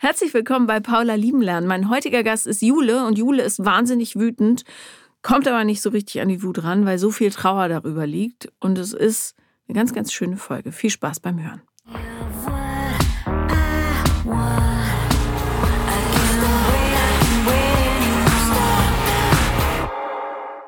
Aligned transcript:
Herzlich 0.00 0.32
willkommen 0.32 0.68
bei 0.68 0.78
Paula 0.78 1.16
Lieben 1.16 1.42
lernen. 1.42 1.66
Mein 1.66 1.90
heutiger 1.90 2.22
Gast 2.22 2.46
ist 2.46 2.62
Jule 2.62 3.04
und 3.04 3.18
Jule 3.18 3.42
ist 3.42 3.64
wahnsinnig 3.64 4.14
wütend, 4.14 4.62
kommt 5.22 5.48
aber 5.48 5.64
nicht 5.64 5.82
so 5.82 5.90
richtig 5.90 6.20
an 6.20 6.28
die 6.28 6.40
Wut 6.44 6.62
ran, 6.62 6.86
weil 6.86 6.98
so 6.98 7.10
viel 7.10 7.30
Trauer 7.30 7.68
darüber 7.68 8.06
liegt. 8.06 8.48
Und 8.60 8.78
es 8.78 8.92
ist 8.92 9.34
eine 9.66 9.74
ganz, 9.74 9.92
ganz 9.92 10.12
schöne 10.12 10.36
Folge. 10.36 10.70
Viel 10.70 10.90
Spaß 10.90 11.18
beim 11.18 11.42
Hören. 11.42 11.62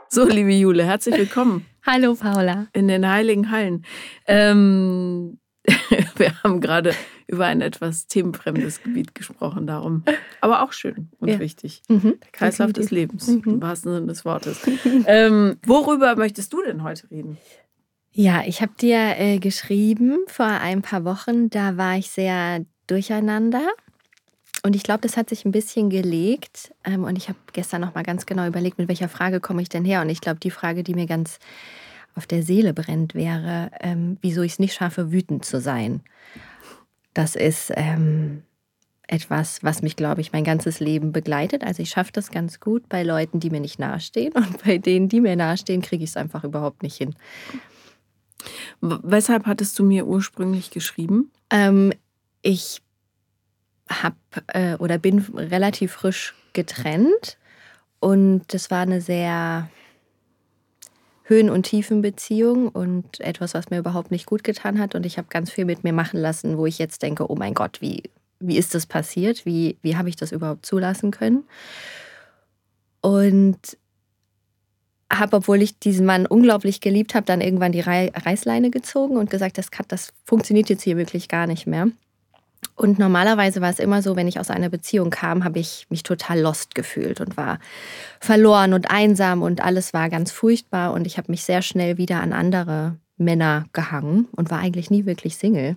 So, 0.09 0.27
liebe 0.27 0.51
Jule, 0.51 0.83
herzlich 0.83 1.17
willkommen. 1.17 1.67
Hallo, 1.87 2.17
Paula. 2.17 2.67
In 2.73 2.89
den 2.89 3.09
Heiligen 3.09 3.53
Hallen. 3.53 3.87
Ähm, 4.27 5.39
wir 6.17 6.43
haben 6.43 6.61
gerade 6.61 6.97
über 7.31 7.47
ein 7.47 7.61
etwas 7.61 8.07
themenfremdes 8.07 8.83
Gebiet 8.83 9.15
gesprochen, 9.15 9.67
darum. 9.67 10.05
Aber 10.41 10.63
auch 10.63 10.73
schön 10.73 11.09
und 11.21 11.29
ja. 11.29 11.39
wichtig. 11.39 11.83
Mhm. 11.89 12.19
Der 12.21 12.33
Kreislauf 12.33 12.73
des 12.73 12.91
Lebens, 12.91 13.29
mhm. 13.29 13.43
im 13.47 13.63
wahrsten 13.63 13.93
Sinne 13.95 14.07
des 14.07 14.25
Wortes. 14.25 14.61
ähm, 15.07 15.57
worüber 15.67 16.17
möchtest 16.17 16.53
du 16.53 16.63
denn 16.63 16.83
heute 16.83 17.11
reden? 17.11 17.39
Ja, 18.13 18.43
ich 18.45 18.61
habe 18.61 18.73
dir 18.81 19.17
äh, 19.19 19.39
geschrieben 19.39 20.19
vor 20.27 20.47
ein 20.47 20.83
paar 20.83 21.05
Wochen, 21.05 21.49
da 21.49 21.77
war 21.77 21.97
ich 21.97 22.11
sehr 22.11 22.65
durcheinander. 22.89 23.63
Und 24.63 24.77
ich 24.77 24.83
glaube, 24.83 25.01
das 25.01 25.17
hat 25.17 25.31
sich 25.31 25.45
ein 25.45 25.53
bisschen 25.53 25.89
gelegt. 25.89 26.75
Ähm, 26.85 27.05
und 27.05 27.17
ich 27.17 27.29
habe 27.29 27.39
gestern 27.53 27.81
noch 27.81 27.95
mal 27.95 28.03
ganz 28.03 28.27
genau 28.27 28.47
überlegt, 28.47 28.79
mit 28.79 28.89
welcher 28.89 29.09
Frage 29.09 29.41
komme 29.41 29.63
ich 29.63 29.69
denn 29.69 29.85
her. 29.85 30.03
Und 30.03 30.11
ich 30.11 30.21
glaube, 30.21 30.41
die 30.41 30.51
Frage, 30.51 30.83
die 30.83 30.95
mir 30.95 31.07
ganz 31.07 31.39
auf 32.15 32.27
der 32.27 32.43
Seele 32.43 32.75
brennt, 32.75 33.15
wäre, 33.15 33.71
ähm, 33.81 34.19
wieso 34.21 34.43
ich 34.43 34.53
es 34.53 34.59
nicht 34.59 34.75
schaffe, 34.75 35.13
wütend 35.13 35.45
zu 35.45 35.61
sein. 35.61 36.03
Das 37.15 37.37
ist 37.37 37.73
ähm, 37.77 38.43
etwas, 39.07 39.63
was 39.63 39.83
mich, 39.83 39.97
glaube 39.97 40.21
ich, 40.21 40.33
mein 40.33 40.45
ganzes 40.45 40.81
Leben 40.81 41.13
begleitet. 41.13 41.65
Also 41.65 41.83
ich 41.83 41.91
schaffe 41.91 42.13
das 42.13 42.31
ganz 42.31 42.61
gut 42.61 42.89
bei 42.89 43.03
Leuten, 43.03 43.41
die 43.41 43.51
mir 43.51 43.61
nicht 43.61 43.79
nahestehen. 43.79 44.33
Und 44.35 44.65
bei 44.65 44.79
denen, 44.79 45.09
die 45.09 45.21
mir 45.21 45.37
nahestehen, 45.37 45.83
kriege 45.83 46.05
ich 46.05 46.11
es 46.11 46.17
einfach 46.17 46.45
überhaupt 46.45 46.83
nicht 46.83 46.97
hin. 46.97 47.15
Weshalb 48.81 49.47
hattest 49.47 49.79
du 49.79 49.85
mir 49.85 50.07
ursprünglich 50.07 50.71
geschrieben? 50.71 51.31
Ähm, 51.51 51.93
ich 52.43 52.81
habe 53.91 54.17
äh, 54.49 54.77
oder 54.77 54.99
bin 54.99 55.19
relativ 55.35 55.93
frisch 55.93 56.35
getrennt 56.53 57.37
und 57.99 58.43
das 58.49 58.71
war 58.71 58.81
eine 58.81 59.01
sehr 59.01 59.69
Höhen- 61.31 61.49
und 61.49 61.63
Tiefenbeziehung 61.63 62.69
und 62.69 63.21
etwas, 63.21 63.55
was 63.55 63.71
mir 63.71 63.79
überhaupt 63.79 64.11
nicht 64.11 64.27
gut 64.27 64.43
getan 64.43 64.81
hat. 64.81 64.97
Und 64.97 65.07
ich 65.07 65.17
habe 65.17 65.29
ganz 65.31 65.51
viel 65.51 65.65
mit 65.65 65.85
mir 65.85 65.93
machen 65.93 66.21
lassen, 66.21 66.59
wo 66.59 66.67
ich 66.67 66.79
jetzt 66.79 67.03
denke, 67.03 67.31
oh 67.31 67.37
mein 67.37 67.55
Gott, 67.55 67.81
wie, 67.81 68.03
wie 68.41 68.59
ist 68.59 68.75
das 68.75 68.85
passiert? 68.85 69.47
Wie, 69.47 69.79
wie 69.81 69.97
habe 69.97 70.09
ich 70.09 70.17
das 70.17 70.33
überhaupt 70.33 70.67
zulassen 70.67 71.13
können? 71.13 71.45
Und 73.01 73.79
habe, 75.13 75.37
obwohl 75.37 75.63
ich 75.63 75.79
diesen 75.79 76.05
Mann 76.05 76.27
unglaublich 76.27 76.81
geliebt 76.81 77.15
habe, 77.15 77.27
dann 77.27 77.41
irgendwann 77.41 77.73
die 77.73 77.81
Reißleine 77.81 78.71
gezogen 78.71 79.17
und 79.17 79.31
gesagt, 79.31 79.57
das, 79.57 79.71
kann, 79.71 79.87
das 79.89 80.13
funktioniert 80.25 80.69
jetzt 80.69 80.83
hier 80.83 80.97
wirklich 80.97 81.29
gar 81.29 81.47
nicht 81.47 81.67
mehr. 81.67 81.89
Und 82.81 82.99
normalerweise 82.99 83.61
war 83.61 83.69
es 83.69 83.79
immer 83.79 84.01
so, 84.01 84.17
wenn 84.17 84.27
ich 84.27 84.41
aus 84.41 84.49
einer 84.49 84.71
Beziehung 84.71 85.11
kam, 85.11 85.45
habe 85.45 85.59
ich 85.59 85.87
mich 85.91 86.03
total 86.03 86.41
lost 86.41 86.75
gefühlt 86.75 87.21
und 87.21 87.37
war 87.37 87.59
verloren 88.21 88.73
und 88.73 88.91
einsam 88.91 89.43
und 89.43 89.63
alles 89.63 89.93
war 89.93 90.09
ganz 90.09 90.33
furchtbar 90.33 90.95
und 90.95 91.07
ich 91.07 91.19
habe 91.19 91.31
mich 91.31 91.45
sehr 91.45 91.61
schnell 91.61 91.99
wieder 91.99 92.23
an 92.23 92.33
andere 92.33 92.97
Männer 93.19 93.67
gehangen 93.75 94.29
und 94.35 94.51
war 94.51 94.61
eigentlich 94.61 94.89
nie 94.91 95.05
wirklich 95.05 95.37
Single. 95.37 95.77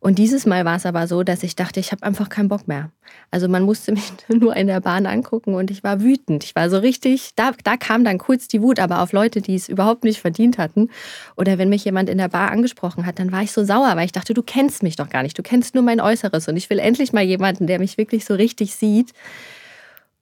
Und 0.00 0.18
dieses 0.18 0.46
Mal 0.46 0.64
war 0.64 0.76
es 0.76 0.86
aber 0.86 1.08
so, 1.08 1.24
dass 1.24 1.42
ich 1.42 1.56
dachte, 1.56 1.80
ich 1.80 1.90
habe 1.90 2.04
einfach 2.04 2.28
keinen 2.28 2.48
Bock 2.48 2.68
mehr. 2.68 2.90
Also 3.32 3.48
man 3.48 3.64
musste 3.64 3.92
mich 3.92 4.12
nur 4.28 4.54
in 4.54 4.68
der 4.68 4.80
Bahn 4.80 5.06
angucken 5.06 5.54
und 5.54 5.70
ich 5.70 5.82
war 5.82 6.00
wütend. 6.00 6.44
Ich 6.44 6.54
war 6.54 6.70
so 6.70 6.78
richtig, 6.78 7.32
da, 7.34 7.50
da 7.64 7.76
kam 7.76 8.04
dann 8.04 8.18
kurz 8.18 8.46
die 8.46 8.62
Wut, 8.62 8.78
aber 8.78 9.02
auf 9.02 9.12
Leute, 9.12 9.40
die 9.40 9.56
es 9.56 9.68
überhaupt 9.68 10.04
nicht 10.04 10.20
verdient 10.20 10.56
hatten. 10.56 10.90
Oder 11.36 11.58
wenn 11.58 11.68
mich 11.68 11.84
jemand 11.84 12.08
in 12.08 12.18
der 12.18 12.28
Bar 12.28 12.52
angesprochen 12.52 13.06
hat, 13.06 13.18
dann 13.18 13.32
war 13.32 13.42
ich 13.42 13.50
so 13.50 13.64
sauer, 13.64 13.96
weil 13.96 14.06
ich 14.06 14.12
dachte, 14.12 14.34
du 14.34 14.42
kennst 14.42 14.82
mich 14.82 14.94
doch 14.94 15.08
gar 15.08 15.24
nicht. 15.24 15.36
Du 15.36 15.42
kennst 15.42 15.74
nur 15.74 15.82
mein 15.82 16.00
Äußeres 16.00 16.46
und 16.46 16.56
ich 16.56 16.70
will 16.70 16.78
endlich 16.78 17.12
mal 17.12 17.24
jemanden, 17.24 17.66
der 17.66 17.80
mich 17.80 17.98
wirklich 17.98 18.24
so 18.24 18.34
richtig 18.34 18.74
sieht. 18.74 19.12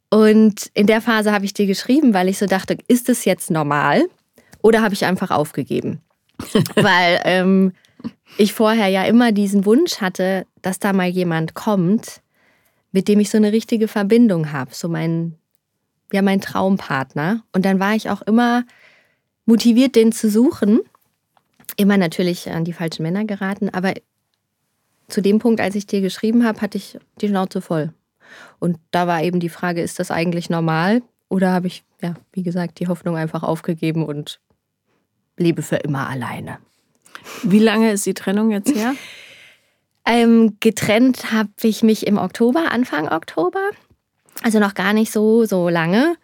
Und 0.08 0.70
in 0.72 0.86
der 0.86 1.02
Phase 1.02 1.32
habe 1.32 1.44
ich 1.44 1.52
dir 1.52 1.66
geschrieben, 1.66 2.14
weil 2.14 2.28
ich 2.28 2.38
so 2.38 2.46
dachte, 2.46 2.78
ist 2.88 3.08
es 3.10 3.24
jetzt 3.26 3.50
normal 3.50 4.04
oder 4.62 4.80
habe 4.80 4.94
ich 4.94 5.04
einfach 5.04 5.30
aufgegeben? 5.30 6.00
weil 6.76 7.20
ähm, 7.24 7.72
ich 8.38 8.52
vorher 8.52 8.88
ja 8.88 9.04
immer 9.04 9.32
diesen 9.32 9.64
Wunsch 9.64 10.00
hatte, 10.00 10.46
dass 10.62 10.78
da 10.78 10.92
mal 10.92 11.08
jemand 11.08 11.54
kommt, 11.54 12.22
mit 12.92 13.08
dem 13.08 13.20
ich 13.20 13.30
so 13.30 13.36
eine 13.36 13.52
richtige 13.52 13.88
Verbindung 13.88 14.52
habe, 14.52 14.74
so 14.74 14.88
mein, 14.88 15.34
ja, 16.12 16.22
mein 16.22 16.40
Traumpartner. 16.40 17.42
Und 17.52 17.64
dann 17.64 17.80
war 17.80 17.94
ich 17.94 18.10
auch 18.10 18.22
immer 18.22 18.64
motiviert, 19.44 19.96
den 19.96 20.12
zu 20.12 20.30
suchen. 20.30 20.80
Immer 21.76 21.96
natürlich 21.96 22.50
an 22.50 22.64
die 22.64 22.72
falschen 22.72 23.02
Männer 23.02 23.24
geraten, 23.24 23.68
aber 23.70 23.94
zu 25.08 25.20
dem 25.20 25.38
Punkt, 25.38 25.60
als 25.60 25.74
ich 25.74 25.86
dir 25.86 26.00
geschrieben 26.00 26.44
habe, 26.44 26.60
hatte 26.60 26.78
ich 26.78 26.98
die 27.20 27.28
Schnauze 27.28 27.60
voll. 27.60 27.92
Und 28.58 28.78
da 28.90 29.06
war 29.06 29.22
eben 29.22 29.40
die 29.40 29.48
Frage, 29.48 29.82
ist 29.82 29.98
das 29.98 30.10
eigentlich 30.10 30.50
normal? 30.50 31.02
Oder 31.28 31.52
habe 31.52 31.66
ich, 31.68 31.84
ja, 32.02 32.14
wie 32.32 32.42
gesagt, 32.42 32.80
die 32.80 32.88
Hoffnung 32.88 33.16
einfach 33.16 33.42
aufgegeben 33.42 34.04
und 34.04 34.40
lebe 35.36 35.62
für 35.62 35.76
immer 35.76 36.08
alleine? 36.08 36.58
Wie 37.42 37.58
lange 37.58 37.92
ist 37.92 38.06
die 38.06 38.14
Trennung 38.14 38.50
jetzt 38.50 38.74
her? 38.74 38.94
Ähm, 40.08 40.58
getrennt 40.60 41.32
habe 41.32 41.50
ich 41.62 41.82
mich 41.82 42.06
im 42.06 42.16
Oktober, 42.16 42.70
Anfang 42.70 43.08
Oktober. 43.08 43.70
Also 44.44 44.60
noch 44.60 44.74
gar 44.74 44.92
nicht 44.92 45.10
so, 45.10 45.44
so 45.46 45.68
lange. 45.68 46.14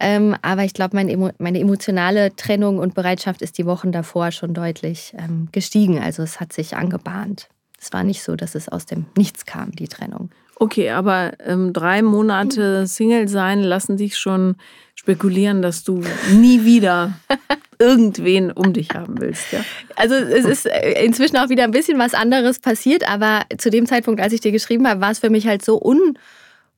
Ähm, 0.00 0.36
aber 0.42 0.64
ich 0.64 0.74
glaube, 0.74 0.96
mein 0.96 1.32
meine 1.38 1.60
emotionale 1.60 2.34
Trennung 2.34 2.78
und 2.78 2.94
Bereitschaft 2.94 3.40
ist 3.42 3.58
die 3.58 3.66
Wochen 3.66 3.92
davor 3.92 4.32
schon 4.32 4.54
deutlich 4.54 5.14
ähm, 5.16 5.48
gestiegen. 5.52 6.00
Also 6.00 6.24
es 6.24 6.40
hat 6.40 6.52
sich 6.52 6.76
angebahnt. 6.76 7.48
Es 7.80 7.92
war 7.92 8.02
nicht 8.02 8.22
so, 8.24 8.34
dass 8.34 8.56
es 8.56 8.68
aus 8.68 8.86
dem 8.86 9.06
Nichts 9.16 9.46
kam, 9.46 9.70
die 9.72 9.88
Trennung. 9.88 10.30
Okay, 10.56 10.90
aber 10.90 11.34
ähm, 11.44 11.72
drei 11.72 12.02
Monate 12.02 12.88
Single 12.88 13.28
sein 13.28 13.62
lassen 13.62 13.96
dich 13.96 14.18
schon 14.18 14.56
spekulieren, 14.96 15.62
dass 15.62 15.84
du 15.84 16.02
nie 16.32 16.64
wieder 16.64 17.12
irgendwen 17.78 18.50
um 18.50 18.72
dich 18.72 18.90
haben 18.90 19.20
willst. 19.20 19.52
Ja? 19.52 19.64
Also 19.96 20.14
es 20.14 20.44
ist 20.44 20.66
äh, 20.66 21.04
inzwischen 21.04 21.36
auch 21.36 21.48
wieder 21.48 21.64
ein 21.64 21.70
bisschen 21.70 21.98
was 21.98 22.14
anderes 22.14 22.58
passiert, 22.58 23.08
aber 23.08 23.44
zu 23.56 23.70
dem 23.70 23.86
Zeitpunkt, 23.86 24.20
als 24.20 24.32
ich 24.32 24.40
dir 24.40 24.52
geschrieben 24.52 24.88
habe, 24.88 25.00
war 25.00 25.10
es 25.10 25.20
für 25.20 25.30
mich 25.30 25.46
halt 25.46 25.64
so 25.64 25.80
un 25.80 26.18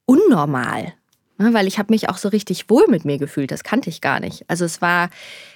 unnormal. 0.04 0.94
Ne, 1.40 1.54
weil 1.54 1.66
ich 1.66 1.78
habe 1.78 1.90
mich 1.90 2.10
auch 2.10 2.18
so 2.18 2.28
richtig 2.28 2.68
wohl 2.68 2.84
mit 2.88 3.06
mir 3.06 3.16
gefühlt. 3.16 3.50
Das 3.50 3.64
kannte 3.64 3.88
ich 3.88 4.02
gar 4.02 4.20
nicht. 4.20 4.44
Also 4.48 4.66
es 4.66 4.82
war, 4.82 5.08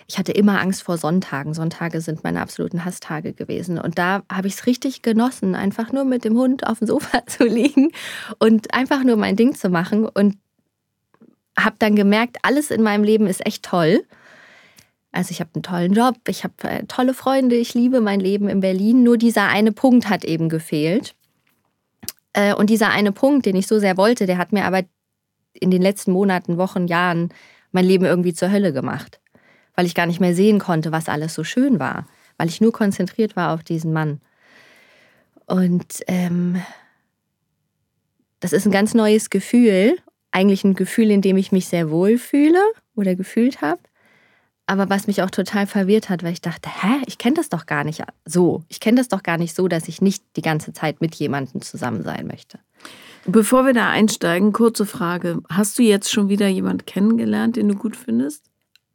ich 0.07 0.19
hatte 0.19 0.33
immer 0.33 0.59
Angst 0.59 0.83
vor 0.83 0.97
Sonntagen. 0.97 1.53
Sonntage 1.53 2.01
sind 2.01 2.25
meine 2.25 2.41
absoluten 2.41 2.87
Hasstage 2.87 3.35
gewesen. 3.35 3.79
Und 3.79 3.99
da 3.99 4.23
habe 4.33 4.49
ich 4.49 4.55
es 4.55 4.65
richtig 4.65 5.03
genossen, 5.03 5.55
einfach 5.55 5.93
nur 5.93 6.07
mit 6.07 6.25
dem 6.25 6.39
Hund 6.39 6.67
auf 6.67 6.79
dem 6.79 6.87
Sofa 6.89 7.27
zu 7.27 7.45
liegen 7.45 7.91
und 8.39 8.73
einfach 8.73 9.05
nur 9.05 9.17
mein 9.17 9.37
Ding 9.37 9.55
zu 9.55 9.69
machen. 9.69 10.09
Und 10.09 10.39
habe 11.59 11.77
dann 11.79 11.97
gemerkt, 11.97 12.39
alles 12.41 12.71
in 12.71 12.83
meinem 12.83 13.05
Leben 13.05 13.27
ist 13.27 13.45
echt 13.45 13.63
toll. 13.63 14.05
Also 15.15 15.31
ich 15.31 15.39
habe 15.39 15.51
einen 15.55 15.63
tollen 15.63 15.93
Job, 15.93 16.17
ich 16.27 16.43
habe 16.43 16.55
äh, 16.65 16.85
tolle 16.87 17.15
Freunde, 17.15 17.55
ich 17.55 17.73
liebe 17.73 18.01
mein 18.01 18.19
Leben 18.19 18.49
in 18.49 18.59
Berlin. 18.59 19.05
Nur 19.05 19.17
dieser 19.17 19.47
eine 19.47 19.71
Punkt 19.71 20.09
hat 20.09 20.25
eben 20.25 20.49
gefehlt. 20.49 21.15
Äh, 22.33 22.53
und 22.53 22.69
dieser 22.69 22.91
eine 22.91 23.13
Punkt, 23.13 23.47
den 23.47 23.55
ich 23.55 23.69
so 23.69 23.79
sehr 23.79 23.97
wollte, 23.97 24.27
der 24.27 24.39
hat 24.39 24.53
mir 24.53 24.65
aber 24.65 24.83
in 25.53 25.71
den 25.71 25.83
letzten 25.83 26.11
Monaten, 26.11 26.59
Wochen, 26.59 26.89
Jahren 26.89 27.33
mein 27.71 27.85
Leben 27.85 28.05
irgendwie 28.05 28.35
zur 28.35 28.51
Hölle 28.51 28.73
gemacht. 28.73 29.21
Weil 29.77 29.87
ich 29.87 29.95
gar 29.95 30.07
nicht 30.07 30.19
mehr 30.19 30.35
sehen 30.35 30.59
konnte, 30.59 30.91
was 30.91 31.09
alles 31.09 31.33
so 31.33 31.45
schön 31.45 31.79
war. 31.79 32.09
Weil 32.37 32.49
ich 32.49 32.61
nur 32.61 32.73
konzentriert 32.73 33.37
war 33.37 33.55
auf 33.55 33.63
diesen 33.63 33.93
Mann. 33.93 34.21
Und 35.47 36.01
ähm, 36.09 36.61
das 38.41 38.53
ist 38.53 38.67
ein 38.67 38.73
ganz 38.73 38.95
neues 38.95 39.31
Gefühl. 39.31 39.97
Eigentlich 40.33 40.65
ein 40.65 40.75
Gefühl, 40.75 41.13
in 41.13 41.23
dem 41.23 41.37
ich 41.37 41.53
mich 41.53 41.69
sehr 41.69 41.89
wohl 41.89 42.19
fühle 42.19 42.61
oder 42.97 43.15
gefühlt 43.15 43.63
habe. 43.63 43.79
Aber 44.67 44.89
was 44.89 45.07
mich 45.07 45.23
auch 45.23 45.31
total 45.31 45.67
verwirrt 45.67 46.09
hat, 46.09 46.23
weil 46.23 46.33
ich 46.33 46.41
dachte, 46.41 46.71
hä, 46.71 47.03
ich 47.07 47.19
kenne 47.19 47.37
das 47.37 47.51
doch 47.51 47.67
gar 47.67 47.85
nicht 47.85 48.03
so. 48.25 48.65
Ich 48.69 48.81
kenne 48.81 48.97
das 48.97 49.09
doch 49.09 49.23
gar 49.23 49.37
nicht 49.37 49.55
so, 49.55 49.69
dass 49.69 49.89
ich 49.89 50.01
nicht 50.01 50.25
die 50.37 50.43
ganze 50.43 50.73
Zeit 50.73 51.01
mit 51.01 51.15
jemandem 51.17 51.61
zusammen 51.61 52.03
sein 52.03 52.27
möchte. 52.27 52.59
Bevor 53.27 53.67
wir 53.67 53.75
da 53.75 53.91
einsteigen, 53.91 54.53
kurze 54.53 54.87
Frage. 54.87 55.41
Hast 55.51 55.79
du 55.79 55.83
jetzt 55.83 56.11
schon 56.11 56.29
wieder 56.29 56.49
jemanden 56.49 56.87
kennengelernt, 56.87 57.57
den 57.57 57.69
du 57.69 57.75
gut 57.75 57.97
findest? 57.97 58.45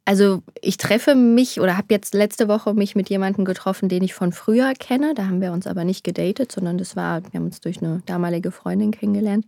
Also 0.04 0.42
ich 0.60 0.76
treffe 0.76 1.14
mich 1.14 1.60
oder 1.60 1.76
habe 1.76 1.88
jetzt 1.90 2.14
letzte 2.14 2.48
Woche 2.48 2.74
mich 2.74 2.96
mit 2.96 3.08
jemandem 3.10 3.44
getroffen, 3.44 3.88
den 3.88 4.02
ich 4.02 4.14
von 4.14 4.32
früher 4.32 4.72
kenne. 4.74 5.14
Da 5.14 5.26
haben 5.26 5.40
wir 5.40 5.52
uns 5.52 5.68
aber 5.68 5.84
nicht 5.84 6.02
gedatet, 6.02 6.50
sondern 6.50 6.78
das 6.78 6.96
war, 6.96 7.22
wir 7.22 7.38
haben 7.38 7.46
uns 7.46 7.60
durch 7.60 7.80
eine 7.82 8.02
damalige 8.06 8.50
Freundin 8.50 8.90
kennengelernt. 8.90 9.46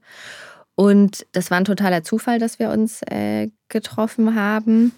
Und 0.74 1.26
das 1.32 1.50
war 1.50 1.58
ein 1.58 1.64
totaler 1.64 2.02
Zufall, 2.02 2.38
dass 2.38 2.58
wir 2.58 2.70
uns 2.70 3.02
äh, 3.02 3.50
getroffen 3.68 4.34
haben. 4.34 4.92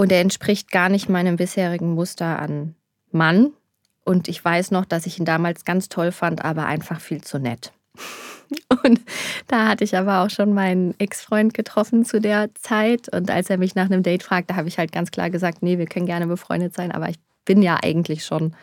Und 0.00 0.12
er 0.12 0.20
entspricht 0.20 0.70
gar 0.70 0.88
nicht 0.88 1.08
meinem 1.08 1.36
bisherigen 1.36 1.94
Muster 1.94 2.38
an 2.38 2.76
Mann. 3.10 3.50
Und 4.04 4.28
ich 4.28 4.42
weiß 4.42 4.70
noch, 4.70 4.84
dass 4.84 5.06
ich 5.06 5.18
ihn 5.18 5.24
damals 5.24 5.64
ganz 5.64 5.88
toll 5.88 6.12
fand, 6.12 6.44
aber 6.44 6.66
einfach 6.66 7.00
viel 7.00 7.20
zu 7.20 7.38
nett. 7.38 7.72
Und 8.84 9.00
da 9.48 9.66
hatte 9.66 9.84
ich 9.84 9.96
aber 9.96 10.20
auch 10.20 10.30
schon 10.30 10.54
meinen 10.54 10.94
Ex-Freund 10.98 11.52
getroffen 11.52 12.04
zu 12.04 12.20
der 12.20 12.54
Zeit. 12.54 13.12
Und 13.12 13.30
als 13.30 13.50
er 13.50 13.58
mich 13.58 13.74
nach 13.74 13.86
einem 13.86 14.04
Date 14.04 14.22
fragte, 14.22 14.54
habe 14.56 14.68
ich 14.68 14.78
halt 14.78 14.92
ganz 14.92 15.10
klar 15.10 15.30
gesagt, 15.30 15.62
nee, 15.62 15.78
wir 15.78 15.86
können 15.86 16.06
gerne 16.06 16.28
befreundet 16.28 16.74
sein, 16.74 16.92
aber 16.92 17.08
ich 17.08 17.18
bin 17.44 17.60
ja 17.60 17.78
eigentlich 17.82 18.24
schon 18.24 18.54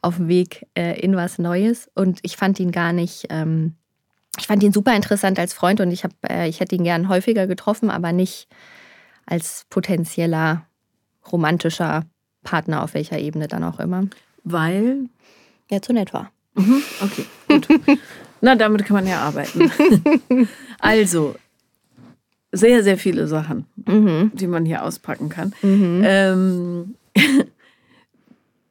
auf 0.00 0.16
dem 0.16 0.28
Weg 0.28 0.66
äh, 0.74 0.98
in 0.98 1.14
was 1.14 1.38
Neues. 1.38 1.90
Und 1.94 2.18
ich 2.22 2.36
fand 2.36 2.58
ihn 2.58 2.72
gar 2.72 2.94
nicht, 2.94 3.26
ähm, 3.28 3.74
ich 4.38 4.46
fand 4.46 4.62
ihn 4.62 4.72
super 4.72 4.96
interessant 4.96 5.38
als 5.38 5.52
Freund 5.52 5.80
und 5.80 5.92
ich, 5.92 6.02
hab, 6.02 6.12
äh, 6.28 6.48
ich 6.48 6.60
hätte 6.60 6.74
ihn 6.74 6.84
gern 6.84 7.10
häufiger 7.10 7.46
getroffen, 7.46 7.90
aber 7.90 8.12
nicht 8.12 8.48
als 9.26 9.66
potenzieller 9.70 10.66
romantischer 11.30 12.04
Partner 12.42 12.82
auf 12.82 12.94
welcher 12.94 13.18
Ebene 13.18 13.48
dann 13.48 13.64
auch 13.64 13.78
immer. 13.78 14.06
Weil 14.44 15.08
er 15.68 15.82
zu 15.82 15.92
nett 15.92 16.12
war. 16.12 16.30
Mhm, 16.54 16.82
okay, 17.00 17.24
gut. 17.48 17.68
Na, 18.40 18.56
damit 18.56 18.84
kann 18.84 18.94
man 18.94 19.06
ja 19.06 19.20
arbeiten. 19.20 19.70
also, 20.80 21.36
sehr, 22.50 22.82
sehr 22.82 22.98
viele 22.98 23.26
Sachen, 23.28 23.66
mhm. 23.86 24.32
die 24.34 24.46
man 24.46 24.66
hier 24.66 24.84
auspacken 24.84 25.28
kann. 25.28 25.54
Mhm. 25.62 26.02
Ähm, 26.04 26.94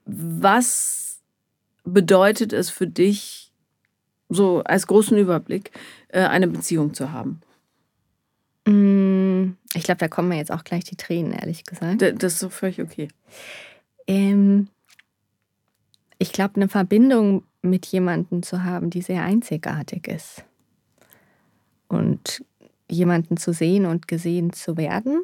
was 0.06 1.20
bedeutet 1.84 2.54
es 2.54 2.70
für 2.70 2.88
dich, 2.88 3.52
so 4.30 4.62
als 4.64 4.88
großen 4.88 5.18
Überblick, 5.18 5.72
äh, 6.10 6.22
eine 6.22 6.48
Beziehung 6.48 6.94
zu 6.94 7.12
haben? 7.12 7.42
Mm, 8.68 9.21
ich 9.74 9.84
glaube, 9.84 10.00
da 10.00 10.08
kommen 10.08 10.30
mir 10.30 10.38
jetzt 10.38 10.52
auch 10.52 10.64
gleich 10.64 10.84
die 10.84 10.98
Tränen, 10.98 11.34
ehrlich 11.34 11.66
gesagt. 11.66 12.02
Das 12.02 12.34
ist 12.34 12.40
so 12.40 12.50
völlig 12.50 12.82
okay. 12.82 13.08
Ähm, 14.08 14.68
ich 16.18 16.34
glaube, 16.34 16.56
eine 16.56 16.68
Verbindung 16.68 17.44
mit 17.62 17.86
jemandem 17.88 18.44
zu 18.44 18.64
haben, 18.64 18.90
die 18.90 19.02
sehr 19.02 19.24
einzigartig 19.24 20.08
ist. 20.08 20.44
Und 21.88 22.44
jemanden 22.90 23.38
zu 23.38 23.54
sehen 23.54 23.86
und 23.86 24.08
gesehen 24.08 24.54
zu 24.54 24.78
werden. 24.78 25.24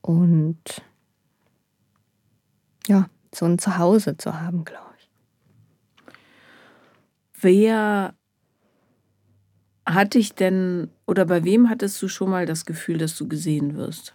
Und 0.00 0.82
ja, 2.86 3.08
so 3.34 3.46
ein 3.46 3.58
Zuhause 3.58 4.16
zu 4.16 4.40
haben, 4.40 4.64
glaube 4.64 4.94
ich. 4.98 5.10
Wer 7.40 8.14
hat 9.86 10.14
dich 10.14 10.34
denn 10.34 10.90
oder 11.06 11.24
bei 11.24 11.44
wem 11.44 11.68
hattest 11.68 12.00
du 12.02 12.08
schon 12.08 12.30
mal 12.30 12.46
das 12.46 12.64
Gefühl, 12.64 12.98
dass 12.98 13.16
du 13.16 13.28
gesehen 13.28 13.76
wirst? 13.76 14.14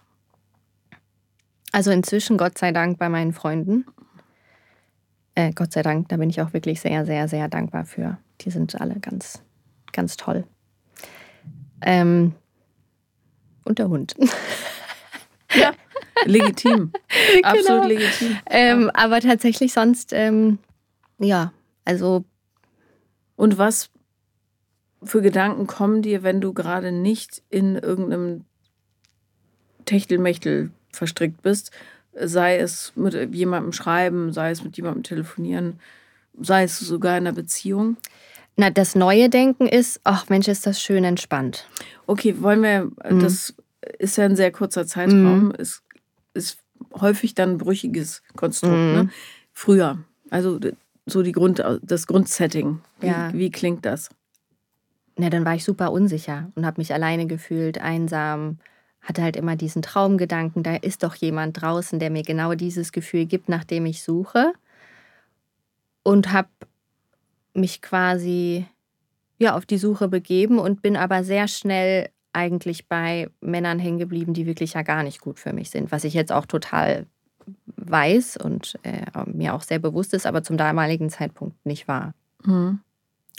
Also 1.72 1.90
inzwischen, 1.90 2.38
Gott 2.38 2.56
sei 2.56 2.72
Dank, 2.72 2.98
bei 2.98 3.08
meinen 3.08 3.32
Freunden. 3.32 3.84
Äh, 5.34 5.52
Gott 5.52 5.72
sei 5.72 5.82
Dank, 5.82 6.08
da 6.08 6.16
bin 6.16 6.30
ich 6.30 6.40
auch 6.40 6.52
wirklich 6.54 6.80
sehr, 6.80 7.04
sehr, 7.04 7.28
sehr 7.28 7.48
dankbar 7.48 7.84
für. 7.84 8.18
Die 8.40 8.50
sind 8.50 8.80
alle 8.80 8.98
ganz, 9.00 9.42
ganz 9.92 10.16
toll. 10.16 10.44
Ähm, 11.82 12.32
und 13.64 13.78
der 13.78 13.88
Hund. 13.88 14.14
Ja, 15.54 15.72
legitim. 16.24 16.92
Absolut 17.42 17.82
genau. 17.82 17.86
legitim. 17.86 18.36
Ähm. 18.46 18.90
Aber 18.94 19.20
tatsächlich 19.20 19.72
sonst, 19.72 20.12
ähm, 20.12 20.58
ja, 21.18 21.52
also. 21.84 22.24
Und 23.36 23.58
was 23.58 23.90
für 25.06 25.22
Gedanken 25.22 25.66
kommen 25.66 26.02
dir, 26.02 26.22
wenn 26.22 26.40
du 26.40 26.52
gerade 26.52 26.92
nicht 26.92 27.42
in 27.50 27.76
irgendeinem 27.76 28.44
Techtelmechtel 29.84 30.70
verstrickt 30.90 31.42
bist, 31.42 31.70
sei 32.18 32.58
es 32.58 32.92
mit 32.96 33.34
jemandem 33.34 33.72
schreiben, 33.72 34.32
sei 34.32 34.50
es 34.50 34.64
mit 34.64 34.76
jemandem 34.76 35.02
telefonieren, 35.02 35.80
sei 36.40 36.64
es 36.64 36.78
sogar 36.78 37.18
in 37.18 37.26
einer 37.26 37.34
Beziehung? 37.34 37.96
Na, 38.56 38.70
das 38.70 38.94
neue 38.94 39.28
Denken 39.28 39.66
ist, 39.66 40.00
ach 40.04 40.28
Mensch, 40.28 40.48
ist 40.48 40.66
das 40.66 40.80
schön 40.80 41.04
entspannt. 41.04 41.66
Okay, 42.06 42.36
wollen 42.40 42.62
wir, 42.62 42.90
mhm. 43.10 43.20
das 43.20 43.54
ist 43.98 44.16
ja 44.16 44.24
ein 44.24 44.36
sehr 44.36 44.50
kurzer 44.50 44.86
Zeitraum, 44.86 45.46
mhm. 45.46 45.50
ist, 45.52 45.82
ist 46.32 46.58
häufig 46.98 47.34
dann 47.34 47.52
ein 47.52 47.58
brüchiges 47.58 48.22
Konstrukt. 48.34 48.74
Mhm. 48.74 48.92
Ne? 48.92 49.10
Früher, 49.52 49.98
also 50.30 50.58
so 51.04 51.22
die 51.22 51.32
Grund, 51.32 51.62
das 51.82 52.06
Grundsetting. 52.06 52.80
Wie, 53.00 53.06
ja. 53.06 53.32
wie 53.32 53.50
klingt 53.50 53.84
das? 53.84 54.10
Na, 55.16 55.30
dann 55.30 55.44
war 55.44 55.54
ich 55.54 55.64
super 55.64 55.92
unsicher 55.92 56.50
und 56.54 56.66
habe 56.66 56.80
mich 56.80 56.92
alleine 56.92 57.26
gefühlt, 57.26 57.78
einsam, 57.78 58.58
hatte 59.00 59.22
halt 59.22 59.36
immer 59.36 59.56
diesen 59.56 59.82
Traumgedanken, 59.82 60.62
da 60.62 60.76
ist 60.76 61.02
doch 61.02 61.14
jemand 61.14 61.60
draußen, 61.60 61.98
der 61.98 62.10
mir 62.10 62.22
genau 62.22 62.54
dieses 62.54 62.92
Gefühl 62.92 63.26
gibt, 63.26 63.48
nach 63.48 63.64
dem 63.64 63.86
ich 63.86 64.02
suche. 64.02 64.52
Und 66.02 66.32
habe 66.32 66.48
mich 67.54 67.82
quasi 67.82 68.66
ja, 69.38 69.56
auf 69.56 69.66
die 69.66 69.78
Suche 69.78 70.08
begeben 70.08 70.58
und 70.58 70.82
bin 70.82 70.96
aber 70.96 71.24
sehr 71.24 71.48
schnell 71.48 72.08
eigentlich 72.32 72.88
bei 72.88 73.30
Männern 73.40 73.78
hängen 73.78 73.98
geblieben, 73.98 74.34
die 74.34 74.46
wirklich 74.46 74.74
ja 74.74 74.82
gar 74.82 75.02
nicht 75.02 75.20
gut 75.20 75.38
für 75.38 75.52
mich 75.52 75.70
sind, 75.70 75.92
was 75.92 76.04
ich 76.04 76.14
jetzt 76.14 76.32
auch 76.32 76.46
total 76.46 77.06
weiß 77.76 78.36
und 78.38 78.78
äh, 78.82 79.06
mir 79.26 79.54
auch 79.54 79.62
sehr 79.62 79.78
bewusst 79.78 80.12
ist, 80.14 80.26
aber 80.26 80.42
zum 80.42 80.56
damaligen 80.56 81.10
Zeitpunkt 81.10 81.64
nicht 81.64 81.88
war. 81.88 82.14
Mhm. 82.44 82.80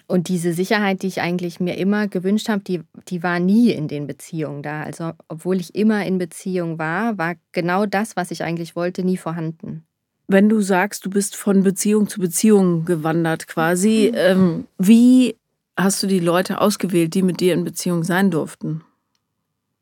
Und 0.06 0.30
diese 0.30 0.54
Sicherheit, 0.54 1.02
die 1.02 1.08
ich 1.08 1.22
eigentlich 1.22 1.60
mir 1.60 1.78
immer 1.78 2.08
gewünscht 2.08 2.48
habe, 2.48 2.62
die, 2.62 2.82
die 3.10 3.24
war 3.24 3.40
nie 3.40 3.72
in 3.72 3.88
den 3.88 4.08
Beziehungen 4.08 4.64
da. 4.64 4.84
Also 4.84 5.12
obwohl 5.28 5.58
ich 5.58 5.76
immer 5.76 6.06
in 6.06 6.18
Beziehung 6.18 6.80
war, 6.80 7.18
war 7.18 7.36
genau 7.52 7.86
das, 7.86 8.16
was 8.16 8.32
ich 8.32 8.44
eigentlich 8.44 8.76
wollte, 8.76 9.04
nie 9.04 9.18
vorhanden. 9.18 9.84
Wenn 10.28 10.50
du 10.50 10.62
sagst, 10.62 11.06
du 11.06 11.10
bist 11.10 11.36
von 11.36 11.64
Beziehung 11.64 12.08
zu 12.08 12.22
Beziehung 12.22 12.86
gewandert 12.86 13.48
quasi, 13.48 14.12
mhm. 14.12 14.18
ähm, 14.18 14.68
wie 14.78 15.36
hast 15.76 16.04
du 16.04 16.08
die 16.08 16.20
Leute 16.20 16.62
ausgewählt, 16.62 17.14
die 17.14 17.22
mit 17.22 17.40
dir 17.40 17.54
in 17.54 17.64
Beziehung 17.64 18.04
sein 18.04 18.32
durften? 18.32 18.84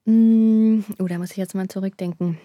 Mm, 0.05 0.81
oh, 0.99 1.07
da 1.07 1.17
muss 1.17 1.31
ich 1.31 1.37
jetzt 1.37 1.55
mal 1.55 1.67
zurückdenken. 1.67 2.37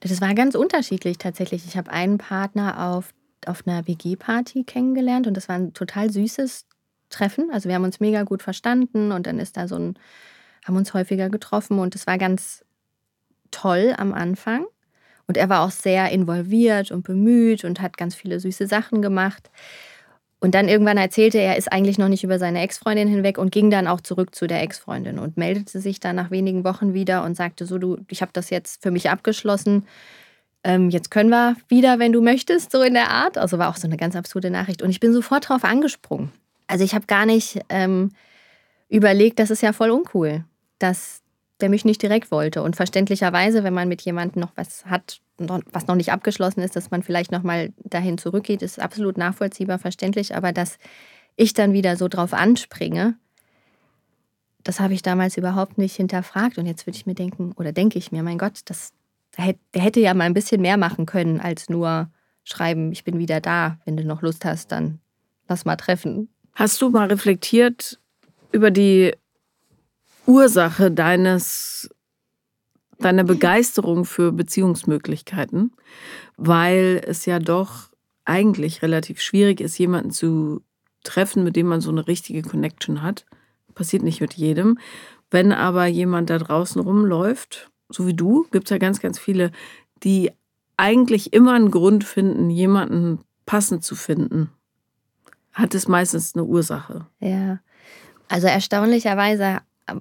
Das 0.00 0.20
war 0.20 0.34
ganz 0.34 0.54
unterschiedlich 0.54 1.18
tatsächlich. 1.18 1.64
Ich 1.66 1.76
habe 1.76 1.90
einen 1.90 2.18
Partner 2.18 2.90
auf 2.90 3.12
auf 3.48 3.66
einer 3.66 3.86
WG-Party 3.86 4.64
kennengelernt 4.64 5.26
und 5.26 5.36
das 5.36 5.48
war 5.48 5.56
ein 5.56 5.72
total 5.72 6.10
süßes 6.10 6.66
Treffen. 7.10 7.50
Also 7.52 7.68
wir 7.68 7.74
haben 7.74 7.84
uns 7.84 8.00
mega 8.00 8.22
gut 8.22 8.42
verstanden 8.42 9.12
und 9.12 9.26
dann 9.26 9.38
ist 9.38 9.56
da 9.56 9.66
so 9.68 9.76
ein, 9.76 9.98
haben 10.64 10.76
uns 10.76 10.94
häufiger 10.94 11.30
getroffen 11.30 11.78
und 11.78 11.94
es 11.94 12.06
war 12.06 12.18
ganz 12.18 12.64
toll 13.50 13.94
am 13.96 14.12
Anfang. 14.12 14.66
Und 15.26 15.36
er 15.36 15.48
war 15.50 15.62
auch 15.62 15.70
sehr 15.70 16.10
involviert 16.10 16.90
und 16.90 17.02
bemüht 17.02 17.64
und 17.64 17.82
hat 17.82 17.98
ganz 17.98 18.14
viele 18.14 18.40
süße 18.40 18.66
Sachen 18.66 19.02
gemacht. 19.02 19.50
Und 20.40 20.54
dann 20.54 20.68
irgendwann 20.68 20.96
erzählte 20.96 21.38
er, 21.38 21.52
er 21.52 21.56
ist 21.56 21.70
eigentlich 21.70 21.98
noch 21.98 22.08
nicht 22.08 22.24
über 22.24 22.38
seine 22.38 22.62
Ex-Freundin 22.62 23.08
hinweg 23.08 23.38
und 23.38 23.50
ging 23.50 23.70
dann 23.70 23.88
auch 23.88 24.00
zurück 24.00 24.34
zu 24.34 24.46
der 24.46 24.62
Ex-Freundin 24.62 25.18
und 25.18 25.36
meldete 25.36 25.80
sich 25.80 26.00
dann 26.00 26.16
nach 26.16 26.30
wenigen 26.30 26.64
Wochen 26.64 26.94
wieder 26.94 27.24
und 27.24 27.36
sagte 27.36 27.66
so, 27.66 27.78
du, 27.78 27.98
ich 28.08 28.22
habe 28.22 28.32
das 28.32 28.48
jetzt 28.50 28.82
für 28.82 28.90
mich 28.90 29.10
abgeschlossen 29.10 29.84
ähm, 30.64 30.90
jetzt 30.90 31.10
können 31.10 31.30
wir 31.30 31.56
wieder, 31.68 31.98
wenn 31.98 32.12
du 32.12 32.20
möchtest, 32.20 32.72
so 32.72 32.82
in 32.82 32.94
der 32.94 33.10
Art. 33.10 33.38
Also 33.38 33.58
war 33.58 33.68
auch 33.68 33.76
so 33.76 33.86
eine 33.86 33.96
ganz 33.96 34.16
absurde 34.16 34.50
Nachricht. 34.50 34.82
Und 34.82 34.90
ich 34.90 35.00
bin 35.00 35.12
sofort 35.12 35.48
drauf 35.48 35.64
angesprungen. 35.64 36.32
Also 36.66 36.84
ich 36.84 36.94
habe 36.94 37.06
gar 37.06 37.26
nicht 37.26 37.60
ähm, 37.68 38.10
überlegt, 38.88 39.38
das 39.38 39.50
ist 39.50 39.62
ja 39.62 39.72
voll 39.72 39.90
uncool, 39.90 40.44
dass 40.78 41.22
der 41.60 41.68
mich 41.68 41.84
nicht 41.84 42.02
direkt 42.02 42.30
wollte. 42.30 42.62
Und 42.62 42.76
verständlicherweise, 42.76 43.64
wenn 43.64 43.74
man 43.74 43.88
mit 43.88 44.02
jemandem 44.02 44.40
noch 44.40 44.52
was 44.54 44.86
hat, 44.86 45.20
was 45.38 45.86
noch 45.86 45.94
nicht 45.94 46.12
abgeschlossen 46.12 46.60
ist, 46.60 46.76
dass 46.76 46.90
man 46.90 47.02
vielleicht 47.02 47.32
nochmal 47.32 47.72
dahin 47.84 48.18
zurückgeht, 48.18 48.62
ist 48.62 48.80
absolut 48.80 49.16
nachvollziehbar, 49.16 49.78
verständlich. 49.78 50.34
Aber 50.34 50.52
dass 50.52 50.78
ich 51.36 51.54
dann 51.54 51.72
wieder 51.72 51.96
so 51.96 52.08
drauf 52.08 52.32
anspringe, 52.32 53.14
das 54.64 54.80
habe 54.80 54.94
ich 54.94 55.02
damals 55.02 55.36
überhaupt 55.36 55.78
nicht 55.78 55.96
hinterfragt. 55.96 56.58
Und 56.58 56.66
jetzt 56.66 56.86
würde 56.86 56.96
ich 56.96 57.06
mir 57.06 57.14
denken, 57.14 57.52
oder 57.56 57.72
denke 57.72 57.98
ich 57.98 58.12
mir, 58.12 58.22
mein 58.22 58.38
Gott, 58.38 58.60
das, 58.66 58.92
der 59.38 59.82
hätte 59.82 60.00
ja 60.00 60.14
mal 60.14 60.24
ein 60.24 60.34
bisschen 60.34 60.60
mehr 60.60 60.76
machen 60.76 61.06
können, 61.06 61.40
als 61.40 61.68
nur 61.68 62.10
schreiben, 62.44 62.92
ich 62.92 63.04
bin 63.04 63.18
wieder 63.18 63.40
da. 63.40 63.78
Wenn 63.84 63.96
du 63.96 64.04
noch 64.04 64.22
Lust 64.22 64.44
hast, 64.44 64.72
dann 64.72 65.00
lass 65.48 65.64
mal 65.64 65.76
treffen. 65.76 66.28
Hast 66.54 66.82
du 66.82 66.90
mal 66.90 67.08
reflektiert 67.08 68.00
über 68.50 68.70
die 68.70 69.14
Ursache 70.26 70.90
deines, 70.90 71.88
deiner 72.98 73.24
Begeisterung 73.24 74.04
für 74.04 74.32
Beziehungsmöglichkeiten? 74.32 75.72
Weil 76.36 77.00
es 77.06 77.26
ja 77.26 77.38
doch 77.38 77.90
eigentlich 78.24 78.82
relativ 78.82 79.20
schwierig 79.20 79.60
ist, 79.60 79.78
jemanden 79.78 80.10
zu 80.10 80.62
treffen, 81.04 81.44
mit 81.44 81.56
dem 81.56 81.66
man 81.66 81.80
so 81.80 81.90
eine 81.90 82.06
richtige 82.06 82.42
Connection 82.42 83.02
hat. 83.02 83.24
Passiert 83.74 84.02
nicht 84.02 84.20
mit 84.20 84.34
jedem. 84.34 84.78
Wenn 85.30 85.52
aber 85.52 85.86
jemand 85.86 86.28
da 86.30 86.38
draußen 86.38 86.80
rumläuft 86.82 87.70
so 87.90 88.06
wie 88.06 88.14
du, 88.14 88.46
gibt 88.50 88.66
es 88.66 88.70
ja 88.70 88.78
ganz, 88.78 89.00
ganz 89.00 89.18
viele, 89.18 89.52
die 90.02 90.30
eigentlich 90.76 91.32
immer 91.32 91.54
einen 91.54 91.70
Grund 91.70 92.04
finden, 92.04 92.50
jemanden 92.50 93.20
passend 93.46 93.84
zu 93.84 93.96
finden. 93.96 94.50
Hat 95.52 95.74
es 95.74 95.88
meistens 95.88 96.34
eine 96.34 96.44
Ursache. 96.44 97.06
Ja. 97.20 97.58
Also 98.28 98.46
erstaunlicherweise, 98.46 99.58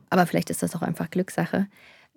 aber 0.09 0.25
vielleicht 0.27 0.49
ist 0.49 0.61
das 0.61 0.75
auch 0.75 0.81
einfach 0.81 1.09
Glückssache, 1.09 1.67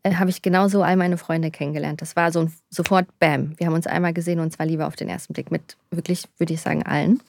äh, 0.03 0.15
habe 0.15 0.31
ich 0.31 0.43
genauso 0.43 0.83
all 0.83 0.97
meine 0.97 1.19
Freunde 1.19 1.51
kennengelernt. 1.51 2.03
Das 2.03 2.17
war 2.17 2.33
so 2.33 2.41
ein, 2.41 2.53
sofort 2.69 3.07
Bam. 3.19 3.59
Wir 3.59 3.67
haben 3.67 3.75
uns 3.75 3.87
einmal 3.87 4.13
gesehen 4.13 4.41
und 4.41 4.53
zwar 4.53 4.67
lieber 4.67 4.87
auf 4.87 4.97
den 4.97 5.09
ersten 5.09 5.33
Blick 5.33 5.51
mit 5.51 5.77
wirklich, 5.91 6.25
würde 6.39 6.55
ich 6.55 6.61
sagen, 6.61 6.83
allen. 6.85 7.23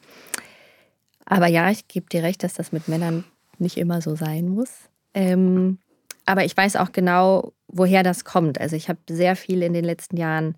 Aber 1.26 1.48
ja, 1.48 1.70
ich 1.70 1.88
gebe 1.88 2.08
dir 2.10 2.24
recht, 2.24 2.44
dass 2.44 2.54
das 2.54 2.72
mit 2.72 2.88
Männern 2.88 3.24
nicht 3.58 3.78
immer 3.78 4.02
so 4.02 4.16
sein 4.16 4.50
muss. 4.50 4.72
Ähm, 5.14 5.78
aber 6.32 6.46
ich 6.46 6.56
weiß 6.56 6.78
auch 6.78 6.94
genau, 6.94 7.52
woher 7.68 8.04
das 8.04 8.24
kommt. 8.24 8.62
Also 8.62 8.78
ich 8.78 8.88
habe 8.88 9.00
sehr 9.10 9.36
viel 9.36 9.62
in 9.64 9.74
den 9.74 9.84
letzten 9.84 10.16
Jahren 10.16 10.56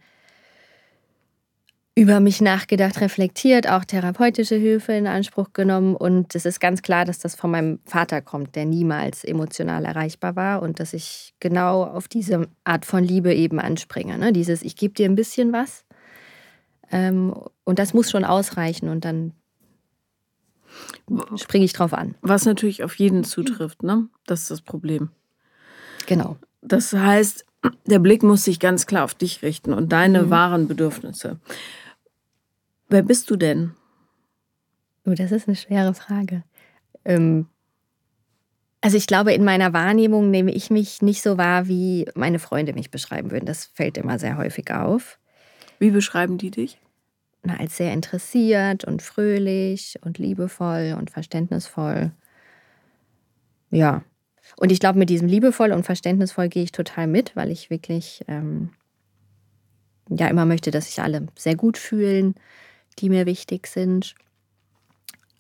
über 1.96 2.20
mich 2.20 2.42
nachgedacht, 2.42 3.02
reflektiert, 3.02 3.68
auch 3.68 3.84
therapeutische 3.84 4.56
Hilfe 4.56 4.94
in 4.94 5.08
Anspruch 5.08 5.52
genommen. 5.52 5.96
Und 5.96 6.36
es 6.36 6.46
ist 6.46 6.60
ganz 6.60 6.84
klar, 6.84 7.06
dass 7.06 7.18
das 7.18 7.34
von 7.34 7.50
meinem 7.50 7.80
Vater 7.86 8.22
kommt, 8.22 8.56
der 8.56 8.66
niemals 8.66 9.24
emotional 9.24 9.86
erreichbar 9.86 10.36
war 10.36 10.62
und 10.62 10.80
dass 10.80 10.94
ich 10.94 11.34
genau 11.40 11.84
auf 11.84 12.08
diese 12.08 12.48
Art 12.64 12.86
von 12.86 13.04
Liebe 13.04 13.34
eben 13.34 13.60
anspringe. 13.60 14.20
Ne? 14.20 14.32
Dieses, 14.32 14.62
ich 14.62 14.76
gebe 14.76 14.94
dir 14.94 15.10
ein 15.10 15.16
bisschen 15.16 15.54
was 15.54 15.86
ähm, 16.92 17.34
und 17.64 17.80
das 17.80 17.96
muss 17.96 18.12
schon 18.12 18.26
ausreichen 18.26 18.90
und 18.90 19.06
dann 19.06 19.34
springe 21.36 21.66
ich 21.66 21.74
drauf 21.74 21.94
an. 21.94 22.14
Was 22.22 22.46
natürlich 22.46 22.84
auf 22.84 22.96
jeden 22.96 23.24
zutrifft, 23.24 23.82
ne? 23.82 24.08
Das 24.28 24.42
ist 24.42 24.52
das 24.52 24.62
Problem. 24.62 25.10
Genau. 26.06 26.38
Das 26.62 26.94
heißt, 26.94 27.46
der 27.86 28.00
Blick 28.00 28.24
muss 28.24 28.44
sich 28.44 28.60
ganz 28.60 28.86
klar 28.86 29.04
auf 29.04 29.14
dich 29.14 29.42
richten 29.42 29.74
und 29.74 29.92
deine 29.92 30.24
mhm. 30.24 30.30
wahren 30.30 30.68
Bedürfnisse. 30.68 31.40
Wer 32.90 33.04
bist 33.04 33.30
du 33.30 33.36
denn? 33.36 33.74
Oh, 35.06 35.14
das 35.14 35.32
ist 35.32 35.48
eine 35.48 35.56
schwere 35.56 35.94
Frage. 35.94 36.44
Ähm, 37.06 37.48
also 38.82 38.98
ich 38.98 39.08
glaube, 39.08 39.34
in 39.34 39.44
meiner 39.44 39.72
Wahrnehmung 39.74 40.30
nehme 40.30 40.52
ich 40.52 40.70
mich 40.70 41.02
nicht 41.02 41.22
so 41.22 41.38
wahr, 41.38 41.68
wie 41.68 42.06
meine 42.16 42.40
Freunde 42.40 42.74
mich 42.74 42.92
beschreiben 42.92 43.32
würden. 43.32 43.46
Das 43.46 43.66
fällt 43.66 43.98
immer 43.98 44.20
sehr 44.20 44.38
häufig 44.38 44.72
auf. 44.72 45.20
Wie 45.80 45.92
beschreiben 45.92 46.38
die 46.38 46.52
dich? 46.52 46.80
Na, 47.44 47.58
als 47.58 47.78
sehr 47.78 47.94
interessiert 47.94 48.86
und 48.86 49.02
fröhlich 49.02 50.00
und 50.02 50.18
liebevoll 50.18 50.96
und 50.98 51.12
verständnisvoll. 51.12 52.12
Ja. 53.70 54.04
Und 54.58 54.72
ich 54.72 54.80
glaube, 54.80 55.00
mit 55.00 55.10
diesem 55.10 55.28
liebevoll 55.28 55.72
und 55.72 55.84
verständnisvoll 55.84 56.50
gehe 56.50 56.64
ich 56.64 56.72
total 56.72 57.08
mit, 57.08 57.36
weil 57.36 57.50
ich 57.50 57.70
wirklich 57.70 58.24
ähm, 58.28 58.70
ja 60.10 60.28
immer 60.28 60.46
möchte, 60.46 60.72
dass 60.72 60.86
sich 60.86 61.02
alle 61.02 61.28
sehr 61.36 61.56
gut 61.56 61.78
fühlen, 61.78 62.36
die 63.00 63.10
mir 63.10 63.26
wichtig 63.26 63.68
sind. 63.68 64.16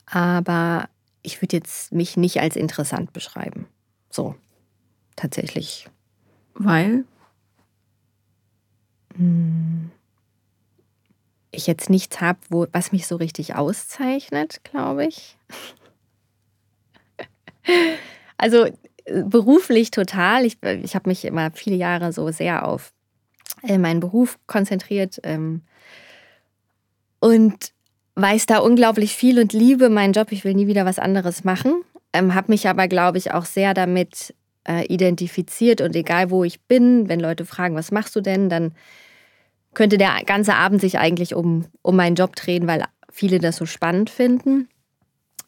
Aber 0.05 0.89
ich 1.21 1.41
würde 1.41 1.57
jetzt 1.57 1.91
mich 1.91 2.17
nicht 2.17 2.39
als 2.39 2.55
interessant 2.55 3.13
beschreiben. 3.13 3.67
So, 4.09 4.35
tatsächlich. 5.15 5.87
Weil? 6.53 7.05
Hm. 9.15 9.91
Ich 11.51 11.67
jetzt 11.67 11.89
nichts 11.89 12.19
habe, 12.19 12.69
was 12.71 12.91
mich 12.91 13.05
so 13.05 13.15
richtig 13.15 13.55
auszeichnet, 13.55 14.63
glaube 14.63 15.05
ich. 15.05 15.37
also 18.37 18.67
beruflich 19.05 19.91
total. 19.91 20.45
Ich, 20.45 20.57
ich 20.63 20.95
habe 20.95 21.09
mich 21.09 21.25
immer 21.25 21.51
viele 21.51 21.75
Jahre 21.75 22.13
so 22.13 22.31
sehr 22.31 22.67
auf 22.67 22.93
äh, 23.63 23.77
meinen 23.77 23.99
Beruf 23.99 24.39
konzentriert. 24.47 25.19
Ähm, 25.23 25.61
und 27.19 27.71
weiß 28.15 28.45
da 28.45 28.59
unglaublich 28.59 29.15
viel 29.15 29.39
und 29.39 29.53
liebe 29.53 29.89
meinen 29.89 30.13
Job. 30.13 30.31
Ich 30.31 30.43
will 30.43 30.53
nie 30.53 30.67
wieder 30.67 30.85
was 30.85 30.99
anderes 30.99 31.43
machen. 31.43 31.83
Ähm, 32.11 32.35
habe 32.35 32.51
mich 32.51 32.67
aber, 32.67 32.87
glaube 32.87 33.17
ich, 33.17 33.33
auch 33.33 33.45
sehr 33.45 33.73
damit 33.73 34.35
äh, 34.67 34.85
identifiziert 34.85 35.81
und 35.81 35.95
egal 35.95 36.29
wo 36.29 36.43
ich 36.43 36.61
bin, 36.61 37.09
wenn 37.09 37.19
Leute 37.19 37.45
fragen, 37.45 37.75
was 37.75 37.91
machst 37.91 38.15
du 38.15 38.21
denn, 38.21 38.49
dann 38.49 38.73
könnte 39.73 39.97
der 39.97 40.21
ganze 40.25 40.55
Abend 40.55 40.81
sich 40.81 40.99
eigentlich 40.99 41.33
um, 41.33 41.65
um 41.81 41.95
meinen 41.95 42.15
Job 42.15 42.35
drehen, 42.35 42.67
weil 42.67 42.83
viele 43.11 43.39
das 43.39 43.57
so 43.57 43.65
spannend 43.65 44.09
finden 44.09 44.69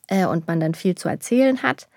äh, 0.07 0.25
und 0.25 0.47
man 0.47 0.59
dann 0.59 0.73
viel 0.73 0.95
zu 0.95 1.07
erzählen 1.07 1.61
hat. 1.61 1.87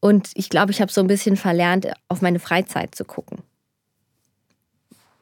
Und 0.00 0.30
ich 0.34 0.48
glaube, 0.48 0.72
ich 0.72 0.80
habe 0.80 0.92
so 0.92 1.00
ein 1.00 1.06
bisschen 1.06 1.36
verlernt, 1.36 1.88
auf 2.08 2.22
meine 2.22 2.38
Freizeit 2.38 2.94
zu 2.94 3.04
gucken. 3.04 3.38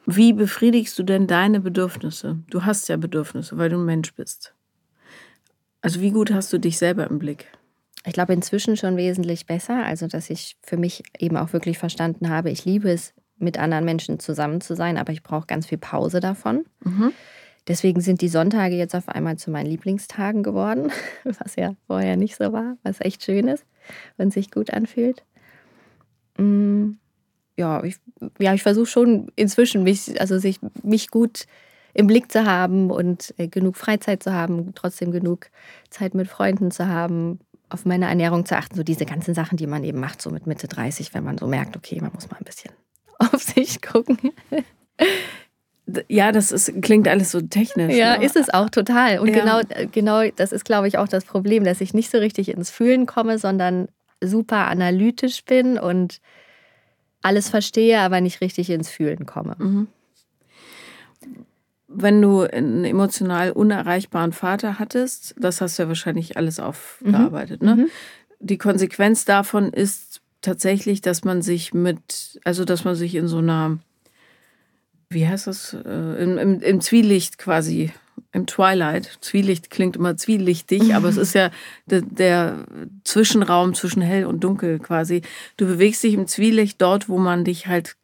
Wie 0.06 0.32
befriedigst 0.32 0.98
du 0.98 1.02
denn 1.02 1.26
deine 1.26 1.60
Bedürfnisse? 1.60 2.38
Du 2.50 2.64
hast 2.64 2.88
ja 2.88 2.96
Bedürfnisse, 2.96 3.56
weil 3.56 3.70
du 3.70 3.78
ein 3.78 3.86
Mensch 3.86 4.14
bist. 4.14 4.54
Also 5.80 6.00
wie 6.00 6.10
gut 6.10 6.30
hast 6.30 6.52
du 6.52 6.58
dich 6.58 6.78
selber 6.78 7.08
im 7.08 7.18
Blick? 7.18 7.46
Ich 8.06 8.12
glaube 8.12 8.34
inzwischen 8.34 8.76
schon 8.76 8.96
wesentlich 8.98 9.46
besser. 9.46 9.84
Also 9.84 10.06
dass 10.06 10.28
ich 10.28 10.56
für 10.62 10.76
mich 10.76 11.02
eben 11.18 11.36
auch 11.36 11.52
wirklich 11.52 11.78
verstanden 11.78 12.28
habe, 12.28 12.50
ich 12.50 12.64
liebe 12.64 12.90
es, 12.90 13.14
mit 13.36 13.58
anderen 13.58 13.84
Menschen 13.84 14.20
zusammen 14.20 14.60
zu 14.60 14.76
sein, 14.76 14.96
aber 14.96 15.12
ich 15.12 15.22
brauche 15.22 15.46
ganz 15.46 15.66
viel 15.66 15.78
Pause 15.78 16.20
davon. 16.20 16.64
Mhm. 16.84 17.12
Deswegen 17.66 18.00
sind 18.00 18.20
die 18.20 18.28
Sonntage 18.28 18.76
jetzt 18.76 18.94
auf 18.94 19.08
einmal 19.08 19.36
zu 19.38 19.50
meinen 19.50 19.66
Lieblingstagen 19.66 20.42
geworden, 20.42 20.92
was 21.24 21.56
ja 21.56 21.74
vorher 21.86 22.16
nicht 22.16 22.36
so 22.36 22.52
war, 22.52 22.76
was 22.82 23.00
echt 23.00 23.24
schön 23.24 23.48
ist 23.48 23.64
und 24.16 24.32
sich 24.32 24.50
gut 24.50 24.72
anfühlt. 24.72 25.24
Mhm 26.38 26.98
ja, 27.56 27.82
ich, 27.84 27.96
ja, 28.38 28.54
ich 28.54 28.62
versuche 28.62 28.86
schon 28.86 29.30
inzwischen 29.36 29.82
mich, 29.82 30.20
also 30.20 30.38
sich, 30.38 30.58
mich 30.82 31.10
gut 31.10 31.46
im 31.92 32.06
Blick 32.06 32.32
zu 32.32 32.44
haben 32.44 32.90
und 32.90 33.34
äh, 33.38 33.46
genug 33.48 33.76
Freizeit 33.76 34.22
zu 34.22 34.32
haben, 34.32 34.74
trotzdem 34.74 35.12
genug 35.12 35.48
Zeit 35.90 36.14
mit 36.14 36.26
Freunden 36.26 36.70
zu 36.70 36.88
haben, 36.88 37.38
auf 37.68 37.84
meine 37.84 38.08
Ernährung 38.08 38.44
zu 38.44 38.56
achten, 38.56 38.74
so 38.74 38.82
diese 38.82 39.06
ganzen 39.06 39.34
Sachen, 39.34 39.56
die 39.56 39.66
man 39.66 39.84
eben 39.84 40.00
macht, 40.00 40.20
so 40.20 40.30
mit 40.30 40.46
Mitte 40.46 40.66
30, 40.66 41.14
wenn 41.14 41.24
man 41.24 41.38
so 41.38 41.46
merkt, 41.46 41.76
okay, 41.76 42.00
man 42.00 42.12
muss 42.12 42.28
mal 42.30 42.38
ein 42.38 42.44
bisschen 42.44 42.72
auf 43.18 43.40
sich 43.40 43.80
gucken. 43.80 44.18
Ja, 46.08 46.32
das 46.32 46.50
ist, 46.50 46.80
klingt 46.80 47.08
alles 47.08 47.30
so 47.30 47.42
technisch. 47.42 47.94
Ja, 47.94 48.16
ne? 48.16 48.24
ist 48.24 48.36
es 48.36 48.48
auch 48.52 48.70
total. 48.70 49.18
Und 49.18 49.28
ja. 49.28 49.40
genau, 49.40 49.60
äh, 49.68 49.86
genau 49.86 50.22
das 50.34 50.52
ist, 50.52 50.64
glaube 50.64 50.88
ich, 50.88 50.96
auch 50.96 51.08
das 51.08 51.24
Problem, 51.24 51.64
dass 51.64 51.80
ich 51.80 51.92
nicht 51.92 52.10
so 52.10 52.18
richtig 52.18 52.48
ins 52.48 52.70
Fühlen 52.70 53.04
komme, 53.06 53.38
sondern 53.38 53.88
super 54.22 54.68
analytisch 54.68 55.44
bin 55.44 55.78
und 55.78 56.20
alles 57.22 57.48
verstehe, 57.48 58.00
aber 58.00 58.20
nicht 58.20 58.40
richtig 58.40 58.70
ins 58.70 58.88
Fühlen 58.88 59.26
komme. 59.26 59.56
Mhm. 59.58 59.88
Wenn 61.88 62.20
du 62.20 62.42
einen 62.42 62.84
emotional 62.84 63.52
unerreichbaren 63.52 64.32
Vater 64.32 64.78
hattest, 64.78 65.34
das 65.38 65.60
hast 65.60 65.78
du 65.78 65.84
ja 65.84 65.88
wahrscheinlich 65.88 66.36
alles 66.36 66.60
aufgearbeitet. 66.60 67.62
Mhm. 67.62 67.68
Ne? 67.68 67.76
Mhm. 67.76 67.86
Die 68.40 68.58
Konsequenz 68.58 69.24
davon 69.24 69.72
ist 69.72 70.20
tatsächlich, 70.42 71.00
dass 71.00 71.24
man 71.24 71.40
sich 71.40 71.72
mit, 71.72 72.40
also 72.44 72.64
dass 72.64 72.84
man 72.84 72.94
sich 72.94 73.14
in 73.14 73.26
so 73.26 73.38
einer, 73.38 73.78
wie 75.14 75.26
heißt 75.26 75.46
das, 75.46 75.74
äh, 75.74 76.22
im, 76.22 76.38
im, 76.38 76.60
im 76.60 76.80
Zwielicht 76.80 77.38
quasi 77.38 77.92
im 78.32 78.46
Twilight. 78.46 79.18
Zwielicht 79.20 79.70
klingt 79.70 79.96
immer 79.96 80.16
zwielichtig, 80.16 80.94
aber 80.94 81.08
es 81.08 81.16
ist 81.24 81.34
ja 81.34 81.50
der, 81.86 82.02
der, 82.02 82.66
Zwischenraum 83.04 83.74
zwischen 83.74 84.02
hell 84.02 84.26
und 84.26 84.42
dunkel 84.42 84.78
quasi. 84.78 85.22
Du 85.56 85.66
bewegst 85.66 86.02
dich 86.02 86.14
im 86.14 86.26
Zwielicht 86.26 86.82
dort, 86.82 87.08
wo 87.08 87.18
man 87.18 87.44
dich 87.44 87.66
halt 87.66 87.96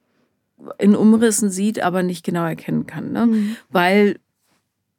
in 0.78 0.94
Umrissen 0.94 1.50
sieht, 1.50 1.82
aber 1.82 2.02
nicht 2.02 2.24
genau 2.24 2.44
erkennen 2.44 2.86
kann. 2.86 3.12
Ne? 3.12 3.26
Mhm. 3.26 3.56
Weil 3.70 4.18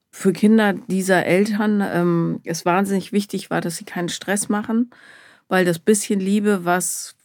für 0.09 0.33
Kinder 0.33 0.73
dieser 0.73 1.25
Eltern 1.25 1.81
ähm, 1.81 2.41
es 2.43 2.65
wahnsinnig 2.65 3.13
wichtig 3.13 3.49
war, 3.49 3.61
dass 3.61 3.77
sie 3.77 3.85
keinen 3.85 4.09
Stress 4.09 4.49
machen, 4.49 4.91
weil 5.47 5.63
das 5.63 5.79
bisschen 5.79 6.19
Liebe, 6.19 6.65
was 6.65 7.15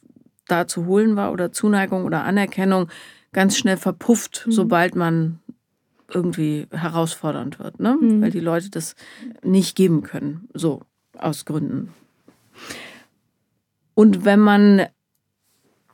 da 0.47 0.69
zu 0.69 0.87
holen 0.87 1.16
war 1.16 1.33
oder 1.33 1.50
Zuneigung 1.50 2.05
oder 2.05 2.23
Anerkennung, 2.23 2.88
ganz 3.37 3.59
schnell 3.59 3.76
verpufft, 3.76 4.45
mhm. 4.47 4.52
sobald 4.52 4.97
man 4.97 5.40
irgendwie 6.11 6.66
herausfordernd 6.71 7.59
wird, 7.59 7.78
ne? 7.81 7.99
Mhm. 8.00 8.23
weil 8.23 8.31
die 8.31 8.40
Leute 8.40 8.71
das 8.71 8.97
nicht 9.43 9.76
geben 9.76 10.02
können, 10.02 10.49
so 10.55 10.81
aus 11.19 11.45
Gründen. 11.45 11.93
Und 13.93 14.25
wenn 14.25 14.40
man 14.40 14.87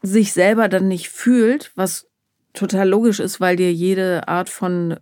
sich 0.02 0.32
selber 0.32 0.68
dann 0.68 0.87
nicht 0.87 1.08
fühlt, 1.08 1.72
was 1.75 2.06
total 2.52 2.88
logisch 2.88 3.18
ist, 3.18 3.40
weil 3.40 3.56
dir 3.56 3.72
jede 3.72 4.28
Art 4.28 4.49
von 4.49 5.00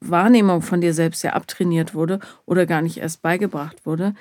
Wahrnehmung 0.00 0.60
von 0.60 0.82
dir 0.82 0.92
selbst 0.92 1.22
ja 1.22 1.32
abtrainiert 1.32 1.94
wurde 1.94 2.20
oder 2.44 2.66
gar 2.66 2.82
nicht 2.82 2.98
erst 2.98 3.22
beigebracht 3.22 3.86
wurde, 3.86 4.12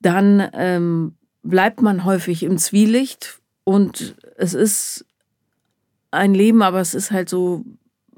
dann 0.00 0.50
ähm, 0.52 1.16
bleibt 1.42 1.80
man 1.80 2.04
häufig 2.04 2.42
im 2.42 2.58
Zwielicht 2.58 3.40
und 3.64 4.16
es 4.36 4.52
ist 4.52 5.06
ein 6.10 6.34
Leben, 6.34 6.62
aber 6.62 6.80
es 6.80 6.94
ist 6.94 7.10
halt 7.10 7.28
so 7.28 7.64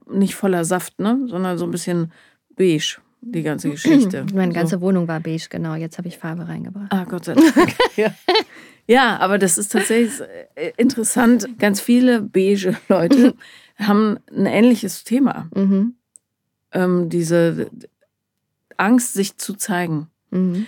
nicht 0.09 0.35
voller 0.35 0.65
Saft, 0.65 0.99
ne? 0.99 1.21
sondern 1.27 1.59
so 1.59 1.65
ein 1.65 1.71
bisschen 1.71 2.13
beige, 2.57 2.99
die 3.21 3.43
ganze 3.43 3.71
Geschichte. 3.71 4.27
Meine 4.35 4.53
ganze 4.53 4.77
so. 4.77 4.81
Wohnung 4.81 5.09
war 5.09 5.21
beige, 5.21 5.47
genau. 5.49 5.75
Jetzt 5.75 5.99
habe 5.99 6.09
ich 6.09 6.19
Farbe 6.19 6.49
reingebracht. 6.49 6.93
Ah, 6.93 7.05
Gott 7.05 7.25
sei 7.25 7.35
Dank. 7.35 7.75
ja. 7.97 8.13
ja, 8.87 9.19
aber 9.19 9.39
das 9.39 9.59
ist 9.59 9.73
tatsächlich 9.73 10.27
interessant. 10.77 11.59
Ganz 11.59 11.81
viele 11.81 12.23
beige 12.23 12.77
Leute 12.89 13.35
haben 13.79 14.19
ein 14.31 14.47
ähnliches 14.47 15.05
Thema. 15.05 15.49
Mhm. 15.55 15.95
Ähm, 16.73 17.09
diese 17.09 17.71
Angst, 18.77 19.15
sich 19.15 19.37
zu 19.37 19.55
zeigen. 19.55 20.09
Mhm. 20.31 20.67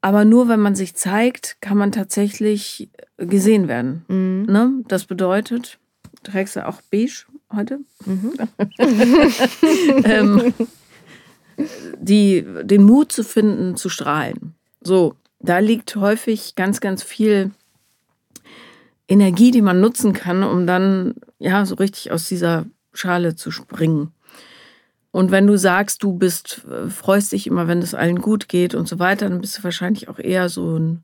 Aber 0.00 0.24
nur 0.24 0.48
wenn 0.48 0.60
man 0.60 0.74
sich 0.74 0.94
zeigt, 0.94 1.60
kann 1.60 1.76
man 1.76 1.92
tatsächlich 1.92 2.88
gesehen 3.16 3.68
werden. 3.68 4.04
Mhm. 4.08 4.46
Ne? 4.48 4.72
Das 4.86 5.04
bedeutet, 5.04 5.78
trägst 6.22 6.56
du 6.56 6.66
auch 6.66 6.80
beige 6.90 7.24
heute? 7.52 7.80
Mhm. 8.04 8.32
ähm, 10.04 10.54
die, 11.98 12.44
den 12.62 12.84
Mut 12.84 13.12
zu 13.12 13.24
finden, 13.24 13.76
zu 13.76 13.88
strahlen. 13.88 14.54
So, 14.80 15.16
da 15.40 15.58
liegt 15.58 15.96
häufig 15.96 16.54
ganz, 16.54 16.80
ganz 16.80 17.02
viel 17.02 17.50
Energie, 19.08 19.50
die 19.50 19.62
man 19.62 19.80
nutzen 19.80 20.12
kann, 20.12 20.42
um 20.42 20.66
dann 20.66 21.14
ja 21.38 21.64
so 21.64 21.76
richtig 21.76 22.12
aus 22.12 22.28
dieser 22.28 22.66
Schale 22.92 23.36
zu 23.36 23.50
springen. 23.50 24.12
Und 25.10 25.30
wenn 25.30 25.46
du 25.46 25.56
sagst, 25.56 26.02
du 26.02 26.12
bist, 26.12 26.64
äh, 26.70 26.90
freust 26.90 27.32
dich 27.32 27.46
immer, 27.46 27.66
wenn 27.66 27.78
es 27.78 27.94
allen 27.94 28.20
gut 28.20 28.48
geht 28.48 28.74
und 28.74 28.86
so 28.86 28.98
weiter, 28.98 29.28
dann 29.28 29.40
bist 29.40 29.58
du 29.58 29.64
wahrscheinlich 29.64 30.08
auch 30.08 30.18
eher 30.18 30.48
so 30.48 30.78
ein 30.78 31.02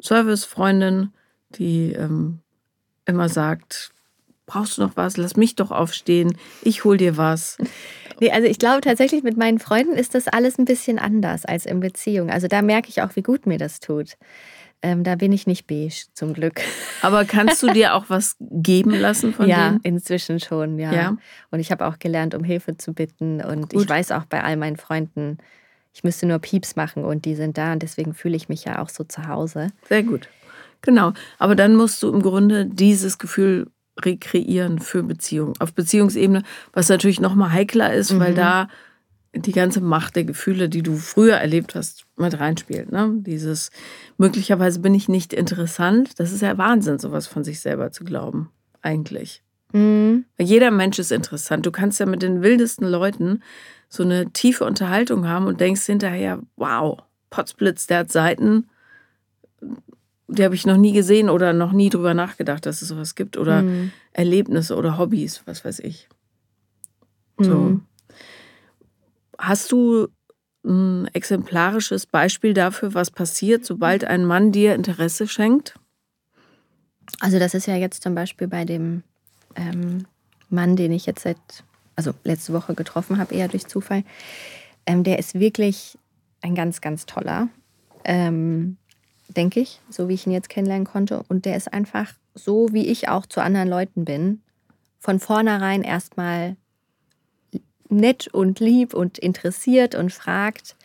Service-Freundin, 0.00 1.12
die 1.56 1.92
ähm, 1.92 2.38
immer 3.06 3.28
sagt, 3.28 3.90
brauchst 4.50 4.78
du 4.78 4.82
noch 4.82 4.96
was? 4.96 5.16
Lass 5.16 5.36
mich 5.36 5.54
doch 5.54 5.70
aufstehen, 5.70 6.36
ich 6.62 6.84
hol 6.84 6.96
dir 6.96 7.16
was. 7.16 7.56
Nee, 8.20 8.32
also 8.32 8.48
ich 8.48 8.58
glaube 8.58 8.80
tatsächlich, 8.80 9.22
mit 9.22 9.36
meinen 9.36 9.58
Freunden 9.58 9.92
ist 9.92 10.14
das 10.14 10.28
alles 10.28 10.58
ein 10.58 10.64
bisschen 10.64 10.98
anders 10.98 11.44
als 11.44 11.66
in 11.66 11.80
Beziehung. 11.80 12.30
Also 12.30 12.48
da 12.48 12.60
merke 12.60 12.88
ich 12.88 13.00
auch, 13.00 13.14
wie 13.14 13.22
gut 13.22 13.46
mir 13.46 13.58
das 13.58 13.80
tut. 13.80 14.16
Ähm, 14.82 15.04
da 15.04 15.14
bin 15.14 15.30
ich 15.30 15.46
nicht 15.46 15.66
beige, 15.66 16.06
zum 16.14 16.32
Glück. 16.32 16.60
Aber 17.02 17.24
kannst 17.24 17.62
du 17.62 17.68
dir 17.72 17.94
auch 17.94 18.06
was 18.08 18.36
geben 18.40 18.92
lassen 18.92 19.32
von 19.32 19.46
ja, 19.46 19.68
denen? 19.68 19.74
Ja, 19.76 19.80
inzwischen 19.84 20.40
schon, 20.40 20.78
ja. 20.78 20.92
ja. 20.92 21.16
Und 21.50 21.60
ich 21.60 21.70
habe 21.70 21.86
auch 21.86 21.98
gelernt, 21.98 22.34
um 22.34 22.42
Hilfe 22.42 22.76
zu 22.76 22.92
bitten. 22.92 23.42
Und 23.42 23.70
Gut. 23.70 23.82
ich 23.82 23.88
weiß 23.88 24.12
auch 24.12 24.24
bei 24.24 24.42
all 24.42 24.56
meinen 24.56 24.76
Freunden, 24.76 25.38
ich 25.92 26.02
müsste 26.02 26.26
nur 26.26 26.38
Pieps 26.38 26.76
machen 26.76 27.04
und 27.04 27.24
die 27.24 27.36
sind 27.36 27.56
da. 27.56 27.72
Und 27.72 27.82
deswegen 27.82 28.14
fühle 28.14 28.36
ich 28.36 28.48
mich 28.48 28.64
ja 28.64 28.82
auch 28.82 28.88
so 28.88 29.04
zu 29.04 29.28
Hause. 29.28 29.68
Sehr 29.88 30.02
gut. 30.02 30.28
Genau. 30.82 31.12
Aber 31.38 31.54
dann 31.54 31.76
musst 31.76 32.02
du 32.02 32.12
im 32.12 32.22
Grunde 32.22 32.66
dieses 32.66 33.18
Gefühl 33.18 33.70
rekreieren 34.04 34.78
für 34.78 35.02
Beziehungen. 35.02 35.54
Auf 35.58 35.72
Beziehungsebene, 35.72 36.42
was 36.72 36.88
natürlich 36.88 37.20
noch 37.20 37.34
mal 37.34 37.52
heikler 37.52 37.92
ist, 37.92 38.12
mhm. 38.12 38.20
weil 38.20 38.34
da 38.34 38.68
die 39.34 39.52
ganze 39.52 39.80
Macht 39.80 40.16
der 40.16 40.24
Gefühle, 40.24 40.68
die 40.68 40.82
du 40.82 40.96
früher 40.96 41.36
erlebt 41.36 41.74
hast, 41.74 42.04
mit 42.16 42.38
reinspielt. 42.38 42.90
Ne? 42.90 43.12
Dieses, 43.18 43.70
möglicherweise 44.16 44.80
bin 44.80 44.94
ich 44.94 45.08
nicht 45.08 45.32
interessant. 45.32 46.18
Das 46.18 46.32
ist 46.32 46.42
ja 46.42 46.58
Wahnsinn, 46.58 46.98
sowas 46.98 47.26
von 47.26 47.44
sich 47.44 47.60
selber 47.60 47.92
zu 47.92 48.04
glauben, 48.04 48.50
eigentlich. 48.82 49.42
Mhm. 49.72 50.24
Jeder 50.38 50.70
Mensch 50.70 50.98
ist 50.98 51.12
interessant. 51.12 51.64
Du 51.64 51.70
kannst 51.70 52.00
ja 52.00 52.06
mit 52.06 52.22
den 52.22 52.42
wildesten 52.42 52.88
Leuten 52.88 53.42
so 53.88 54.02
eine 54.02 54.30
tiefe 54.30 54.64
Unterhaltung 54.64 55.28
haben 55.28 55.46
und 55.46 55.60
denkst 55.60 55.82
hinterher, 55.82 56.40
wow, 56.56 56.98
Potzblitz, 57.30 57.86
der 57.86 57.98
hat 57.98 58.12
Seiten, 58.12 58.68
die 60.30 60.44
habe 60.44 60.54
ich 60.54 60.66
noch 60.66 60.76
nie 60.76 60.92
gesehen 60.92 61.28
oder 61.28 61.52
noch 61.52 61.72
nie 61.72 61.90
drüber 61.90 62.14
nachgedacht, 62.14 62.66
dass 62.66 62.82
es 62.82 62.88
sowas 62.88 63.14
gibt. 63.14 63.36
Oder 63.36 63.62
mhm. 63.62 63.92
Erlebnisse 64.12 64.76
oder 64.76 64.98
Hobbys, 64.98 65.42
was 65.46 65.64
weiß 65.64 65.80
ich. 65.80 66.08
So. 67.38 67.54
Mhm. 67.54 67.82
Hast 69.38 69.72
du 69.72 70.08
ein 70.64 71.08
exemplarisches 71.14 72.06
Beispiel 72.06 72.52
dafür, 72.52 72.94
was 72.94 73.10
passiert, 73.10 73.64
sobald 73.64 74.04
ein 74.04 74.24
Mann 74.24 74.52
dir 74.52 74.74
Interesse 74.74 75.26
schenkt? 75.26 75.74
Also 77.18 77.38
das 77.38 77.54
ist 77.54 77.66
ja 77.66 77.76
jetzt 77.76 78.02
zum 78.02 78.14
Beispiel 78.14 78.46
bei 78.46 78.64
dem 78.64 79.02
ähm, 79.56 80.06
Mann, 80.48 80.76
den 80.76 80.92
ich 80.92 81.06
jetzt 81.06 81.22
seit, 81.22 81.38
also 81.96 82.12
letzte 82.24 82.52
Woche 82.52 82.74
getroffen 82.74 83.18
habe, 83.18 83.34
eher 83.34 83.48
durch 83.48 83.66
Zufall. 83.66 84.04
Ähm, 84.86 85.02
der 85.02 85.18
ist 85.18 85.38
wirklich 85.38 85.98
ein 86.42 86.54
ganz, 86.54 86.80
ganz 86.80 87.06
toller, 87.06 87.48
ähm, 88.04 88.76
denke 89.36 89.60
ich, 89.60 89.80
so 89.88 90.08
wie 90.08 90.14
ich 90.14 90.26
ihn 90.26 90.32
jetzt 90.32 90.48
kennenlernen 90.48 90.86
konnte. 90.86 91.22
Und 91.28 91.44
der 91.44 91.56
ist 91.56 91.72
einfach 91.72 92.12
so, 92.34 92.72
wie 92.72 92.86
ich 92.86 93.08
auch 93.08 93.26
zu 93.26 93.40
anderen 93.40 93.68
Leuten 93.68 94.04
bin, 94.04 94.42
von 94.98 95.18
vornherein 95.18 95.82
erstmal 95.82 96.56
nett 97.88 98.28
und 98.28 98.60
lieb 98.60 98.94
und 98.94 99.18
interessiert 99.18 99.94
und 99.94 100.12
fragt. 100.12 100.76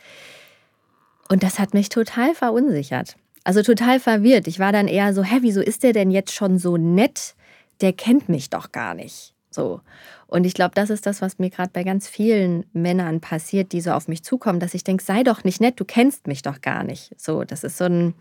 Und 1.30 1.44
das 1.44 1.60
hat 1.60 1.74
mich 1.74 1.90
total 1.90 2.34
verunsichert. 2.36 3.16
Also 3.44 3.62
total 3.62 4.00
verwirrt. 4.00 4.48
Ich 4.48 4.60
war 4.60 4.72
dann 4.72 4.88
eher 4.88 5.14
so, 5.14 5.24
hä, 5.24 5.38
wieso 5.42 5.62
ist 5.62 5.84
der 5.84 5.94
denn 5.94 6.10
jetzt 6.10 6.34
schon 6.34 6.58
so 6.58 6.78
nett? 6.78 7.36
Der 7.81 7.94
kennt 7.94 8.27
mich 8.27 8.50
doch 8.50 8.72
gar 8.72 8.96
nicht. 8.96 9.34
So. 9.51 9.81
Und 10.27 10.46
ich 10.46 10.53
glaube, 10.53 10.74
das 10.75 10.90
ist 10.90 11.05
das, 11.05 11.22
was 11.22 11.40
mir 11.40 11.50
gerade 11.50 11.70
bei 11.72 11.84
ganz 11.84 12.08
vielen 12.08 12.66
Männern 12.74 13.22
passiert, 13.22 13.72
die 13.72 13.81
so 13.81 13.92
auf 13.92 14.08
mich 14.08 14.24
zukommen, 14.24 14.60
dass 14.60 14.74
ich 14.74 14.84
denke, 14.84 15.03
sei 15.03 15.24
doch 15.24 15.44
nicht 15.44 15.62
nett, 15.62 15.79
du 15.79 15.86
kennst 15.86 16.27
mich 16.27 16.42
doch 16.42 16.62
gar 16.62 16.84
nicht. 16.84 17.14
So, 17.18 17.44
das 17.44 17.64
ist 17.64 17.77
so 17.77 17.86
ein, 17.86 18.16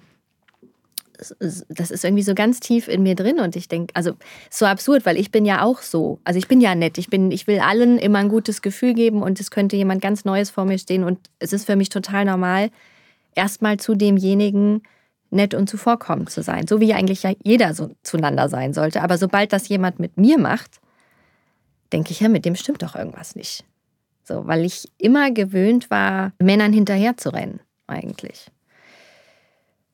das 1.18 1.90
ist 1.90 2.04
irgendwie 2.04 2.22
so 2.22 2.34
ganz 2.34 2.60
tief 2.60 2.88
in 2.88 3.02
mir 3.02 3.14
drin 3.14 3.38
und 3.38 3.56
ich 3.56 3.68
denke, 3.68 3.94
also 3.94 4.12
so 4.50 4.66
absurd, 4.66 5.06
weil 5.06 5.16
ich 5.16 5.30
bin 5.30 5.44
ja 5.44 5.62
auch 5.62 5.82
so. 5.82 6.20
Also 6.24 6.38
ich 6.38 6.48
bin 6.48 6.60
ja 6.60 6.74
nett. 6.74 6.98
Ich 6.98 7.08
bin, 7.08 7.30
ich 7.30 7.46
will 7.46 7.60
allen 7.60 7.98
immer 7.98 8.18
ein 8.18 8.28
gutes 8.28 8.62
Gefühl 8.62 8.94
geben 8.94 9.22
und 9.22 9.40
es 9.40 9.50
könnte 9.50 9.76
jemand 9.76 10.02
ganz 10.02 10.24
Neues 10.24 10.50
vor 10.50 10.64
mir 10.64 10.78
stehen 10.78 11.04
und 11.04 11.18
es 11.38 11.52
ist 11.52 11.66
für 11.66 11.76
mich 11.76 11.88
total 11.88 12.24
normal, 12.24 12.70
erstmal 13.34 13.78
zu 13.78 13.94
demjenigen 13.94 14.82
nett 15.30 15.54
und 15.54 15.68
zuvorkommend 15.68 16.30
zu 16.30 16.42
sein. 16.42 16.66
So 16.66 16.80
wie 16.80 16.94
eigentlich 16.94 17.22
ja 17.22 17.32
jeder 17.42 17.74
so 17.74 17.90
zueinander 18.02 18.48
sein 18.48 18.72
sollte. 18.72 19.02
Aber 19.02 19.18
sobald 19.18 19.52
das 19.52 19.68
jemand 19.68 19.98
mit 19.98 20.16
mir 20.16 20.38
macht, 20.38 20.80
denke 21.92 22.12
ich, 22.12 22.20
ja, 22.20 22.28
mit 22.28 22.44
dem 22.44 22.56
stimmt 22.56 22.82
doch 22.82 22.94
irgendwas 22.94 23.36
nicht. 23.36 23.64
So, 24.22 24.46
weil 24.46 24.64
ich 24.64 24.90
immer 24.96 25.30
gewöhnt 25.30 25.90
war, 25.90 26.32
Männern 26.38 26.72
hinterher 26.72 27.16
zu 27.16 27.32
rennen, 27.32 27.60
eigentlich. 27.86 28.50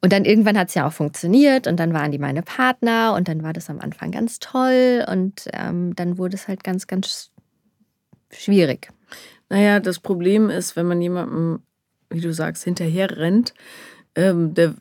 Und 0.03 0.13
dann 0.13 0.25
irgendwann 0.25 0.57
hat 0.57 0.69
es 0.69 0.75
ja 0.75 0.87
auch 0.87 0.93
funktioniert 0.93 1.67
und 1.67 1.79
dann 1.79 1.93
waren 1.93 2.11
die 2.11 2.19
meine 2.19 2.43
Partner 2.43 3.15
und 3.15 3.29
dann 3.29 3.43
war 3.43 3.53
das 3.53 3.69
am 3.69 3.81
Anfang 3.81 4.11
ganz 4.11 4.39
toll 4.39 5.05
und 5.11 5.49
ähm, 5.53 5.95
dann 5.95 6.17
wurde 6.17 6.37
es 6.37 6.49
halt 6.49 6.65
ganz, 6.65 6.87
ganz 6.87 7.31
schwierig. 8.31 8.89
Naja, 9.51 9.79
das 9.81 9.99
Problem 9.99 10.49
ist, 10.49 10.77
wenn 10.77 10.87
man 10.87 11.03
jemandem, 11.03 11.63
wie 12.09 12.21
du 12.21 12.33
sagst, 12.33 12.65
hinterher 12.65 13.19
rennt, 13.19 13.53
ähm, 14.15 14.55
der 14.55 14.75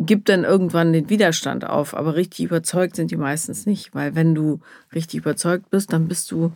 gibt 0.00 0.28
dann 0.28 0.44
irgendwann 0.44 0.92
den 0.92 1.10
Widerstand 1.10 1.64
auf. 1.64 1.94
Aber 1.94 2.14
richtig 2.14 2.46
überzeugt 2.46 2.96
sind 2.96 3.10
die 3.10 3.16
meistens 3.16 3.66
nicht, 3.66 3.94
weil 3.94 4.14
wenn 4.14 4.34
du 4.34 4.60
richtig 4.94 5.20
überzeugt 5.20 5.70
bist, 5.70 5.92
dann 5.92 6.08
bist 6.08 6.30
du 6.30 6.52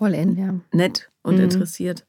All 0.00 0.14
in, 0.14 0.36
ja. 0.36 0.54
nett 0.72 1.10
und 1.22 1.36
mhm. 1.36 1.44
interessiert 1.44 2.04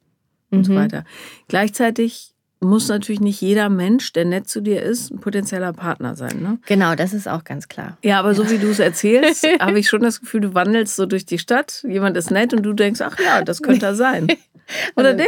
und 0.50 0.60
mhm. 0.60 0.64
so 0.64 0.74
weiter. 0.74 1.04
Gleichzeitig 1.48 2.34
muss 2.60 2.88
natürlich 2.88 3.20
nicht 3.20 3.40
jeder 3.40 3.68
Mensch, 3.68 4.12
der 4.12 4.24
nett 4.24 4.48
zu 4.48 4.60
dir 4.60 4.82
ist, 4.82 5.10
ein 5.10 5.20
potenzieller 5.20 5.72
Partner 5.72 6.14
sein. 6.16 6.40
Ne? 6.40 6.58
Genau, 6.66 6.94
das 6.94 7.12
ist 7.12 7.28
auch 7.28 7.44
ganz 7.44 7.68
klar. 7.68 7.98
Ja, 8.02 8.18
aber 8.18 8.34
so 8.34 8.50
wie 8.50 8.58
du 8.58 8.70
es 8.70 8.78
erzählst, 8.78 9.46
habe 9.60 9.78
ich 9.78 9.88
schon 9.88 10.00
das 10.00 10.20
Gefühl, 10.20 10.40
du 10.40 10.54
wandelst 10.54 10.96
so 10.96 11.06
durch 11.06 11.26
die 11.26 11.38
Stadt, 11.38 11.84
jemand 11.86 12.16
ist 12.16 12.30
nett 12.30 12.54
und 12.54 12.62
du 12.62 12.72
denkst, 12.72 13.00
ach 13.02 13.18
ja, 13.18 13.42
das 13.42 13.62
könnte 13.62 13.86
er 13.86 13.94
sein. 13.94 14.28
Oder 14.96 15.10
also, 15.10 15.24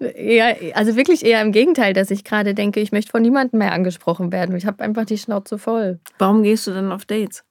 der. 0.00 0.14
Ja, 0.16 0.54
also 0.74 0.96
wirklich 0.96 1.24
eher 1.24 1.42
im 1.42 1.52
Gegenteil, 1.52 1.92
dass 1.92 2.10
ich 2.10 2.24
gerade 2.24 2.54
denke, 2.54 2.80
ich 2.80 2.92
möchte 2.92 3.10
von 3.10 3.20
niemandem 3.20 3.58
mehr 3.58 3.72
angesprochen 3.72 4.32
werden. 4.32 4.56
Ich 4.56 4.64
habe 4.64 4.82
einfach 4.82 5.04
die 5.04 5.18
Schnauze 5.18 5.58
voll. 5.58 6.00
Warum 6.18 6.42
gehst 6.42 6.66
du 6.66 6.70
dann 6.70 6.90
auf 6.90 7.04
Dates? 7.04 7.44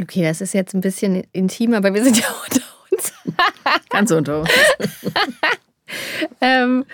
Okay, 0.00 0.22
das 0.22 0.40
ist 0.40 0.52
jetzt 0.52 0.74
ein 0.74 0.80
bisschen 0.80 1.22
intim, 1.32 1.74
aber 1.74 1.94
wir 1.94 2.02
sind 2.02 2.18
ja 2.18 2.26
unter 2.44 2.62
uns. 2.90 3.12
Ganz 3.90 4.10
unter 4.10 4.40
uns. 4.40 4.50
ähm, 6.40 6.84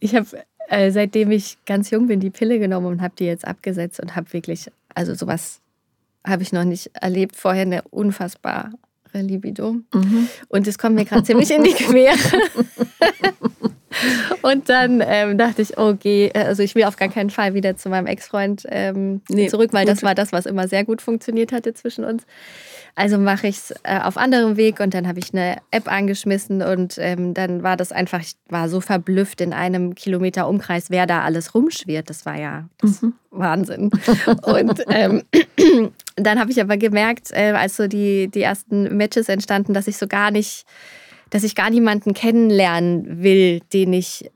ich 0.00 0.14
habe 0.14 0.26
äh, 0.70 0.92
seitdem 0.92 1.30
ich 1.32 1.58
ganz 1.66 1.90
jung 1.90 2.06
bin 2.06 2.20
die 2.20 2.30
Pille 2.30 2.58
genommen 2.58 2.86
und 2.86 3.02
habe 3.02 3.14
die 3.18 3.24
jetzt 3.24 3.46
abgesetzt 3.46 3.98
und 4.00 4.14
habe 4.14 4.32
wirklich, 4.32 4.70
also 4.94 5.14
sowas 5.14 5.60
habe 6.24 6.42
ich 6.42 6.52
noch 6.52 6.64
nicht 6.64 6.90
erlebt 6.94 7.36
vorher, 7.36 7.62
eine 7.62 7.82
unfassbare 7.90 8.70
Libido. 9.12 9.72
Mhm. 9.92 10.28
Und 10.48 10.68
es 10.68 10.78
kommt 10.78 10.94
mir 10.94 11.04
gerade 11.04 11.24
ziemlich 11.24 11.50
in 11.50 11.64
die 11.64 11.72
Quere. 11.72 12.14
und 14.42 14.68
dann 14.68 15.02
ähm, 15.06 15.38
dachte 15.38 15.62
ich, 15.62 15.78
okay, 15.78 16.30
oh, 16.34 16.38
also 16.38 16.62
ich 16.62 16.74
will 16.74 16.84
auf 16.84 16.96
gar 16.96 17.08
keinen 17.08 17.30
Fall 17.30 17.54
wieder 17.54 17.76
zu 17.76 17.88
meinem 17.88 18.06
Ex-Freund 18.06 18.66
ähm, 18.68 19.22
nee, 19.28 19.48
zurück, 19.48 19.72
weil 19.72 19.84
gut. 19.84 19.92
das 19.92 20.02
war 20.02 20.14
das, 20.14 20.32
was 20.32 20.46
immer 20.46 20.68
sehr 20.68 20.84
gut 20.84 21.02
funktioniert 21.02 21.52
hatte 21.52 21.74
zwischen 21.74 22.04
uns. 22.04 22.24
Also 22.94 23.18
mache 23.18 23.46
ich 23.46 23.56
es 23.56 23.74
äh, 23.82 24.00
auf 24.02 24.16
anderem 24.16 24.56
Weg 24.56 24.80
und 24.80 24.94
dann 24.94 25.06
habe 25.06 25.20
ich 25.20 25.32
eine 25.32 25.58
App 25.70 25.90
angeschmissen 25.90 26.62
und 26.62 26.96
ähm, 26.98 27.34
dann 27.34 27.62
war 27.62 27.76
das 27.76 27.92
einfach, 27.92 28.20
ich 28.20 28.34
war 28.48 28.68
so 28.68 28.80
verblüfft 28.80 29.40
in 29.40 29.52
einem 29.52 29.94
Kilometer 29.94 30.48
Umkreis, 30.48 30.90
wer 30.90 31.06
da 31.06 31.22
alles 31.22 31.54
rumschwirrt. 31.54 32.10
Das 32.10 32.26
war 32.26 32.38
ja 32.38 32.68
das 32.78 33.02
mhm. 33.02 33.14
Wahnsinn. 33.30 33.90
und 34.42 34.82
ähm, 34.88 35.22
dann 36.16 36.40
habe 36.40 36.50
ich 36.50 36.60
aber 36.60 36.76
gemerkt, 36.76 37.30
äh, 37.32 37.52
als 37.52 37.76
so 37.76 37.86
die, 37.86 38.28
die 38.28 38.42
ersten 38.42 38.96
Matches 38.96 39.28
entstanden, 39.28 39.72
dass 39.72 39.86
ich 39.86 39.96
so 39.96 40.06
gar 40.06 40.30
nicht, 40.30 40.64
dass 41.30 41.44
ich 41.44 41.54
gar 41.54 41.70
niemanden 41.70 42.14
kennenlernen 42.14 43.22
will, 43.22 43.60
den 43.72 43.92
ich 43.92 44.30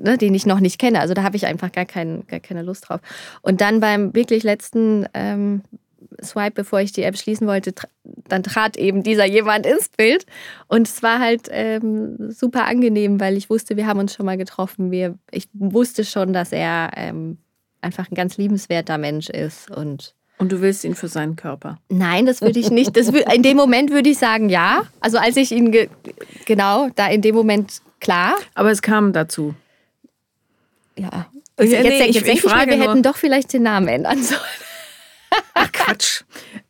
Ne, 0.00 0.16
den 0.16 0.32
ich 0.32 0.46
noch 0.46 0.60
nicht 0.60 0.78
kenne. 0.78 1.00
Also 1.00 1.12
da 1.12 1.24
habe 1.24 1.36
ich 1.36 1.46
einfach 1.46 1.72
gar, 1.72 1.84
kein, 1.84 2.24
gar 2.28 2.38
keine 2.38 2.62
Lust 2.62 2.88
drauf. 2.88 3.00
Und 3.42 3.60
dann 3.60 3.80
beim 3.80 4.14
wirklich 4.14 4.44
letzten 4.44 5.06
ähm, 5.12 5.62
Swipe, 6.22 6.52
bevor 6.52 6.80
ich 6.80 6.92
die 6.92 7.02
App 7.02 7.16
schließen 7.16 7.46
wollte, 7.46 7.74
dann 8.04 8.42
trat 8.42 8.76
eben 8.76 9.02
dieser 9.02 9.24
jemand 9.24 9.66
ins 9.66 9.88
Bild. 9.88 10.26
Und 10.68 10.88
es 10.88 11.02
war 11.02 11.18
halt 11.18 11.48
ähm, 11.50 12.30
super 12.30 12.66
angenehm, 12.66 13.20
weil 13.20 13.36
ich 13.36 13.50
wusste, 13.50 13.76
wir 13.76 13.86
haben 13.86 13.98
uns 13.98 14.14
schon 14.14 14.26
mal 14.26 14.36
getroffen. 14.36 14.90
Wir, 14.90 15.18
ich 15.30 15.48
wusste 15.52 16.04
schon, 16.04 16.32
dass 16.32 16.52
er 16.52 16.90
ähm, 16.96 17.38
einfach 17.80 18.10
ein 18.10 18.14
ganz 18.14 18.36
liebenswerter 18.36 18.98
Mensch 18.98 19.28
ist. 19.28 19.70
Und, 19.70 20.14
und 20.38 20.52
du 20.52 20.60
willst 20.60 20.84
ihn 20.84 20.94
für 20.94 21.08
seinen 21.08 21.36
Körper? 21.36 21.78
Nein, 21.88 22.26
das 22.26 22.40
würde 22.40 22.58
ich 22.58 22.70
nicht. 22.70 22.96
Das, 22.96 23.08
in 23.08 23.42
dem 23.42 23.56
Moment 23.56 23.90
würde 23.90 24.10
ich 24.10 24.18
sagen, 24.18 24.48
ja. 24.48 24.82
Also 25.00 25.18
als 25.18 25.36
ich 25.36 25.52
ihn, 25.52 25.72
ge 25.72 25.88
genau, 26.44 26.88
da 26.94 27.08
in 27.08 27.22
dem 27.22 27.34
Moment 27.34 27.82
klar. 28.00 28.36
Aber 28.54 28.70
es 28.70 28.82
kam 28.82 29.12
dazu. 29.12 29.54
Ja. 30.96 31.26
Jetzt, 31.58 31.72
jetzt, 31.72 31.82
nee, 31.82 31.98
jetzt 31.98 32.16
ich, 32.16 32.22
denke 32.22 32.46
ich, 32.46 32.54
mir, 32.54 32.66
wir 32.66 32.76
nur, 32.76 32.88
hätten 32.88 33.02
doch 33.02 33.16
vielleicht 33.16 33.52
den 33.52 33.64
Namen 33.64 33.88
ändern 33.88 34.22
sollen. 34.22 34.40
Ach 35.54 35.72
Quatsch. 35.72 36.22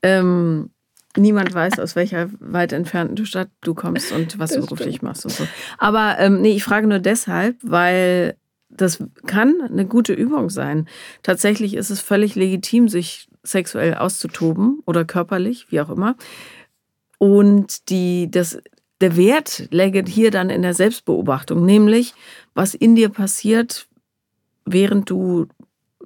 ähm, 0.03 0.71
niemand 1.17 1.53
weiß, 1.53 1.79
aus 1.79 1.95
welcher 1.95 2.31
weit 2.41 2.73
entfernten 2.73 3.25
Stadt 3.27 3.51
du 3.61 3.75
kommst 3.75 4.13
und 4.13 4.39
was 4.39 4.51
das 4.51 4.61
du 4.61 4.67
beruflich 4.67 5.03
machst 5.03 5.25
und 5.27 5.33
so. 5.33 5.47
Aber 5.77 6.17
ähm, 6.19 6.41
nee, 6.41 6.53
ich 6.53 6.65
frage 6.65 6.87
nur 6.87 7.01
deshalb, 7.01 7.57
weil 7.63 8.37
das 8.71 9.03
kann 9.27 9.61
eine 9.61 9.87
gute 9.87 10.13
Übung 10.13 10.51
sein. 10.51 10.89
Tatsächlich 11.23 11.75
ist 11.75 11.91
es 11.91 12.01
völlig 12.01 12.35
legitim, 12.35 12.89
sich 12.89 13.28
sexuell 13.51 13.95
auszutoben 13.95 14.81
oder 14.87 15.05
körperlich, 15.05 15.71
wie 15.71 15.81
auch 15.81 15.91
immer. 15.91 16.17
Und 17.19 17.89
die, 17.91 18.31
das, 18.31 18.59
der 19.01 19.17
Wert 19.17 19.69
läge 19.71 20.05
hier 20.07 20.31
dann 20.31 20.51
in 20.51 20.63
der 20.63 20.75
Selbstbeobachtung, 20.75 21.65
nämlich 21.65 22.15
was 22.55 22.75
in 22.75 22.95
dir 22.95 23.09
passiert, 23.09 23.89
während 24.65 25.11
du 25.11 25.47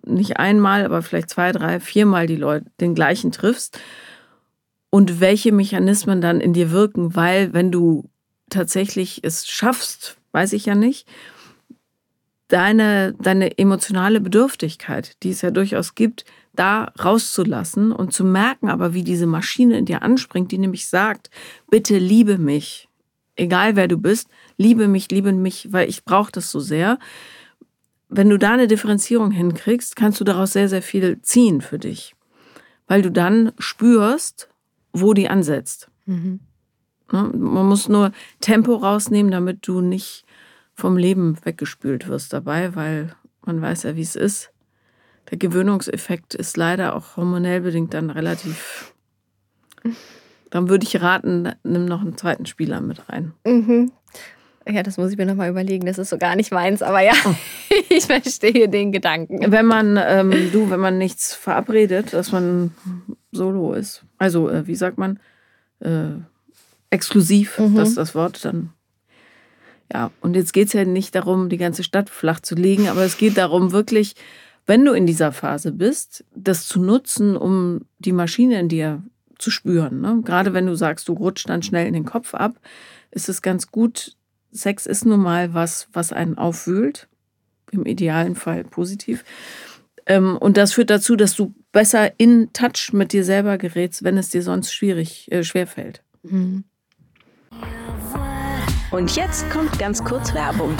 nicht 0.04 0.38
einmal, 0.38 0.84
aber 0.84 1.02
vielleicht 1.02 1.30
zwei, 1.30 1.52
drei, 1.52 1.80
viermal 1.80 2.26
die 2.26 2.36
Leute 2.36 2.66
den 2.80 2.94
gleichen 2.94 3.30
triffst 3.32 3.78
und 4.90 5.20
welche 5.20 5.52
Mechanismen 5.52 6.20
dann 6.20 6.40
in 6.40 6.52
dir 6.52 6.70
wirken, 6.70 7.14
weil 7.14 7.52
wenn 7.52 7.70
du 7.70 8.08
tatsächlich 8.50 9.20
es 9.22 9.48
schaffst, 9.48 10.18
weiß 10.32 10.52
ich 10.52 10.66
ja 10.66 10.74
nicht, 10.74 11.08
deine, 12.48 13.14
deine 13.18 13.58
emotionale 13.58 14.20
Bedürftigkeit, 14.20 15.22
die 15.22 15.30
es 15.30 15.40
ja 15.40 15.50
durchaus 15.50 15.94
gibt, 15.94 16.24
da 16.54 16.92
rauszulassen 17.02 17.92
und 17.92 18.12
zu 18.12 18.24
merken 18.24 18.68
aber, 18.68 18.94
wie 18.94 19.04
diese 19.04 19.26
Maschine 19.26 19.78
in 19.78 19.86
dir 19.86 20.02
anspringt, 20.02 20.52
die 20.52 20.58
nämlich 20.58 20.86
sagt, 20.86 21.30
bitte 21.70 21.96
liebe 21.96 22.38
mich, 22.38 22.88
egal 23.36 23.76
wer 23.76 23.88
du 23.88 23.96
bist, 23.96 24.28
liebe 24.58 24.88
mich, 24.88 25.10
liebe 25.10 25.32
mich, 25.32 25.72
weil 25.72 25.88
ich 25.88 26.04
brauche 26.04 26.32
das 26.32 26.50
so 26.50 26.60
sehr. 26.60 26.98
Wenn 28.08 28.28
du 28.28 28.38
da 28.38 28.52
eine 28.52 28.68
Differenzierung 28.68 29.30
hinkriegst, 29.30 29.96
kannst 29.96 30.20
du 30.20 30.24
daraus 30.24 30.52
sehr, 30.52 30.68
sehr 30.68 30.82
viel 30.82 31.20
ziehen 31.22 31.62
für 31.62 31.78
dich, 31.78 32.14
weil 32.86 33.00
du 33.00 33.10
dann 33.10 33.52
spürst, 33.58 34.50
wo 34.92 35.14
die 35.14 35.28
ansetzt. 35.28 35.88
Mhm. 36.04 36.40
Ne? 37.12 37.30
Man 37.34 37.66
muss 37.66 37.88
nur 37.88 38.12
Tempo 38.40 38.74
rausnehmen, 38.74 39.32
damit 39.32 39.66
du 39.66 39.80
nicht 39.80 40.24
vom 40.74 40.96
Leben 40.96 41.36
weggespült 41.44 42.08
wirst 42.08 42.32
dabei, 42.32 42.74
weil 42.74 43.14
man 43.44 43.60
weiß 43.60 43.84
ja, 43.84 43.96
wie 43.96 44.02
es 44.02 44.16
ist. 44.16 44.51
Der 45.32 45.38
Gewöhnungseffekt 45.38 46.34
ist 46.34 46.58
leider 46.58 46.94
auch 46.94 47.16
hormonell 47.16 47.62
bedingt 47.62 47.94
dann 47.94 48.10
relativ. 48.10 48.92
Dann 50.50 50.68
würde 50.68 50.84
ich 50.84 51.00
raten, 51.00 51.54
nimm 51.64 51.86
noch 51.86 52.02
einen 52.02 52.18
zweiten 52.18 52.44
Spieler 52.44 52.82
mit 52.82 53.08
rein. 53.08 53.32
Mhm. 53.46 53.92
Ja, 54.68 54.82
das 54.82 54.98
muss 54.98 55.10
ich 55.10 55.16
mir 55.16 55.24
nochmal 55.24 55.48
überlegen. 55.48 55.86
Das 55.86 55.96
ist 55.96 56.10
so 56.10 56.18
gar 56.18 56.36
nicht 56.36 56.52
meins, 56.52 56.82
aber 56.82 57.00
ja, 57.00 57.14
oh. 57.24 57.34
ich 57.88 58.04
verstehe 58.04 58.68
den 58.68 58.92
Gedanken. 58.92 59.50
Wenn 59.50 59.64
man, 59.64 59.98
ähm, 60.06 60.50
du, 60.52 60.68
wenn 60.68 60.80
man 60.80 60.98
nichts 60.98 61.34
verabredet, 61.34 62.12
dass 62.12 62.30
man 62.30 62.72
solo 63.32 63.72
ist, 63.72 64.04
also 64.18 64.50
äh, 64.50 64.66
wie 64.66 64.74
sagt 64.74 64.98
man, 64.98 65.18
äh, 65.80 66.10
exklusiv, 66.90 67.58
mhm. 67.58 67.74
das 67.74 67.88
ist 67.88 67.96
das 67.96 68.14
Wort, 68.14 68.44
dann 68.44 68.68
ja, 69.90 70.10
und 70.20 70.36
jetzt 70.36 70.52
geht 70.52 70.68
es 70.68 70.72
ja 70.74 70.84
nicht 70.84 71.14
darum, 71.14 71.48
die 71.48 71.58
ganze 71.58 71.84
Stadt 71.84 72.08
flach 72.08 72.40
zu 72.40 72.54
legen, 72.54 72.88
aber 72.88 73.02
es 73.02 73.18
geht 73.18 73.36
darum, 73.36 73.72
wirklich, 73.72 74.14
wenn 74.66 74.84
du 74.84 74.92
in 74.92 75.06
dieser 75.06 75.32
Phase 75.32 75.72
bist, 75.72 76.24
das 76.34 76.66
zu 76.66 76.80
nutzen, 76.80 77.36
um 77.36 77.82
die 77.98 78.12
Maschine 78.12 78.58
in 78.60 78.68
dir 78.68 79.02
zu 79.38 79.50
spüren. 79.50 80.00
Ne? 80.00 80.20
Gerade 80.24 80.54
wenn 80.54 80.66
du 80.66 80.74
sagst, 80.74 81.08
du 81.08 81.14
rutschst 81.14 81.48
dann 81.48 81.62
schnell 81.62 81.86
in 81.86 81.94
den 81.94 82.04
Kopf 82.04 82.34
ab, 82.34 82.60
ist 83.10 83.28
es 83.28 83.42
ganz 83.42 83.70
gut. 83.70 84.16
Sex 84.52 84.86
ist 84.86 85.04
nun 85.04 85.20
mal 85.20 85.54
was, 85.54 85.88
was 85.92 86.12
einen 86.12 86.38
aufwühlt, 86.38 87.08
im 87.72 87.86
idealen 87.86 88.36
Fall 88.36 88.64
positiv. 88.64 89.24
Ähm, 90.06 90.36
und 90.36 90.56
das 90.56 90.74
führt 90.74 90.90
dazu, 90.90 91.16
dass 91.16 91.34
du 91.34 91.54
besser 91.72 92.18
in 92.18 92.52
Touch 92.52 92.92
mit 92.92 93.12
dir 93.12 93.24
selber 93.24 93.58
gerätst, 93.58 94.04
wenn 94.04 94.18
es 94.18 94.28
dir 94.28 94.42
sonst 94.42 94.72
schwierig, 94.72 95.30
äh, 95.32 95.42
schwerfällt. 95.42 96.02
Mhm. 96.22 96.64
Und 98.90 99.16
jetzt 99.16 99.48
kommt 99.50 99.78
ganz 99.78 100.04
kurz 100.04 100.34
Werbung. 100.34 100.76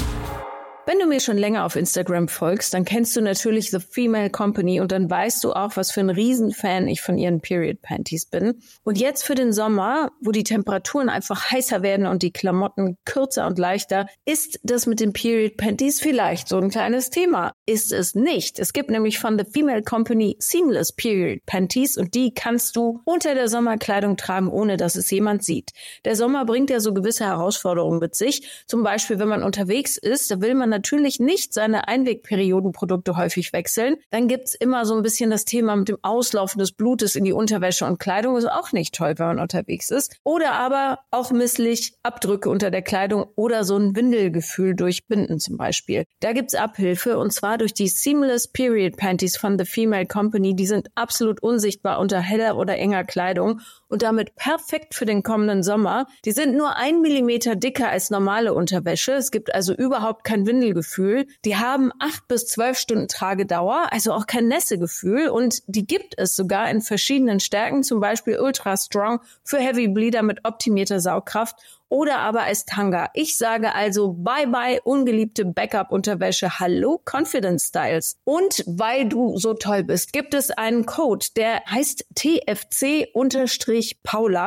Wenn 0.85 0.99
du 0.99 1.07
mir 1.07 1.21
schon 1.21 1.39
länger 1.39 1.65
auf 1.65 1.77
Instagram 1.77 2.27
folgst, 2.27 2.75
dann 2.75 2.85
kennst 2.85 3.15
du 3.15 3.21
natürlich 3.21 3.71
The 3.71 3.79
Female 3.79 4.31
Company 4.31 4.81
und 4.81 4.91
dann 4.91 5.09
weißt 5.09 5.45
du 5.45 5.53
auch, 5.53 5.77
was 5.77 5.93
für 5.93 6.01
ein 6.01 6.11
Riesenfan 6.11 6.89
ich 6.89 7.03
von 7.03 7.19
ihren 7.19 7.41
Period 7.41 7.83
Panties 7.83 8.27
bin. 8.27 8.61
Und 8.83 8.99
jetzt 8.99 9.23
für 9.23 9.37
den 9.37 9.53
Sommer, 9.53 10.11
wo 10.21 10.33
die 10.33 10.43
Temperaturen 10.43 11.09
einfach 11.09 11.53
heißer 11.53 11.83
werden 11.83 12.07
und 12.07 12.25
die 12.25 12.33
Klamotten 12.33 12.99
kürzer 13.05 13.47
und 13.47 13.61
leichter, 13.61 14.09
ist 14.25 14.59
das 14.65 14.87
mit 14.87 14.99
den 14.99 15.13
Period 15.13 15.57
Panties 15.57 16.01
vielleicht 16.01 16.49
so 16.49 16.59
ein 16.59 16.71
kleines 16.71 17.11
Thema. 17.11 17.53
Ist 17.65 17.93
es 17.93 18.17
nicht. 18.17 18.59
Es 18.59 18.73
gibt 18.73 18.91
nämlich 18.91 19.21
von 19.21 19.39
The 19.39 19.45
Female 19.45 19.85
Company 19.85 20.35
Seamless 20.41 20.91
Period 20.91 21.47
Panties 21.47 21.97
und 21.97 22.15
die 22.15 22.35
kannst 22.35 22.75
du 22.75 23.01
unter 23.05 23.37
der 23.37 23.47
Sommerkleidung 23.47 24.17
tragen, 24.17 24.49
ohne 24.49 24.77
dass 24.79 24.97
es 24.97 25.09
jemand 25.13 25.45
sieht. 25.45 25.71
Der 26.05 26.17
Sommer 26.17 26.45
bringt 26.45 26.71
ja 26.71 26.81
so 26.81 26.93
gewisse 26.93 27.25
Herausforderungen 27.25 28.01
mit 28.01 28.17
sich. 28.17 28.65
Zum 28.67 28.83
Beispiel, 28.83 29.21
wenn 29.21 29.29
man 29.29 29.45
unterwegs 29.45 29.97
ist, 29.97 30.29
da 30.29 30.41
will 30.41 30.57
man 30.57 30.72
natürlich 30.73 31.21
nicht 31.21 31.55
seine 31.55 31.87
Einwegperiodenprodukte 31.87 33.17
häufig 33.17 33.53
wechseln. 33.53 33.97
Dann 34.11 34.27
gibt's 34.27 34.55
immer 34.55 34.85
so 34.85 34.97
ein 34.97 35.03
bisschen 35.03 35.31
das 35.31 35.45
Thema 35.45 35.77
mit 35.77 35.89
dem 35.89 35.99
Auslaufen 36.03 36.59
des 36.59 36.73
Blutes 36.73 37.15
in 37.15 37.25
die 37.25 37.33
Unterwäsche 37.33 37.87
und 37.87 38.01
Kleidung. 38.01 38.37
Ist 38.37 38.51
auch 38.51 38.73
nicht 38.73 38.95
toll, 38.95 39.15
wenn 39.19 39.27
man 39.27 39.39
unterwegs 39.39 39.91
ist. 39.91 40.17
Oder 40.25 40.53
aber 40.55 40.99
auch 41.11 41.31
misslich 41.31 41.93
Abdrücke 42.03 42.51
unter 42.51 42.71
der 42.71 42.83
Kleidung 42.83 43.27
oder 43.37 43.65
so 43.65 43.77
ein 43.77 43.95
Windelgefühl 43.95 44.75
durch 44.75 45.07
Binden 45.07 45.39
zum 45.39 45.57
Beispiel. 45.57 46.05
Da 46.21 46.33
gibt's 46.33 46.55
Abhilfe 46.55 47.19
und 47.19 47.33
zwar 47.33 47.59
durch 47.59 47.75
die 47.75 47.89
Seamless 47.89 48.49
Period 48.49 48.97
Panties 48.97 49.37
von 49.37 49.59
The 49.59 49.65
Female 49.65 50.07
Company. 50.07 50.57
Die 50.57 50.67
sind 50.67 50.89
absolut 50.95 51.43
unsichtbar 51.43 51.99
unter 51.99 52.21
heller 52.21 52.57
oder 52.57 52.77
enger 52.77 53.05
Kleidung 53.05 53.61
und 53.89 54.03
damit 54.03 54.35
perfekt 54.37 54.95
für 54.95 55.05
den 55.05 55.23
kommenden 55.23 55.63
Sommer. 55.63 56.07
Die 56.25 56.33
sind 56.33 56.57
nur 56.57 56.77
ein 56.77 57.03
Millimeter 57.03 57.57
dicker 57.57 57.91
als 57.91 58.11
normale 58.11 58.55
Unterwäsche. 58.55 59.13
Es 59.13 59.31
gibt 59.31 59.55
also 59.55 59.75
überhaupt 59.75 60.25
kein 60.25 60.47
Windelgefühl. 60.63 61.27
Die 61.45 61.57
haben 61.57 61.91
acht 61.99 62.29
bis 62.29 62.47
zwölf 62.47 62.79
Stunden 62.79 63.09
Tragedauer, 63.09 63.89
also 63.91 64.13
auch 64.13 64.27
kein 64.27 64.47
Nässegefühl. 64.49 65.29
Und 65.29 65.63
die 65.67 65.87
gibt 65.87 66.15
es 66.17 66.37
sogar 66.37 66.71
in 66.71 66.81
verschiedenen 66.81 67.41
Stärken, 67.41 67.83
zum 67.83 67.99
Beispiel 68.01 68.39
Ultra 68.39 68.77
Strong 68.77 69.21
für 69.43 69.59
Heavy 69.59 69.89
Bleeder 69.89 70.23
mit 70.23 70.45
optimierter 70.45 71.01
Saugkraft 71.01 71.57
oder 71.89 72.21
aber 72.21 72.45
als 72.45 72.65
Tanga. 72.65 73.11
Ich 73.13 73.37
sage 73.37 73.75
also 73.75 74.15
bye 74.15 74.47
bye 74.47 74.81
ungeliebte 74.83 75.45
Backup-Unterwäsche, 75.45 76.59
hallo 76.59 76.99
Confidence 77.05 77.67
Styles. 77.67 78.17
Und 78.25 78.65
weil 78.67 79.07
du 79.11 79.37
so 79.37 79.53
toll 79.53 79.85
bist, 79.85 80.15
gibt 80.15 80.33
es 80.33 80.51
einen 80.51 80.87
Code, 80.87 81.27
der 81.37 81.63
heißt 81.67 82.07
TFC-Paula, 82.15 82.55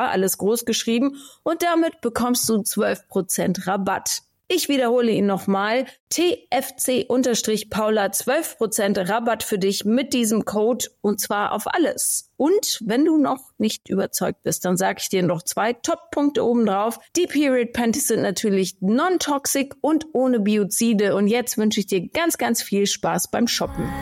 alles 0.08 0.38
groß 0.38 0.64
geschrieben 0.64 1.18
und 1.44 1.62
damit 1.62 2.00
bekommst 2.00 2.48
du 2.48 2.54
12% 2.54 3.68
Rabatt. 3.68 4.25
Ich 4.48 4.68
wiederhole 4.68 5.10
ihn 5.10 5.26
nochmal. 5.26 5.86
TFC-Paula 6.10 8.06
12% 8.06 9.08
Rabatt 9.08 9.42
für 9.42 9.58
dich 9.58 9.84
mit 9.84 10.12
diesem 10.12 10.44
Code 10.44 10.86
und 11.00 11.20
zwar 11.20 11.50
auf 11.52 11.66
alles. 11.66 12.30
Und 12.36 12.80
wenn 12.84 13.04
du 13.04 13.18
noch 13.18 13.50
nicht 13.58 13.88
überzeugt 13.88 14.44
bist, 14.44 14.64
dann 14.64 14.76
sage 14.76 15.00
ich 15.00 15.08
dir 15.08 15.24
noch 15.24 15.42
zwei 15.42 15.72
Top-Punkte 15.72 16.44
obendrauf. 16.44 17.00
Die 17.16 17.26
Period 17.26 17.72
Panties 17.72 18.06
sind 18.06 18.22
natürlich 18.22 18.76
non-toxic 18.80 19.74
und 19.80 20.06
ohne 20.12 20.38
Biozide. 20.38 21.16
Und 21.16 21.26
jetzt 21.26 21.58
wünsche 21.58 21.80
ich 21.80 21.86
dir 21.86 22.08
ganz, 22.08 22.38
ganz 22.38 22.62
viel 22.62 22.86
Spaß 22.86 23.32
beim 23.32 23.48
Shoppen. 23.48 23.92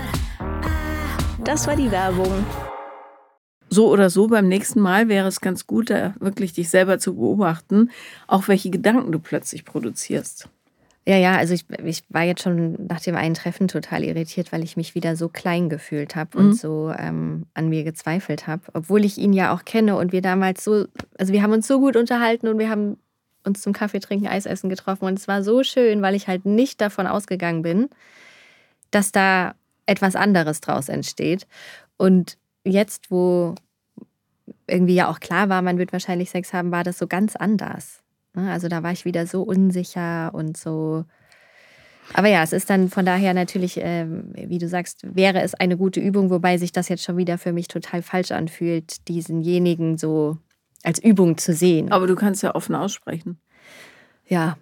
Das 1.43 1.67
war 1.67 1.77
die 1.77 1.91
Werbung 1.91 2.45
so 3.75 3.91
oder 3.91 4.09
so 4.09 4.29
beim 4.29 4.49
nächsten 4.49 4.81
Mal 4.81 5.09
wäre 5.09 5.29
es 5.29 5.41
ganz 5.41 5.67
gut, 5.67 5.91
da 5.91 6.15
wirklich 6.21 6.53
dich 6.53 6.71
selber 6.71 6.99
zu 6.99 7.17
beobachten, 7.17 7.91
auch 8.27 8.49
welche 8.49 8.71
Gedanken 8.71 9.13
du 9.13 9.19
plötzlich 9.19 9.65
produzierst. 9.65 10.49
Ja, 11.07 11.19
ja, 11.19 11.37
also 11.37 11.53
ich, 11.53 11.67
ich 11.85 12.03
war 12.09 12.23
jetzt 12.23 12.43
schon 12.43 12.87
nach 12.87 13.01
dem 13.01 13.15
einen 13.15 13.35
Treffen 13.35 13.69
total 13.69 14.05
irritiert, 14.05 14.53
weil 14.53 14.63
ich 14.63 14.79
mich 14.79 14.95
wieder 14.95 15.17
so 15.17 15.29
klein 15.29 15.69
gefühlt 15.69 16.17
habe 16.17 16.39
mhm. 16.39 16.47
und 16.47 16.55
so 16.55 16.95
ähm, 16.97 17.45
an 17.53 17.69
mir 17.69 17.85
gezweifelt 17.85 18.47
habe, 18.47 18.63
obwohl 18.73 19.05
ich 19.05 19.19
ihn 19.19 19.35
ja 19.35 19.53
auch 19.55 19.67
kenne 19.67 19.97
und 19.97 20.13
wir 20.13 20.23
damals 20.23 20.65
so, 20.65 20.87
also 21.19 21.33
wir 21.35 21.43
haben 21.43 21.53
uns 21.53 21.67
so 21.67 21.79
gut 21.79 21.97
unterhalten 21.97 22.49
und 22.49 22.59
wir 22.59 22.71
haben 22.71 22.97
uns 23.45 23.61
zum 23.61 23.75
Kaffee 23.75 24.01
trinken, 24.01 24.27
Eisessen 24.27 24.71
getroffen 24.71 25.05
und 25.05 25.19
es 25.19 25.29
war 25.29 25.43
so 25.43 25.63
schön, 25.63 26.01
weil 26.01 26.15
ich 26.15 26.27
halt 26.27 26.47
nicht 26.47 26.81
davon 26.81 27.07
ausgegangen 27.07 27.61
bin, 27.61 27.91
dass 28.91 29.13
da 29.13 29.55
etwas 29.85 30.17
anderes 30.17 30.63
draus 30.63 30.89
entsteht. 30.89 31.47
Und 31.99 32.39
jetzt, 32.65 33.11
wo 33.11 33.55
irgendwie 34.67 34.95
ja 34.95 35.09
auch 35.11 35.21
klar 35.21 35.49
war, 35.49 35.63
man 35.63 35.79
wird 35.79 35.93
wahrscheinlich 35.93 36.31
Sex 36.31 36.53
haben, 36.53 36.71
war 36.71 36.85
das 36.85 36.99
so 36.99 37.07
ganz 37.07 37.37
anders. 37.37 38.03
Ne? 38.35 38.51
Also 38.51 38.69
da 38.69 38.83
war 38.83 38.93
ich 38.93 39.05
wieder 39.05 39.27
so 39.27 39.43
unsicher 39.43 40.33
und 40.35 40.57
so. 40.57 41.05
Aber 42.13 42.29
ja, 42.29 42.43
es 42.43 42.53
ist 42.53 42.69
dann 42.69 42.91
von 42.91 43.07
daher 43.07 43.33
natürlich, 43.33 43.79
ähm, 43.81 44.33
wie 44.35 44.59
du 44.59 44.69
sagst, 44.69 45.01
wäre 45.03 45.41
es 45.41 45.55
eine 45.55 45.77
gute 45.77 46.01
Übung, 46.01 46.31
wobei 46.31 46.59
sich 46.59 46.73
das 46.73 46.89
jetzt 46.89 47.03
schon 47.03 47.17
wieder 47.17 47.39
für 47.39 47.53
mich 47.53 47.69
total 47.69 48.03
falsch 48.03 48.31
anfühlt, 48.31 49.09
diesenjenigen 49.09 49.97
so 49.97 50.37
als 50.83 51.03
Übung 51.03 51.39
zu 51.39 51.55
sehen. 51.55 51.91
Aber 51.93 52.07
du 52.07 52.15
kannst 52.15 52.43
ja 52.43 52.55
offen 52.55 52.75
aussprechen. 52.75 53.39
Ja. 54.27 54.59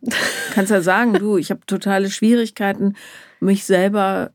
Kannst 0.53 0.71
ja 0.71 0.83
sagen, 0.83 1.15
du, 1.15 1.37
ich 1.37 1.51
habe 1.51 1.61
totale 1.67 2.11
Schwierigkeiten, 2.11 2.95
mich 3.41 3.65
selber 3.65 4.33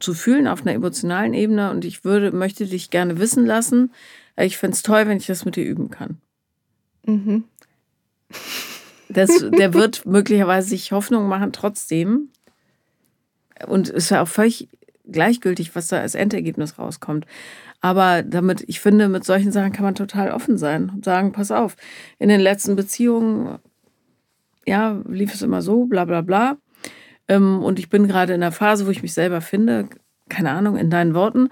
zu 0.00 0.14
fühlen 0.14 0.46
auf 0.46 0.62
einer 0.62 0.74
emotionalen 0.74 1.34
Ebene 1.34 1.70
und 1.70 1.84
ich 1.84 2.04
würde, 2.04 2.32
möchte 2.32 2.66
dich 2.66 2.90
gerne 2.90 3.18
wissen 3.18 3.46
lassen. 3.46 3.92
Ich 4.38 4.56
fände 4.56 4.74
es 4.74 4.82
toll, 4.82 5.06
wenn 5.06 5.16
ich 5.16 5.26
das 5.26 5.44
mit 5.44 5.56
dir 5.56 5.64
üben 5.64 5.90
kann. 5.90 6.18
Mhm. 7.04 7.44
Das, 9.08 9.44
der 9.58 9.74
wird 9.74 10.06
möglicherweise 10.06 10.68
sich 10.68 10.92
Hoffnung 10.92 11.28
machen 11.28 11.52
trotzdem. 11.52 12.28
Und 13.66 13.88
es 13.88 14.04
ist 14.04 14.10
ja 14.10 14.22
auch 14.22 14.28
völlig 14.28 14.68
gleichgültig, 15.04 15.74
was 15.74 15.88
da 15.88 16.00
als 16.00 16.14
Endergebnis 16.14 16.78
rauskommt. 16.78 17.26
Aber 17.80 18.22
damit, 18.22 18.64
ich 18.66 18.80
finde, 18.80 19.08
mit 19.08 19.24
solchen 19.24 19.52
Sachen 19.52 19.72
kann 19.72 19.84
man 19.84 19.94
total 19.94 20.30
offen 20.30 20.58
sein 20.58 20.90
und 20.90 21.04
sagen, 21.04 21.32
pass 21.32 21.50
auf, 21.50 21.76
in 22.18 22.28
den 22.28 22.40
letzten 22.40 22.76
Beziehungen, 22.76 23.58
ja, 24.66 25.00
lief 25.08 25.32
es 25.32 25.42
immer 25.42 25.62
so, 25.62 25.86
bla 25.86 26.04
bla 26.04 26.20
bla. 26.20 26.58
Ähm, 27.28 27.62
und 27.62 27.78
ich 27.78 27.88
bin 27.88 28.08
gerade 28.08 28.34
in 28.34 28.42
einer 28.42 28.52
Phase, 28.52 28.86
wo 28.86 28.90
ich 28.90 29.02
mich 29.02 29.14
selber 29.14 29.40
finde, 29.40 29.88
keine 30.28 30.50
Ahnung, 30.50 30.76
in 30.76 30.90
deinen 30.90 31.14
Worten. 31.14 31.48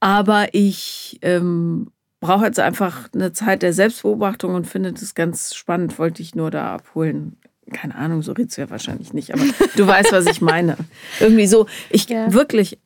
Aber 0.00 0.48
ich 0.52 1.18
ähm, 1.22 1.90
brauche 2.20 2.46
jetzt 2.46 2.60
einfach 2.60 3.08
eine 3.14 3.32
Zeit 3.32 3.62
der 3.62 3.72
Selbstbeobachtung 3.72 4.54
und 4.54 4.66
finde 4.66 4.92
das 4.92 5.14
ganz 5.14 5.54
spannend, 5.54 5.98
wollte 5.98 6.22
ich 6.22 6.34
nur 6.34 6.50
da 6.50 6.74
abholen. 6.74 7.36
Keine 7.72 7.94
Ahnung, 7.94 8.22
so 8.22 8.32
redest 8.32 8.56
du 8.56 8.62
ja 8.62 8.70
wahrscheinlich 8.70 9.12
nicht, 9.12 9.32
aber 9.32 9.42
du 9.76 9.86
weißt, 9.86 10.12
was 10.12 10.26
ich 10.26 10.40
meine. 10.40 10.76
Irgendwie 11.20 11.46
so, 11.46 11.66
ich 11.90 12.08
ja. 12.08 12.32
wirklich, 12.32 12.78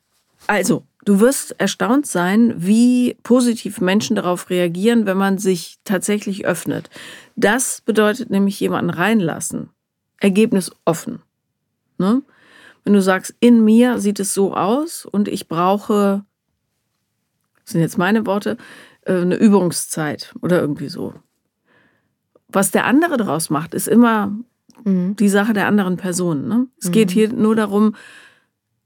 also, 0.47 0.83
du 1.05 1.19
wirst 1.19 1.55
erstaunt 1.59 2.05
sein, 2.05 2.53
wie 2.57 3.15
positiv 3.23 3.79
Menschen 3.79 4.15
darauf 4.15 4.49
reagieren, 4.49 5.05
wenn 5.05 5.17
man 5.17 5.37
sich 5.37 5.77
tatsächlich 5.83 6.45
öffnet. 6.45 6.89
Das 7.35 7.81
bedeutet 7.81 8.29
nämlich 8.29 8.59
jemanden 8.59 8.89
reinlassen. 8.89 9.69
Ergebnis 10.19 10.71
offen. 10.85 11.21
Ne? 11.97 12.21
Wenn 12.83 12.93
du 12.93 13.01
sagst, 13.01 13.33
in 13.39 13.63
mir 13.63 13.99
sieht 13.99 14.19
es 14.19 14.33
so 14.33 14.53
aus 14.53 15.05
und 15.05 15.27
ich 15.27 15.47
brauche, 15.47 16.25
das 17.63 17.71
sind 17.71 17.81
jetzt 17.81 17.97
meine 17.97 18.25
Worte, 18.25 18.57
eine 19.05 19.35
Übungszeit 19.35 20.33
oder 20.41 20.59
irgendwie 20.61 20.89
so. 20.89 21.13
Was 22.47 22.71
der 22.71 22.85
andere 22.85 23.17
daraus 23.17 23.49
macht, 23.49 23.73
ist 23.73 23.87
immer 23.87 24.31
mhm. 24.83 25.15
die 25.15 25.29
Sache 25.29 25.53
der 25.53 25.67
anderen 25.67 25.97
Person. 25.97 26.47
Ne? 26.47 26.67
Es 26.79 26.89
mhm. 26.89 26.91
geht 26.91 27.11
hier 27.11 27.31
nur 27.31 27.55
darum, 27.55 27.95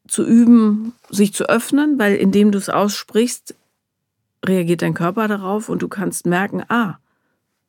zu 0.08 0.25
üben, 0.25 0.93
sich 1.10 1.34
zu 1.34 1.49
öffnen, 1.49 1.99
weil 1.99 2.15
indem 2.15 2.51
du 2.51 2.58
es 2.58 2.69
aussprichst, 2.69 3.56
reagiert 4.45 4.82
dein 4.82 4.93
Körper 4.93 5.27
darauf 5.27 5.67
und 5.67 5.82
du 5.82 5.88
kannst 5.88 6.25
merken, 6.25 6.63
ah, 6.69 6.99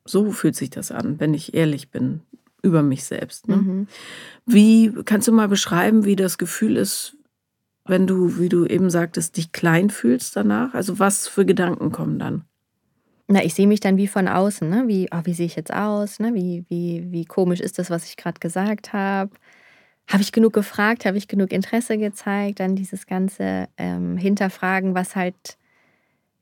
so 0.05 0.31
fühlt 0.31 0.55
sich 0.55 0.69
das 0.69 0.91
an, 0.91 1.19
wenn 1.19 1.33
ich 1.33 1.53
ehrlich 1.53 1.89
bin 1.89 2.21
über 2.61 2.81
mich 2.81 3.03
selbst. 3.03 3.47
Ne? 3.47 3.57
Mhm. 3.57 3.87
Wie 4.45 4.93
kannst 5.05 5.27
du 5.27 5.31
mal 5.31 5.47
beschreiben, 5.47 6.05
wie 6.05 6.15
das 6.15 6.37
Gefühl 6.37 6.77
ist, 6.77 7.15
wenn 7.89 8.07
du, 8.07 8.39
wie 8.39 8.49
du 8.49 8.65
eben 8.65 8.89
sagtest, 8.89 9.37
dich 9.37 9.51
klein 9.51 9.89
fühlst 9.89 10.35
danach? 10.35 10.73
Also 10.73 10.99
was 10.99 11.27
für 11.27 11.45
Gedanken 11.45 11.91
kommen 11.91 12.19
dann? 12.19 12.43
Na, 13.27 13.43
ich 13.43 13.53
sehe 13.53 13.67
mich 13.67 13.79
dann 13.79 13.97
wie 13.97 14.07
von 14.07 14.27
außen, 14.27 14.67
ne? 14.67 14.87
Wie, 14.87 15.07
oh, 15.11 15.21
wie 15.23 15.33
sehe 15.33 15.45
ich 15.45 15.55
jetzt 15.55 15.73
aus? 15.73 16.19
Ne? 16.19 16.33
Wie, 16.33 16.65
wie, 16.69 17.11
wie 17.11 17.25
komisch 17.25 17.59
ist 17.59 17.77
das, 17.77 17.89
was 17.89 18.05
ich 18.05 18.17
gerade 18.17 18.39
gesagt 18.39 18.93
habe? 18.93 19.31
Habe 20.07 20.23
ich 20.23 20.31
genug 20.31 20.53
gefragt? 20.53 21.05
Habe 21.05 21.17
ich 21.17 21.27
genug 21.27 21.51
Interesse 21.51 21.99
gezeigt? 21.99 22.59
Dann 22.59 22.75
dieses 22.75 23.05
ganze 23.05 23.67
ähm, 23.77 24.17
Hinterfragen, 24.17 24.95
was 24.95 25.15
halt 25.15 25.57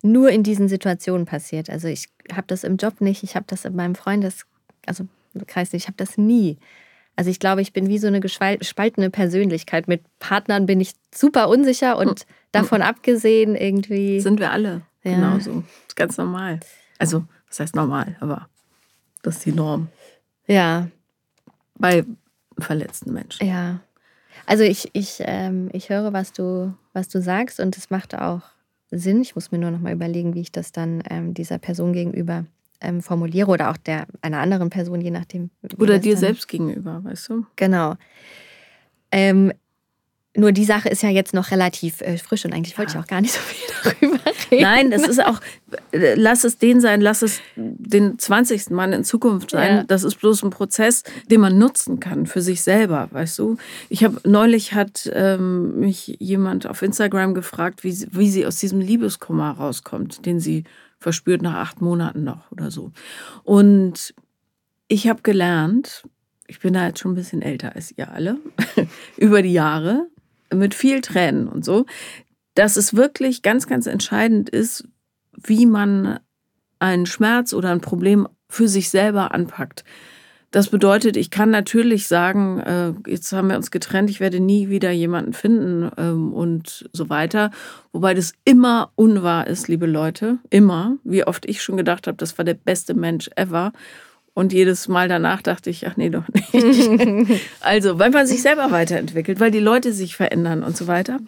nur 0.01 0.29
in 0.29 0.43
diesen 0.43 0.69
Situationen 0.69 1.25
passiert. 1.25 1.69
Also 1.69 1.89
ich 1.89 2.07
habe 2.31 2.47
das 2.47 2.63
im 2.63 2.77
Job 2.77 3.01
nicht, 3.01 3.23
ich 3.23 3.35
habe 3.35 3.45
das 3.49 3.65
in 3.65 3.75
meinem 3.75 3.95
Freundes, 3.95 4.45
also 4.85 5.07
nicht, 5.33 5.73
ich 5.73 5.87
habe 5.87 5.97
das 5.97 6.17
nie. 6.17 6.57
Also 7.17 7.31
ich 7.31 7.39
glaube, 7.39 7.61
ich 7.61 7.73
bin 7.73 7.89
wie 7.89 7.97
so 7.97 8.07
eine 8.07 8.19
gespaltene 8.21 9.09
Persönlichkeit. 9.09 9.87
Mit 9.87 10.03
Partnern 10.19 10.67
bin 10.67 10.79
ich 10.79 10.93
super 11.13 11.49
unsicher 11.49 11.97
und 11.97 12.21
hm. 12.21 12.25
davon 12.51 12.81
abgesehen 12.83 13.55
irgendwie. 13.55 14.21
Sind 14.21 14.39
wir 14.39 14.51
alle. 14.51 14.83
Ja. 15.03 15.15
Genauso. 15.15 15.51
Das 15.63 15.87
ist 15.89 15.95
ganz 15.95 16.17
normal. 16.17 16.59
Also, 16.99 17.25
was 17.47 17.59
heißt 17.59 17.75
normal, 17.75 18.15
aber 18.19 18.47
das 19.23 19.37
ist 19.37 19.45
die 19.45 19.51
Norm. 19.51 19.87
Ja. 20.45 20.89
Bei 21.75 22.05
verletzten 22.59 23.13
Menschen. 23.13 23.47
Ja. 23.47 23.79
Also 24.45 24.63
ich, 24.63 24.89
ich, 24.93 25.17
ähm, 25.21 25.69
ich 25.73 25.89
höre, 25.89 26.13
was 26.13 26.33
du, 26.33 26.73
was 26.93 27.09
du 27.09 27.19
sagst 27.19 27.59
und 27.59 27.75
es 27.77 27.89
macht 27.89 28.15
auch 28.15 28.41
Sinn. 28.91 29.21
Ich 29.21 29.35
muss 29.35 29.51
mir 29.51 29.57
nur 29.57 29.71
noch 29.71 29.79
mal 29.79 29.93
überlegen, 29.93 30.35
wie 30.35 30.41
ich 30.41 30.51
das 30.51 30.71
dann 30.71 31.03
ähm, 31.09 31.33
dieser 31.33 31.57
Person 31.57 31.93
gegenüber 31.93 32.45
ähm, 32.81 33.01
formuliere 33.01 33.49
oder 33.49 33.71
auch 33.71 33.77
der 33.77 34.07
einer 34.21 34.39
anderen 34.39 34.69
Person, 34.69 35.01
je 35.01 35.11
nachdem. 35.11 35.49
Oder 35.79 35.99
dir 35.99 36.17
selbst 36.17 36.47
gegenüber, 36.47 37.03
weißt 37.03 37.29
du? 37.29 37.45
Genau. 37.55 37.95
Ähm, 39.11 39.51
nur 40.37 40.51
die 40.51 40.65
Sache 40.65 40.87
ist 40.87 41.01
ja 41.01 41.09
jetzt 41.09 41.33
noch 41.33 41.49
relativ 41.49 42.01
äh, 42.01 42.17
frisch 42.17 42.45
und 42.45 42.53
eigentlich 42.53 42.73
ja. 42.73 42.77
wollte 42.77 42.91
ich 42.91 42.97
auch 43.03 43.07
gar 43.07 43.21
nicht 43.21 43.33
so 43.33 43.39
viel 43.39 43.67
darüber 44.01 44.19
reden. 44.51 44.61
Nein, 44.61 44.91
das 44.91 45.07
ist 45.07 45.23
auch, 45.23 45.41
äh, 45.91 46.13
lass 46.13 46.43
es 46.43 46.59
den 46.59 46.79
sein, 46.79 47.01
lass 47.01 47.23
es 47.23 47.41
den 47.55 48.19
20. 48.19 48.69
Mann 48.69 48.93
in 48.93 49.03
Zukunft 49.03 49.49
sein. 49.49 49.77
Ja. 49.77 49.83
Das 49.83 50.03
ist 50.03 50.15
bloß 50.15 50.43
ein 50.43 50.51
Prozess, 50.51 51.01
den 51.31 51.41
man 51.41 51.57
nutzen 51.57 51.99
kann 51.99 52.27
für 52.27 52.41
sich 52.41 52.61
selber, 52.61 53.07
weißt 53.11 53.39
du. 53.39 53.57
Ich 53.89 54.03
habe 54.03 54.21
neulich 54.29 54.73
hat 54.73 55.09
ähm, 55.11 55.79
mich 55.79 56.17
jemand 56.19 56.67
auf 56.67 56.83
Instagram 56.83 57.33
gefragt, 57.33 57.83
wie, 57.83 58.07
wie 58.11 58.29
sie 58.29 58.45
aus 58.45 58.57
diesem 58.57 58.79
Liebeskummer 58.79 59.51
rauskommt, 59.51 60.23
den 60.27 60.39
sie 60.39 60.65
verspürt 61.07 61.41
nach 61.41 61.55
acht 61.55 61.79
Monaten 61.79 62.25
noch 62.25 62.51
oder 62.51 62.69
so. 62.69 62.91
Und 63.45 64.13
ich 64.89 65.07
habe 65.07 65.21
gelernt, 65.21 66.03
ich 66.47 66.59
bin 66.59 66.73
da 66.73 66.85
jetzt 66.85 66.99
schon 66.99 67.13
ein 67.13 67.15
bisschen 67.15 67.41
älter 67.41 67.77
als 67.77 67.97
ihr 67.97 68.11
alle, 68.11 68.35
über 69.17 69.41
die 69.41 69.53
Jahre, 69.53 70.07
mit 70.53 70.75
viel 70.75 70.99
Tränen 70.99 71.47
und 71.47 71.63
so, 71.63 71.85
dass 72.55 72.75
es 72.75 72.93
wirklich 72.93 73.41
ganz, 73.41 73.67
ganz 73.67 73.85
entscheidend 73.85 74.49
ist, 74.49 74.85
wie 75.31 75.65
man 75.65 76.19
einen 76.79 77.05
Schmerz 77.05 77.53
oder 77.53 77.71
ein 77.71 77.79
Problem 77.79 78.27
für 78.49 78.67
sich 78.67 78.89
selber 78.89 79.33
anpackt. 79.33 79.85
Das 80.51 80.69
bedeutet, 80.69 81.17
ich 81.17 81.29
kann 81.29 81.49
natürlich 81.49 82.07
sagen, 82.07 82.59
äh, 82.59 82.93
jetzt 83.09 83.33
haben 83.33 83.49
wir 83.49 83.57
uns 83.57 83.69
getrennt, 83.69 84.09
ich 84.09 84.21
werde 84.21 84.39
nie 84.39 84.69
wieder 84.69 84.91
jemanden 84.91 85.33
finden 85.33 85.91
ähm, 85.97 86.31
und 86.31 86.89
so 86.93 87.09
weiter. 87.09 87.51
Wobei 87.91 88.13
das 88.13 88.31
immer 88.45 88.91
unwahr 88.95 89.47
ist, 89.47 89.67
liebe 89.67 89.87
Leute. 89.87 90.37
Immer. 90.49 90.97
Wie 91.03 91.25
oft 91.25 91.45
ich 91.45 91.61
schon 91.61 91.75
gedacht 91.75 92.07
habe, 92.07 92.17
das 92.17 92.37
war 92.37 92.45
der 92.45 92.53
beste 92.53 92.93
Mensch 92.93 93.29
ever. 93.35 93.73
Und 94.33 94.53
jedes 94.53 94.87
Mal 94.87 95.09
danach 95.09 95.41
dachte 95.41 95.69
ich, 95.69 95.85
ach 95.87 95.97
nee, 95.97 96.11
doch 96.11 96.25
nicht. 96.29 97.41
also, 97.59 97.99
weil 97.99 98.11
man 98.11 98.27
sich 98.27 98.41
selber 98.41 98.71
weiterentwickelt, 98.71 99.39
weil 99.39 99.51
die 99.51 99.59
Leute 99.59 99.91
sich 99.91 100.15
verändern 100.15 100.63
und 100.63 100.77
so 100.77 100.87
weiter. 100.87 101.19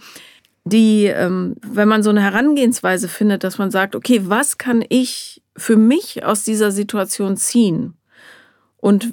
Die, 0.64 1.06
ähm, 1.06 1.56
wenn 1.66 1.88
man 1.88 2.04
so 2.04 2.12
eine 2.12 2.22
Herangehensweise 2.22 3.08
findet, 3.08 3.44
dass 3.44 3.58
man 3.58 3.72
sagt, 3.72 3.96
okay, 3.96 4.22
was 4.26 4.58
kann 4.58 4.86
ich 4.88 5.42
für 5.58 5.76
mich 5.76 6.24
aus 6.24 6.44
dieser 6.44 6.72
Situation 6.72 7.36
ziehen? 7.36 7.96
Und 8.82 9.12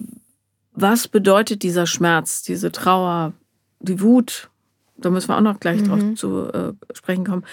was 0.72 1.08
bedeutet 1.08 1.62
dieser 1.62 1.86
Schmerz, 1.86 2.42
diese 2.42 2.70
Trauer, 2.70 3.32
die 3.80 4.00
Wut? 4.00 4.50
Da 4.96 5.10
müssen 5.10 5.28
wir 5.28 5.36
auch 5.36 5.42
noch 5.42 5.60
gleich 5.60 5.80
mhm. 5.82 5.84
drauf 5.86 6.14
zu 6.16 6.52
äh, 6.52 6.72
sprechen 6.94 7.24
kommen. 7.24 7.44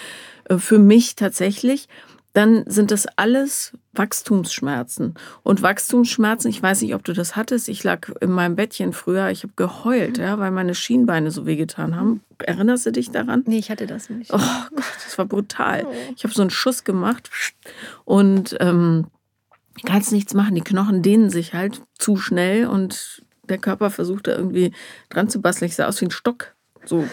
Äh, 0.44 0.58
für 0.58 0.78
mich 0.78 1.14
tatsächlich, 1.14 1.88
dann 2.34 2.64
sind 2.66 2.90
das 2.90 3.06
alles 3.16 3.72
Wachstumsschmerzen. 3.92 5.14
Und 5.44 5.62
Wachstumsschmerzen, 5.62 6.50
ich 6.50 6.60
weiß 6.60 6.82
nicht, 6.82 6.94
ob 6.94 7.04
du 7.04 7.12
das 7.12 7.36
hattest. 7.36 7.68
Ich 7.68 7.84
lag 7.84 8.08
in 8.20 8.30
meinem 8.30 8.56
Bettchen 8.56 8.92
früher, 8.92 9.30
ich 9.30 9.44
habe 9.44 9.52
geheult, 9.54 10.18
ja, 10.18 10.38
weil 10.38 10.50
meine 10.50 10.74
Schienbeine 10.74 11.30
so 11.30 11.46
wehgetan 11.46 11.94
haben. 11.94 12.22
Erinnerst 12.38 12.86
du 12.86 12.92
dich 12.92 13.12
daran? 13.12 13.44
Nee, 13.46 13.58
ich 13.58 13.70
hatte 13.70 13.86
das 13.86 14.10
nicht. 14.10 14.32
Oh 14.32 14.38
Gott, 14.38 14.84
das 15.04 15.16
war 15.16 15.26
brutal. 15.26 15.86
Oh. 15.86 15.94
Ich 16.16 16.24
habe 16.24 16.34
so 16.34 16.42
einen 16.42 16.50
Schuss 16.50 16.82
gemacht 16.82 17.30
und 18.04 18.56
ähm, 18.58 19.06
kannst 19.82 20.12
nichts 20.12 20.34
machen. 20.34 20.54
Die 20.54 20.60
Knochen 20.60 21.02
dehnen 21.02 21.30
sich 21.30 21.54
halt 21.54 21.82
zu 21.98 22.16
schnell 22.16 22.66
und 22.66 23.22
der 23.48 23.58
Körper 23.58 23.90
versucht 23.90 24.26
da 24.26 24.36
irgendwie 24.36 24.72
dran 25.10 25.28
zu 25.28 25.40
basteln. 25.40 25.68
Ich 25.68 25.76
sah 25.76 25.86
aus 25.86 26.00
wie 26.00 26.06
ein 26.06 26.10
Stock. 26.10 26.54
So 26.84 27.06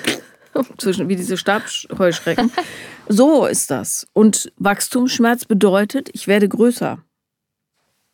zwischen 0.78 1.10
wie 1.10 1.15
diese 1.15 1.38
Stabheuschrecken. 1.38 2.52
So 3.08 3.45
ist 3.45 3.71
das. 3.71 4.08
Und 4.13 4.54
Wachstumsschmerz 4.56 5.43
bedeutet, 5.43 6.10
ich 6.13 6.28
werde 6.28 6.47
größer. 6.47 7.00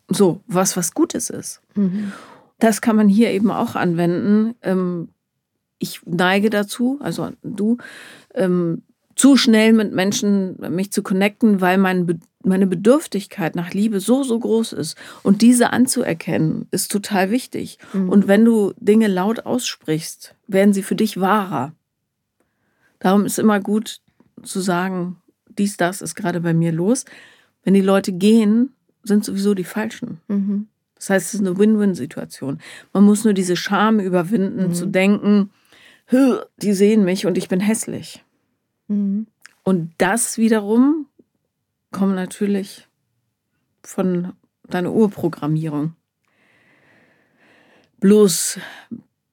So, 0.08 0.42
was 0.48 0.76
was 0.76 0.96
Gutes 0.96 1.30
ist. 1.30 1.62
Mhm. 1.76 2.14
Das 2.58 2.82
kann 2.82 2.96
man 2.96 3.08
hier 3.08 3.30
eben 3.30 3.52
auch 3.52 3.76
anwenden. 3.76 4.56
Ähm, 4.64 5.10
ich 5.78 6.02
neige 6.06 6.50
dazu, 6.50 6.98
also 7.02 7.30
du, 7.44 7.78
ähm, 8.34 8.82
zu 9.16 9.38
schnell 9.38 9.74
mit 9.74 9.94
Menschen 9.94 10.58
mich 10.74 10.92
zu 10.92 11.04
connecten, 11.04 11.62
weil 11.62 11.78
mein, 11.78 12.20
meine 12.48 12.68
Bedürftigkeit 12.68 13.56
nach 13.56 13.74
Liebe 13.74 14.00
so, 14.00 14.24
so 14.24 14.40
groß 14.40 14.74
ist. 14.74 14.98
Und 15.24 15.42
diese 15.42 15.72
anzuerkennen, 15.72 16.68
ist 16.72 16.92
total 16.92 17.32
wichtig. 17.32 17.78
Mhm. 17.94 18.10
Und 18.10 18.28
wenn 18.28 18.46
du 18.46 18.74
Dinge 18.78 19.08
laut 19.08 19.46
aussprichst, 19.46 20.36
werden 20.48 20.74
sie 20.74 20.84
für 20.84 20.96
dich 20.96 21.20
wahrer. 21.20 21.74
Darum 23.00 23.26
ist 23.26 23.40
immer 23.40 23.60
gut 23.60 24.00
zu 24.44 24.60
sagen, 24.60 25.18
dies, 25.58 25.78
das 25.78 26.02
ist 26.02 26.16
gerade 26.16 26.42
bei 26.42 26.54
mir 26.54 26.72
los. 26.72 27.06
Wenn 27.64 27.74
die 27.74 27.82
Leute 27.82 28.12
gehen, 28.12 28.74
sind 29.04 29.26
sowieso 29.26 29.54
die 29.54 29.64
Falschen. 29.64 30.20
Mhm. 30.28 30.68
Das 30.96 31.10
heißt, 31.10 31.28
es 31.28 31.34
ist 31.36 31.40
eine 31.42 31.58
Win-Win-Situation. 31.58 32.60
Man 32.94 33.04
muss 33.04 33.24
nur 33.24 33.34
diese 33.34 33.56
Scham 33.56 34.00
überwinden, 34.00 34.70
mhm. 34.70 34.74
zu 34.74 34.86
denken, 34.88 35.52
die 36.10 36.74
sehen 36.74 37.04
mich 37.04 37.26
und 37.26 37.38
ich 37.38 37.50
bin 37.50 37.60
hässlich. 37.60 38.24
Mhm. 38.88 39.28
Und 39.64 39.92
das 39.98 40.38
wiederum 40.38 41.07
kommt 41.98 42.14
natürlich 42.14 42.88
von 43.82 44.34
deiner 44.70 44.92
Urprogrammierung. 44.92 45.96
Bloß 48.00 48.60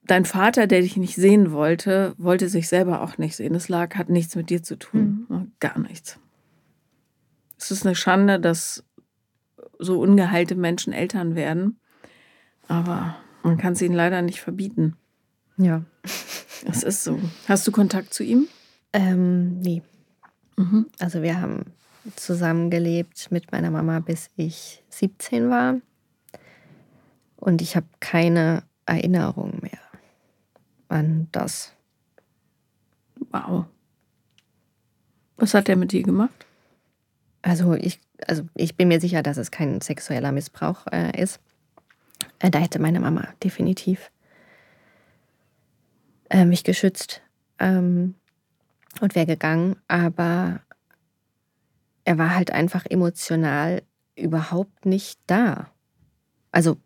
dein 0.04 0.24
Vater, 0.24 0.66
der 0.66 0.80
dich 0.80 0.96
nicht 0.96 1.14
sehen 1.14 1.52
wollte, 1.52 2.14
wollte 2.16 2.48
sich 2.48 2.68
selber 2.68 3.02
auch 3.02 3.18
nicht 3.18 3.36
sehen. 3.36 3.52
Das 3.52 3.68
lag, 3.68 3.94
hat 3.96 4.08
nichts 4.08 4.34
mit 4.34 4.48
dir 4.48 4.62
zu 4.62 4.78
tun. 4.78 5.26
Mhm. 5.28 5.52
Gar 5.60 5.78
nichts. 5.78 6.18
Es 7.58 7.70
ist 7.70 7.84
eine 7.84 7.94
Schande, 7.94 8.40
dass 8.40 8.82
so 9.78 10.00
ungeheilte 10.00 10.54
Menschen 10.54 10.94
Eltern 10.94 11.34
werden. 11.34 11.78
Aber 12.66 13.14
man 13.42 13.58
kann 13.58 13.74
es 13.74 13.82
ihnen 13.82 13.94
leider 13.94 14.22
nicht 14.22 14.40
verbieten. 14.40 14.96
Ja. 15.58 15.84
Es 16.66 16.82
ist 16.82 17.04
so. 17.04 17.20
Hast 17.46 17.66
du 17.66 17.72
Kontakt 17.72 18.14
zu 18.14 18.24
ihm? 18.24 18.48
Ähm, 18.94 19.58
nee. 19.58 19.82
Mhm. 20.56 20.86
Also 20.98 21.20
wir 21.20 21.38
haben 21.38 21.74
zusammengelebt 22.16 23.30
mit 23.30 23.52
meiner 23.52 23.70
Mama, 23.70 24.00
bis 24.00 24.30
ich 24.36 24.82
17 24.90 25.50
war. 25.50 25.80
Und 27.36 27.62
ich 27.62 27.76
habe 27.76 27.86
keine 28.00 28.62
Erinnerung 28.86 29.58
mehr 29.60 29.78
an 30.88 31.28
das. 31.32 31.72
Wow. 33.30 33.66
Was 35.36 35.54
hat 35.54 35.68
er 35.68 35.76
mit 35.76 35.92
dir 35.92 36.02
gemacht? 36.02 36.46
Also 37.42 37.74
ich, 37.74 38.00
also 38.26 38.44
ich 38.54 38.76
bin 38.76 38.88
mir 38.88 39.00
sicher, 39.00 39.22
dass 39.22 39.36
es 39.36 39.50
kein 39.50 39.80
sexueller 39.80 40.32
Missbrauch 40.32 40.86
äh, 40.90 41.20
ist. 41.20 41.40
Äh, 42.38 42.50
da 42.50 42.58
hätte 42.58 42.78
meine 42.78 43.00
Mama 43.00 43.28
definitiv 43.42 44.10
äh, 46.30 46.44
mich 46.44 46.64
geschützt 46.64 47.20
ähm, 47.58 48.14
und 49.00 49.14
wäre 49.14 49.26
gegangen. 49.26 49.76
Aber 49.88 50.60
er 52.04 52.18
war 52.18 52.34
halt 52.34 52.50
einfach 52.50 52.84
emotional 52.86 53.82
überhaupt 54.16 54.86
nicht 54.86 55.18
da. 55.26 55.70
Also 56.52 56.76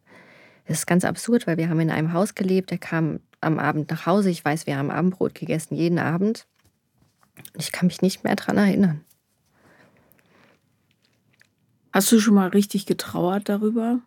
es 0.65 0.81
ist 0.81 0.87
ganz 0.87 1.05
absurd, 1.05 1.47
weil 1.47 1.57
wir 1.57 1.69
haben 1.69 1.81
in 1.81 1.91
einem 1.91 2.13
Haus 2.13 2.35
gelebt. 2.35 2.73
Er 2.73 2.79
kam 2.79 3.21
am 3.41 3.59
Abend 3.59 3.91
nach 3.91 4.07
Hause. 4.07 4.31
Ich 4.31 4.45
weiß, 4.45 4.67
wir 4.67 4.77
haben 4.77 4.91
Abendbrot 4.91 5.35
gegessen, 5.35 5.75
jeden 5.75 5.99
Abend. 5.99 6.47
Ich 7.57 7.73
kann 7.73 7.87
mich 7.87 8.03
nicht 8.03 8.25
mehr 8.25 8.37
daran 8.37 8.57
erinnern. 8.59 9.05
Hast 11.93 12.13
du 12.13 12.21
schon 12.21 12.35
mal 12.35 12.49
richtig 12.49 12.87
getrauert 12.87 13.49
darüber? 13.49 14.01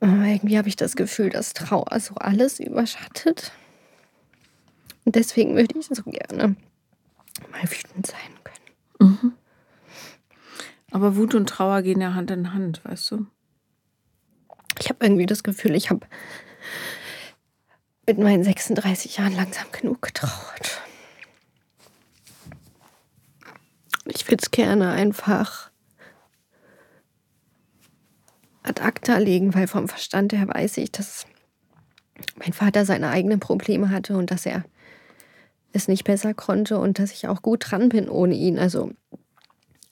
Irgendwie 0.00 0.58
habe 0.58 0.68
ich 0.68 0.76
das 0.76 0.96
Gefühl, 0.96 1.30
dass 1.30 1.52
Trauer 1.52 2.00
so 2.00 2.16
alles 2.16 2.58
überschattet. 2.58 3.52
Und 5.04 5.14
deswegen 5.14 5.54
würde 5.54 5.78
ich 5.78 5.86
so 5.86 6.02
gerne 6.02 6.56
mal 7.50 7.62
wütend 7.62 8.06
sein 8.06 8.18
können. 8.44 9.12
Mhm. 9.12 9.32
Aber 10.90 11.16
Wut 11.16 11.34
und 11.34 11.48
Trauer 11.48 11.82
gehen 11.82 12.00
ja 12.00 12.14
Hand 12.14 12.30
in 12.30 12.52
Hand, 12.52 12.84
weißt 12.84 13.10
du? 13.12 13.26
Ich 14.78 14.88
habe 14.88 15.04
irgendwie 15.04 15.26
das 15.26 15.42
Gefühl, 15.42 15.74
ich 15.74 15.90
habe 15.90 16.06
mit 18.06 18.18
meinen 18.18 18.44
36 18.44 19.16
Jahren 19.16 19.34
langsam 19.34 19.66
genug 19.72 20.02
getrauert. 20.02 20.82
Ich 24.06 24.26
würde 24.28 24.42
es 24.42 24.50
gerne 24.50 24.90
einfach 24.90 25.70
ad 28.62 28.82
acta 28.82 29.18
legen, 29.18 29.54
weil 29.54 29.66
vom 29.66 29.88
Verstand 29.88 30.32
her 30.32 30.48
weiß 30.48 30.76
ich, 30.78 30.92
dass 30.92 31.26
mein 32.36 32.52
Vater 32.52 32.84
seine 32.84 33.10
eigenen 33.10 33.40
Probleme 33.40 33.90
hatte 33.90 34.16
und 34.16 34.30
dass 34.30 34.46
er 34.46 34.64
es 35.72 35.88
nicht 35.88 36.04
besser 36.04 36.34
konnte 36.34 36.78
und 36.78 36.98
dass 36.98 37.12
ich 37.12 37.28
auch 37.28 37.42
gut 37.42 37.70
dran 37.70 37.88
bin 37.88 38.08
ohne 38.08 38.34
ihn. 38.34 38.58
Also 38.58 38.92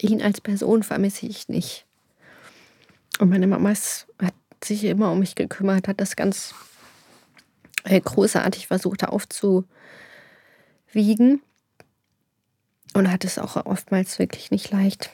ihn 0.01 0.23
als 0.23 0.41
Person 0.41 0.83
vermisse 0.83 1.27
ich 1.27 1.49
nicht. 1.49 1.87
Und 3.19 3.31
meine 3.31 3.47
Mama 3.47 3.73
ist, 3.73 4.07
hat 4.21 4.35
sich 4.63 4.85
immer 4.85 5.13
um 5.13 5.21
mich 5.21 5.35
gekümmert, 5.35 5.89
hat 5.89 6.01
das 6.01 6.17
ganz 6.17 6.55
äh, 7.85 8.01
großartig 8.01 8.67
versucht 8.67 9.05
aufzuwiegen 9.05 9.67
und 12.95 13.11
hat 13.11 13.25
es 13.25 13.39
auch 13.39 13.57
oftmals 13.67 14.19
wirklich 14.19 14.51
nicht 14.51 14.71
leicht. 14.71 15.11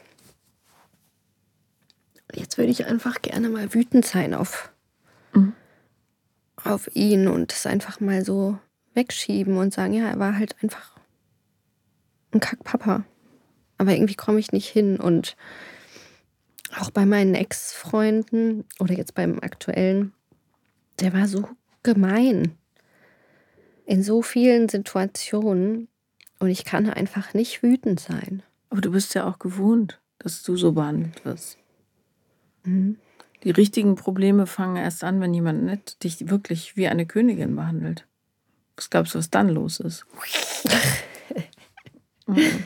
Jetzt 2.32 2.58
würde 2.58 2.70
ich 2.70 2.86
einfach 2.86 3.22
gerne 3.22 3.48
mal 3.48 3.72
wütend 3.72 4.04
sein 4.04 4.34
auf, 4.34 4.72
mhm. 5.32 5.52
auf 6.62 6.94
ihn 6.94 7.28
und 7.28 7.52
es 7.52 7.66
einfach 7.66 8.00
mal 8.00 8.24
so 8.24 8.58
wegschieben 8.96 9.56
und 9.58 9.72
sagen, 9.72 9.92
ja, 9.92 10.08
er 10.08 10.18
war 10.18 10.36
halt 10.36 10.56
einfach 10.62 10.96
ein 12.32 12.40
Kackpapa 12.40 13.04
aber 13.78 13.92
irgendwie 13.92 14.14
komme 14.14 14.38
ich 14.38 14.52
nicht 14.52 14.68
hin. 14.68 14.98
Und 14.98 15.36
auch 16.78 16.90
bei 16.90 17.06
meinen 17.06 17.34
Ex-Freunden 17.34 18.64
oder 18.78 18.94
jetzt 18.94 19.14
beim 19.14 19.38
aktuellen, 19.40 20.12
der 21.00 21.12
war 21.12 21.28
so 21.28 21.48
gemein 21.82 22.52
in 23.84 24.02
so 24.02 24.22
vielen 24.22 24.68
Situationen 24.68 25.88
und 26.38 26.48
ich 26.48 26.64
kann 26.64 26.90
einfach 26.90 27.34
nicht 27.34 27.62
wütend 27.62 28.00
sein. 28.00 28.42
Aber 28.68 28.80
du 28.80 28.90
bist 28.90 29.14
ja 29.14 29.28
auch 29.28 29.38
gewohnt, 29.38 30.00
dass 30.18 30.42
du 30.42 30.56
so 30.56 30.72
behandelt 30.72 31.24
wirst. 31.24 31.58
Mhm. 32.64 32.98
Die 33.44 33.50
richtigen 33.50 33.94
Probleme 33.94 34.46
fangen 34.46 34.76
erst 34.76 35.04
an, 35.04 35.20
wenn 35.20 35.32
jemand 35.32 35.62
nett 35.62 36.02
dich 36.02 36.28
wirklich 36.28 36.76
wie 36.76 36.88
eine 36.88 37.06
Königin 37.06 37.54
behandelt. 37.54 38.06
Was 38.76 38.90
glaubst 38.90 39.14
du, 39.14 39.18
was 39.18 39.30
dann 39.30 39.48
los 39.48 39.80
ist? 39.80 40.06
mhm. 42.26 42.64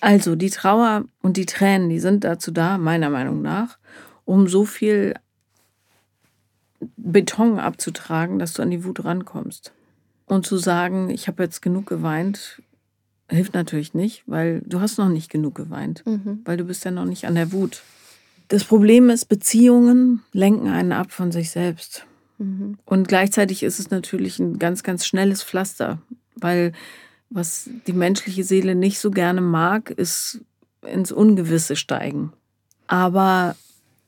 Also 0.00 0.36
die 0.36 0.50
Trauer 0.50 1.04
und 1.22 1.36
die 1.36 1.46
Tränen, 1.46 1.88
die 1.88 2.00
sind 2.00 2.24
dazu 2.24 2.50
da, 2.50 2.78
meiner 2.78 3.10
Meinung 3.10 3.42
nach, 3.42 3.78
um 4.24 4.46
so 4.46 4.64
viel 4.64 5.14
Beton 6.96 7.58
abzutragen, 7.58 8.38
dass 8.38 8.52
du 8.52 8.62
an 8.62 8.70
die 8.70 8.84
Wut 8.84 9.04
rankommst. 9.04 9.72
Und 10.26 10.44
zu 10.44 10.58
sagen, 10.58 11.08
ich 11.10 11.28
habe 11.28 11.42
jetzt 11.44 11.62
genug 11.62 11.86
geweint, 11.86 12.60
hilft 13.30 13.54
natürlich 13.54 13.94
nicht, 13.94 14.24
weil 14.26 14.60
du 14.66 14.80
hast 14.80 14.98
noch 14.98 15.08
nicht 15.08 15.30
genug 15.30 15.54
geweint, 15.54 16.04
mhm. 16.06 16.40
weil 16.44 16.56
du 16.56 16.64
bist 16.64 16.84
ja 16.84 16.90
noch 16.90 17.04
nicht 17.04 17.26
an 17.26 17.34
der 17.34 17.52
Wut. 17.52 17.82
Das 18.48 18.64
Problem 18.64 19.10
ist, 19.10 19.26
Beziehungen 19.26 20.22
lenken 20.32 20.68
einen 20.68 20.92
ab 20.92 21.10
von 21.10 21.32
sich 21.32 21.50
selbst. 21.50 22.06
Mhm. 22.38 22.78
Und 22.84 23.08
gleichzeitig 23.08 23.62
ist 23.62 23.78
es 23.78 23.90
natürlich 23.90 24.38
ein 24.38 24.58
ganz, 24.58 24.82
ganz 24.82 25.06
schnelles 25.06 25.42
Pflaster, 25.42 25.98
weil 26.36 26.72
was 27.30 27.68
die 27.86 27.92
menschliche 27.92 28.44
Seele 28.44 28.74
nicht 28.74 29.00
so 29.00 29.10
gerne 29.10 29.40
mag, 29.40 29.90
ist 29.90 30.40
ins 30.82 31.10
Ungewisse 31.12 31.76
steigen. 31.76 32.32
Aber 32.86 33.56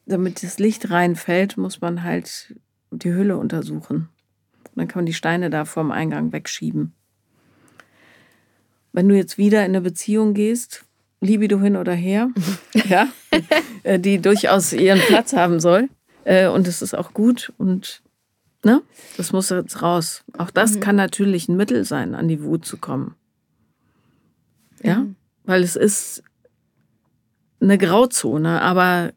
damit 0.07 0.43
das 0.43 0.59
Licht 0.59 0.91
reinfällt, 0.91 1.57
muss 1.57 1.81
man 1.81 2.03
halt 2.03 2.55
die 2.91 3.13
Hülle 3.13 3.37
untersuchen. 3.37 4.09
dann 4.75 4.87
kann 4.87 5.01
man 5.01 5.07
die 5.07 5.15
Steine 5.15 5.51
da 5.51 5.65
vorm 5.65 5.91
Eingang 5.91 6.33
wegschieben. 6.33 6.93
Wenn 8.93 9.09
du 9.09 9.17
jetzt 9.17 9.39
wieder 9.39 9.61
in 9.61 9.73
eine 9.73 9.81
Beziehung 9.81 10.35
gehst, 10.35 10.85
Libido 11.21 11.61
hin 11.61 11.77
oder 11.77 11.93
her, 11.93 12.31
ja, 12.89 13.09
äh, 13.83 13.99
die 13.99 14.21
durchaus 14.21 14.73
ihren 14.73 15.01
Platz 15.01 15.33
haben 15.33 15.59
soll, 15.59 15.89
äh, 16.25 16.47
und 16.47 16.69
es 16.69 16.81
ist 16.81 16.95
auch 16.95 17.13
gut 17.13 17.53
und 17.59 18.03
Ne? 18.65 18.83
Das 19.17 19.33
muss 19.33 19.51
jetzt 19.51 19.83
raus. 19.83 20.25
Auch 20.37 20.51
das 20.51 20.75
mhm. 20.75 20.81
kann 20.81 20.97
natürlich 20.97 21.49
ein 21.49 21.57
Mittel 21.57 21.85
sein, 21.85 22.15
an 22.15 22.29
die 22.29 22.43
Wut 22.43 22.65
zu 22.65 22.77
kommen. 22.77 23.15
Ja, 24.83 25.01
mhm. 25.01 25.17
weil 25.45 25.63
es 25.63 25.77
ist 25.77 26.23
eine 27.61 27.79
Grauzone, 27.79 28.63
aber 28.63 29.13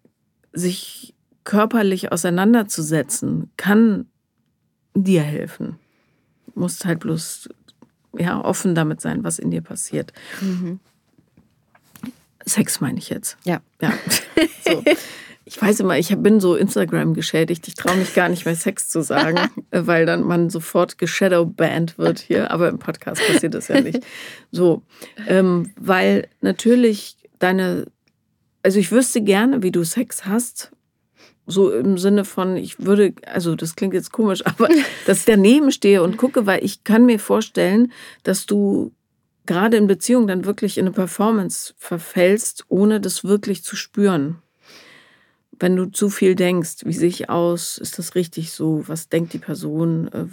sich 0.54 1.14
körperlich 1.44 2.12
auseinanderzusetzen, 2.12 3.52
kann 3.58 4.08
dir 4.94 5.22
helfen. 5.22 5.80
Du 6.48 6.60
musst 6.60 6.86
halt 6.86 7.00
bloß 7.00 7.50
ja, 8.18 8.44
offen 8.44 8.76
damit 8.76 9.02
sein, 9.02 9.24
was 9.24 9.40
in 9.40 9.52
dir 9.52 9.62
passiert. 9.62 10.14
Mhm. 10.42 10.80
Sex 12.46 12.82
meine 12.82 12.98
ich 12.98 13.10
jetzt. 13.10 13.38
Ja. 13.44 13.62
Ja. 13.82 13.94
So. 14.64 14.84
Ich 15.52 15.62
weiß 15.62 15.82
immer, 15.82 15.98
ich 15.98 16.16
bin 16.18 16.40
so 16.40 16.56
Instagram 16.56 17.14
geschädigt. 17.14 17.68
Ich 17.68 17.76
traue 17.76 17.98
mich 17.98 18.14
gar 18.14 18.30
nicht 18.30 18.46
mehr 18.46 18.56
Sex 18.56 18.88
zu 18.88 19.04
sagen, 19.04 19.38
weil 19.72 20.06
dann 20.06 20.24
man 20.24 20.50
sofort 20.50 20.98
geshadowbanned 20.98 21.98
wird 21.98 22.20
hier. 22.20 22.52
Aber 22.52 22.70
im 22.70 22.80
Podcast 22.80 23.22
passiert 23.28 23.54
das 23.54 23.68
ja 23.68 23.82
nicht. 23.82 24.00
So, 24.54 24.84
ähm, 25.28 25.74
weil 25.78 26.30
natürlich 26.40 27.18
deine, 27.38 27.88
also 28.64 28.80
ich 28.80 28.94
wüsste 28.94 29.20
gerne, 29.20 29.62
wie 29.62 29.72
du 29.72 29.84
Sex 29.84 30.26
hast. 30.26 30.72
So 31.48 31.70
im 31.74 31.98
Sinne 31.98 32.24
von, 32.24 32.56
ich 32.56 32.80
würde, 32.80 33.14
also 33.26 33.56
das 33.56 33.76
klingt 33.76 33.94
jetzt 33.94 34.14
komisch, 34.14 34.46
aber 34.46 34.70
dass 35.06 35.20
ich 35.20 35.26
daneben 35.26 35.74
stehe 35.74 36.02
und 36.02 36.16
gucke, 36.16 36.46
weil 36.46 36.64
ich 36.64 36.86
kann 36.86 37.06
mir 37.06 37.20
vorstellen, 37.20 37.92
dass 38.24 38.46
du 38.46 38.94
gerade 39.46 39.76
in 39.76 39.88
Beziehung 39.88 40.28
dann 40.28 40.46
wirklich 40.46 40.78
in 40.78 40.86
eine 40.86 40.94
Performance 40.94 41.74
verfällst, 41.78 42.64
ohne 42.70 43.02
das 43.02 43.26
wirklich 43.26 43.66
zu 43.66 43.76
spüren. 43.76 44.42
Wenn 45.62 45.76
du 45.76 45.86
zu 45.86 46.10
viel 46.10 46.36
denkst, 46.36 46.86
wie 46.86 46.94
sehe 46.94 47.08
ich 47.08 47.30
aus, 47.30 47.78
ist 47.78 48.00
das 48.00 48.16
richtig 48.16 48.52
so, 48.52 48.84
was 48.88 49.10
denkt 49.10 49.34
die 49.34 49.40
Person, 49.40 50.08
äh, 50.08 50.26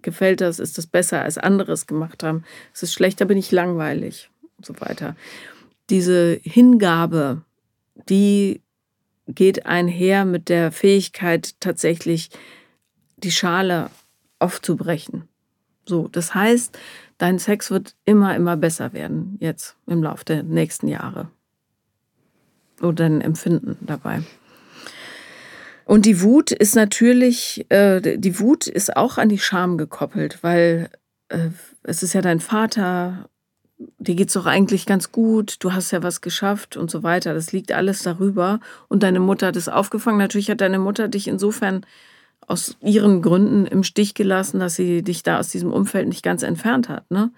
gefällt 0.00 0.40
das, 0.40 0.58
ist 0.58 0.78
das 0.78 0.86
besser 0.86 1.22
als 1.22 1.38
anderes 1.38 1.86
gemacht 1.86 2.22
haben, 2.22 2.44
ist 2.72 2.82
es 2.82 2.92
schlechter, 2.92 3.26
bin 3.26 3.38
ich 3.38 3.52
langweilig 3.52 4.30
und 4.56 4.64
so 4.64 4.80
weiter. 4.80 5.16
Diese 5.90 6.40
Hingabe, 6.42 7.42
die 8.08 8.62
geht 9.26 9.66
einher 9.66 10.24
mit 10.24 10.48
der 10.48 10.72
Fähigkeit 10.72 11.60
tatsächlich 11.60 12.30
die 13.16 13.32
Schale 13.32 13.90
aufzubrechen. 14.38 15.28
So, 15.86 16.08
das 16.08 16.34
heißt, 16.34 16.78
dein 17.18 17.38
Sex 17.38 17.70
wird 17.70 17.94
immer, 18.06 18.34
immer 18.34 18.56
besser 18.56 18.94
werden 18.94 19.36
jetzt 19.40 19.76
im 19.86 20.02
Laufe 20.02 20.24
der 20.24 20.42
nächsten 20.42 20.88
Jahre. 20.88 21.30
Oder 22.80 22.94
dein 22.94 23.20
Empfinden 23.20 23.76
dabei. 23.82 24.22
Und 25.84 26.06
die 26.06 26.22
Wut 26.22 26.50
ist 26.50 26.74
natürlich, 26.74 27.66
äh, 27.70 28.18
die 28.18 28.40
Wut 28.40 28.66
ist 28.66 28.96
auch 28.96 29.18
an 29.18 29.28
die 29.28 29.38
Scham 29.38 29.76
gekoppelt, 29.76 30.38
weil 30.42 30.88
äh, 31.28 31.50
es 31.82 32.02
ist 32.02 32.14
ja 32.14 32.22
dein 32.22 32.40
Vater, 32.40 33.28
dir 33.98 34.14
geht's 34.14 34.32
doch 34.32 34.46
eigentlich 34.46 34.86
ganz 34.86 35.12
gut, 35.12 35.56
du 35.60 35.72
hast 35.72 35.90
ja 35.90 36.02
was 36.02 36.20
geschafft 36.20 36.76
und 36.76 36.90
so 36.90 37.02
weiter. 37.02 37.34
Das 37.34 37.52
liegt 37.52 37.72
alles 37.72 38.02
darüber. 38.02 38.60
Und 38.88 39.02
deine 39.02 39.20
Mutter 39.20 39.48
hat 39.48 39.56
es 39.56 39.68
aufgefangen. 39.68 40.18
Natürlich 40.18 40.50
hat 40.50 40.60
deine 40.60 40.78
Mutter 40.78 41.08
dich 41.08 41.28
insofern 41.28 41.84
aus 42.46 42.76
ihren 42.82 43.22
Gründen 43.22 43.66
im 43.66 43.82
Stich 43.82 44.14
gelassen, 44.14 44.60
dass 44.60 44.76
sie 44.76 45.02
dich 45.02 45.22
da 45.22 45.38
aus 45.38 45.48
diesem 45.48 45.72
Umfeld 45.72 46.08
nicht 46.08 46.22
ganz 46.22 46.42
entfernt 46.42 46.88
hat. 46.88 47.10
Ne? 47.10 47.30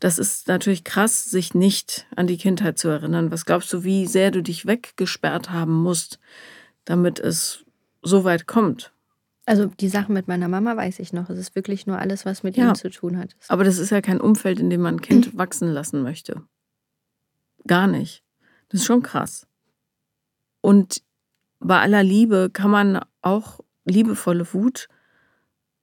Das 0.00 0.18
ist 0.18 0.48
natürlich 0.48 0.84
krass, 0.84 1.24
sich 1.24 1.54
nicht 1.54 2.06
an 2.14 2.26
die 2.26 2.36
Kindheit 2.36 2.78
zu 2.78 2.88
erinnern. 2.88 3.30
Was 3.30 3.46
glaubst 3.46 3.72
du, 3.72 3.84
wie 3.84 4.06
sehr 4.06 4.30
du 4.30 4.42
dich 4.42 4.66
weggesperrt 4.66 5.50
haben 5.50 5.74
musst, 5.74 6.18
damit 6.84 7.18
es 7.18 7.64
so 8.02 8.24
weit 8.24 8.46
kommt? 8.46 8.92
Also 9.46 9.66
die 9.66 9.88
Sache 9.88 10.12
mit 10.12 10.28
meiner 10.28 10.48
Mama 10.48 10.76
weiß 10.76 10.98
ich 11.00 11.12
noch. 11.12 11.28
Es 11.30 11.38
ist 11.38 11.54
wirklich 11.54 11.86
nur 11.86 11.98
alles, 11.98 12.24
was 12.24 12.42
mit 12.42 12.56
ja. 12.56 12.68
ihm 12.68 12.74
zu 12.74 12.90
tun 12.90 13.18
hat. 13.18 13.36
Aber 13.48 13.64
das 13.64 13.78
ist 13.78 13.90
ja 13.90 14.00
kein 14.00 14.20
Umfeld, 14.20 14.60
in 14.60 14.70
dem 14.70 14.82
man 14.82 14.96
ein 14.96 15.00
Kind 15.00 15.36
wachsen 15.36 15.68
lassen 15.72 16.02
möchte. 16.02 16.42
Gar 17.66 17.86
nicht. 17.86 18.22
Das 18.68 18.80
ist 18.80 18.86
schon 18.86 19.02
krass. 19.02 19.46
Und 20.60 21.02
bei 21.58 21.80
aller 21.80 22.02
Liebe 22.02 22.50
kann 22.52 22.70
man 22.70 23.00
auch 23.22 23.60
liebevolle 23.84 24.52
Wut 24.52 24.88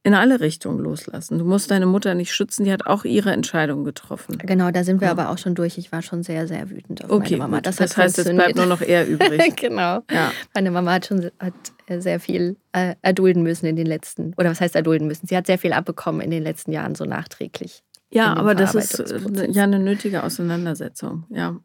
in 0.07 0.13
alle 0.13 0.39
Richtungen 0.39 0.79
loslassen. 0.79 1.37
Du 1.37 1.43
musst 1.43 1.69
deine 1.69 1.85
Mutter 1.85 2.13
nicht 2.13 2.31
schützen, 2.31 2.63
die 2.63 2.71
hat 2.71 2.87
auch 2.87 3.03
ihre 3.03 3.31
Entscheidung 3.33 3.83
getroffen. 3.83 4.37
Genau, 4.37 4.71
da 4.71 4.85
sind 4.85 5.01
wir 5.01 5.07
ja. 5.07 5.11
aber 5.11 5.29
auch 5.29 5.37
schon 5.37 5.53
durch. 5.53 5.77
Ich 5.77 5.91
war 5.91 6.01
schon 6.01 6.23
sehr, 6.23 6.47
sehr 6.47 6.69
wütend 6.69 7.03
auf 7.03 7.11
okay, 7.11 7.31
meine 7.35 7.51
Mama. 7.51 7.61
Das, 7.61 7.75
das 7.75 7.97
heißt, 7.97 8.17
es 8.17 8.29
bleibt 8.29 8.55
nur 8.55 8.67
noch 8.67 8.79
er 8.79 9.05
übrig. 9.05 9.53
genau. 9.57 9.99
Ja. 10.09 10.31
Meine 10.53 10.71
Mama 10.71 10.93
hat 10.93 11.07
schon 11.07 11.29
hat 11.39 11.53
sehr 11.89 12.21
viel 12.21 12.55
äh, 12.71 12.95
erdulden 13.01 13.43
müssen 13.43 13.65
in 13.65 13.75
den 13.75 13.85
letzten, 13.85 14.33
oder 14.37 14.49
was 14.49 14.61
heißt 14.61 14.77
erdulden 14.77 15.07
müssen? 15.07 15.27
Sie 15.27 15.35
hat 15.35 15.45
sehr 15.45 15.57
viel 15.57 15.73
abbekommen 15.73 16.21
in 16.21 16.31
den 16.31 16.43
letzten 16.43 16.71
Jahren, 16.71 16.95
so 16.95 17.03
nachträglich. 17.03 17.83
Ja, 18.09 18.33
aber 18.33 18.55
das 18.55 18.75
ist 18.75 19.01
äh, 19.01 19.51
ja 19.51 19.63
eine 19.63 19.79
nötige 19.79 20.23
Auseinandersetzung. 20.23 21.25
Ja. 21.29 21.59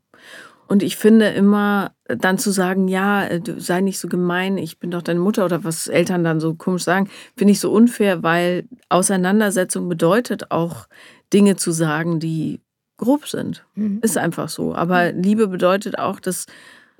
Und 0.72 0.82
ich 0.82 0.96
finde 0.96 1.28
immer, 1.28 1.92
dann 2.06 2.38
zu 2.38 2.50
sagen, 2.50 2.88
ja, 2.88 3.26
äh, 3.26 3.42
sei 3.58 3.82
nicht 3.82 3.98
so 3.98 4.08
gemein, 4.08 4.56
ich 4.56 4.78
bin 4.78 4.90
doch 4.90 5.02
deine 5.02 5.20
Mutter 5.20 5.44
oder 5.44 5.64
was 5.64 5.86
Eltern 5.86 6.24
dann 6.24 6.40
so 6.40 6.54
komisch 6.54 6.84
sagen, 6.84 7.10
finde 7.36 7.52
ich 7.52 7.60
so 7.60 7.70
unfair, 7.70 8.22
weil 8.22 8.66
Auseinandersetzung 8.88 9.86
bedeutet 9.90 10.50
auch 10.50 10.86
Dinge 11.30 11.56
zu 11.56 11.72
sagen, 11.72 12.20
die 12.20 12.62
grob 12.96 13.28
sind. 13.28 13.66
Mhm. 13.74 13.98
Ist 14.00 14.16
einfach 14.16 14.48
so. 14.48 14.74
Aber 14.74 15.12
Liebe 15.12 15.46
bedeutet 15.46 15.98
auch, 15.98 16.18
das 16.20 16.46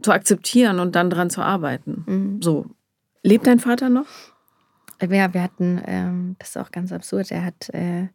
zu 0.02 0.12
akzeptieren 0.12 0.78
und 0.78 0.94
dann 0.94 1.08
dran 1.08 1.30
zu 1.30 1.40
arbeiten. 1.40 2.04
Mhm. 2.06 2.42
So. 2.42 2.66
Lebt 3.22 3.46
dein 3.46 3.58
Vater 3.58 3.88
noch? 3.88 4.04
Ja, 5.00 5.32
wir 5.32 5.42
hatten, 5.42 5.80
ähm, 5.86 6.36
das 6.38 6.50
ist 6.50 6.58
auch 6.58 6.72
ganz 6.72 6.92
absurd, 6.92 7.30
er 7.30 7.46
hat, 7.46 7.70
äh, 7.70 8.08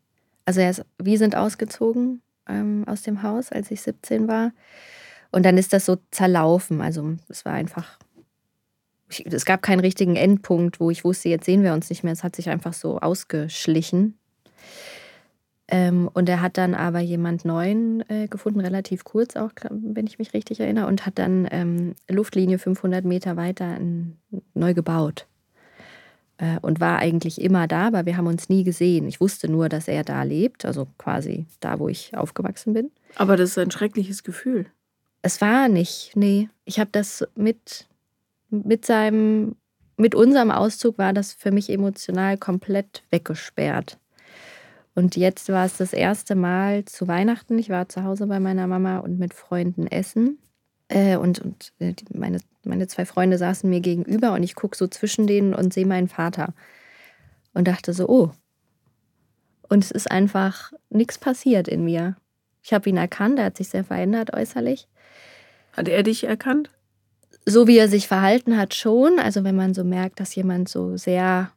also 0.45 0.59
er 0.61 0.69
ist, 0.69 0.85
wir 1.01 1.17
sind 1.17 1.35
ausgezogen 1.35 2.21
ähm, 2.47 2.83
aus 2.85 3.01
dem 3.01 3.23
Haus, 3.23 3.51
als 3.51 3.71
ich 3.71 3.81
17 3.81 4.27
war. 4.27 4.51
Und 5.31 5.45
dann 5.45 5.57
ist 5.57 5.73
das 5.73 5.85
so 5.85 5.97
zerlaufen. 6.11 6.81
Also 6.81 7.15
es 7.27 7.45
war 7.45 7.53
einfach, 7.53 7.97
ich, 9.09 9.25
es 9.25 9.45
gab 9.45 9.61
keinen 9.61 9.79
richtigen 9.79 10.15
Endpunkt, 10.15 10.79
wo 10.79 10.89
ich 10.89 11.03
wusste, 11.03 11.29
jetzt 11.29 11.45
sehen 11.45 11.63
wir 11.63 11.73
uns 11.73 11.89
nicht 11.89 12.03
mehr. 12.03 12.13
Es 12.13 12.23
hat 12.23 12.35
sich 12.35 12.49
einfach 12.49 12.73
so 12.73 12.99
ausgeschlichen. 12.99 14.17
Ähm, 15.69 16.09
und 16.13 16.29
er 16.29 16.41
hat 16.41 16.57
dann 16.57 16.73
aber 16.73 16.99
jemand 16.99 17.43
Neuen 17.43 18.09
äh, 18.09 18.27
gefunden, 18.27 18.61
relativ 18.61 19.03
kurz 19.03 19.35
auch, 19.35 19.51
wenn 19.69 20.07
ich 20.07 20.17
mich 20.17 20.33
richtig 20.33 20.61
erinnere, 20.61 20.87
und 20.87 21.05
hat 21.05 21.19
dann 21.19 21.47
ähm, 21.51 21.95
Luftlinie 22.09 22.57
500 22.57 23.03
Meter 23.03 23.35
weiter 23.35 23.75
in, 23.75 24.17
neu 24.53 24.73
gebaut. 24.73 25.27
Äh, 26.37 26.59
und 26.61 26.79
war 26.79 26.99
eigentlich 26.99 27.41
immer 27.41 27.67
da, 27.67 27.87
aber 27.87 28.05
wir 28.05 28.15
haben 28.15 28.27
uns 28.27 28.47
nie 28.47 28.63
gesehen. 28.63 29.07
Ich 29.07 29.19
wusste 29.19 29.49
nur, 29.49 29.67
dass 29.67 29.89
er 29.89 30.03
da 30.03 30.23
lebt, 30.23 30.63
also 30.63 30.87
quasi 30.97 31.47
da, 31.59 31.79
wo 31.79 31.89
ich 31.89 32.15
aufgewachsen 32.15 32.73
bin. 32.73 32.91
Aber 33.15 33.35
das 33.35 33.51
ist 33.51 33.57
ein 33.57 33.71
schreckliches 33.71 34.23
Gefühl. 34.23 34.67
Es 35.21 35.41
war 35.41 35.67
nicht, 35.67 36.11
nee. 36.15 36.49
Ich 36.65 36.79
habe 36.79 36.89
das 36.91 37.27
mit, 37.35 37.87
mit 38.49 38.85
seinem, 38.85 39.55
mit 39.97 40.15
unserem 40.15 40.51
Auszug 40.51 40.97
war 40.97 41.13
das 41.13 41.33
für 41.33 41.51
mich 41.51 41.69
emotional 41.69 42.37
komplett 42.37 43.03
weggesperrt. 43.09 43.97
Und 44.95 45.15
jetzt 45.15 45.49
war 45.49 45.65
es 45.65 45.77
das 45.77 45.93
erste 45.93 46.35
Mal 46.35 46.85
zu 46.85 47.07
Weihnachten. 47.07 47.59
Ich 47.59 47.69
war 47.69 47.87
zu 47.87 48.03
Hause 48.03 48.25
bei 48.25 48.39
meiner 48.39 48.65
Mama 48.65 48.97
und 48.97 49.19
mit 49.19 49.33
Freunden 49.33 49.85
essen. 49.85 50.39
Äh, 50.87 51.17
und 51.17 51.39
und 51.39 51.73
äh, 51.79 51.93
meine, 52.13 52.39
meine 52.63 52.87
zwei 52.87 53.05
Freunde 53.05 53.37
saßen 53.37 53.69
mir 53.69 53.81
gegenüber 53.81 54.33
und 54.33 54.41
ich 54.41 54.55
gucke 54.55 54.77
so 54.77 54.87
zwischen 54.87 55.27
denen 55.27 55.53
und 55.53 55.73
sehe 55.73 55.85
meinen 55.85 56.07
Vater. 56.07 56.53
Und 57.53 57.67
dachte 57.67 57.93
so, 57.93 58.07
oh. 58.07 58.31
Und 59.69 59.83
es 59.83 59.91
ist 59.91 60.09
einfach 60.09 60.73
nichts 60.89 61.17
passiert 61.17 61.67
in 61.67 61.83
mir. 61.83 62.15
Ich 62.67 62.73
habe 62.73 62.89
ihn 62.89 62.97
erkannt, 62.97 63.39
er 63.39 63.45
hat 63.45 63.55
sich 63.55 63.69
sehr 63.69 63.85
verändert 63.85 64.33
äußerlich. 64.33 64.89
Hat 65.71 65.87
er 65.87 66.03
dich 66.03 66.25
erkannt? 66.25 66.69
So 67.45 67.65
wie 67.65 67.77
er 67.77 67.87
sich 67.87 68.09
verhalten 68.09 68.57
hat, 68.57 68.73
schon. 68.73 69.19
Also 69.19 69.45
wenn 69.45 69.55
man 69.55 69.73
so 69.73 69.85
merkt, 69.85 70.19
dass 70.19 70.35
jemand 70.35 70.67
so 70.67 70.97
sehr 70.97 71.49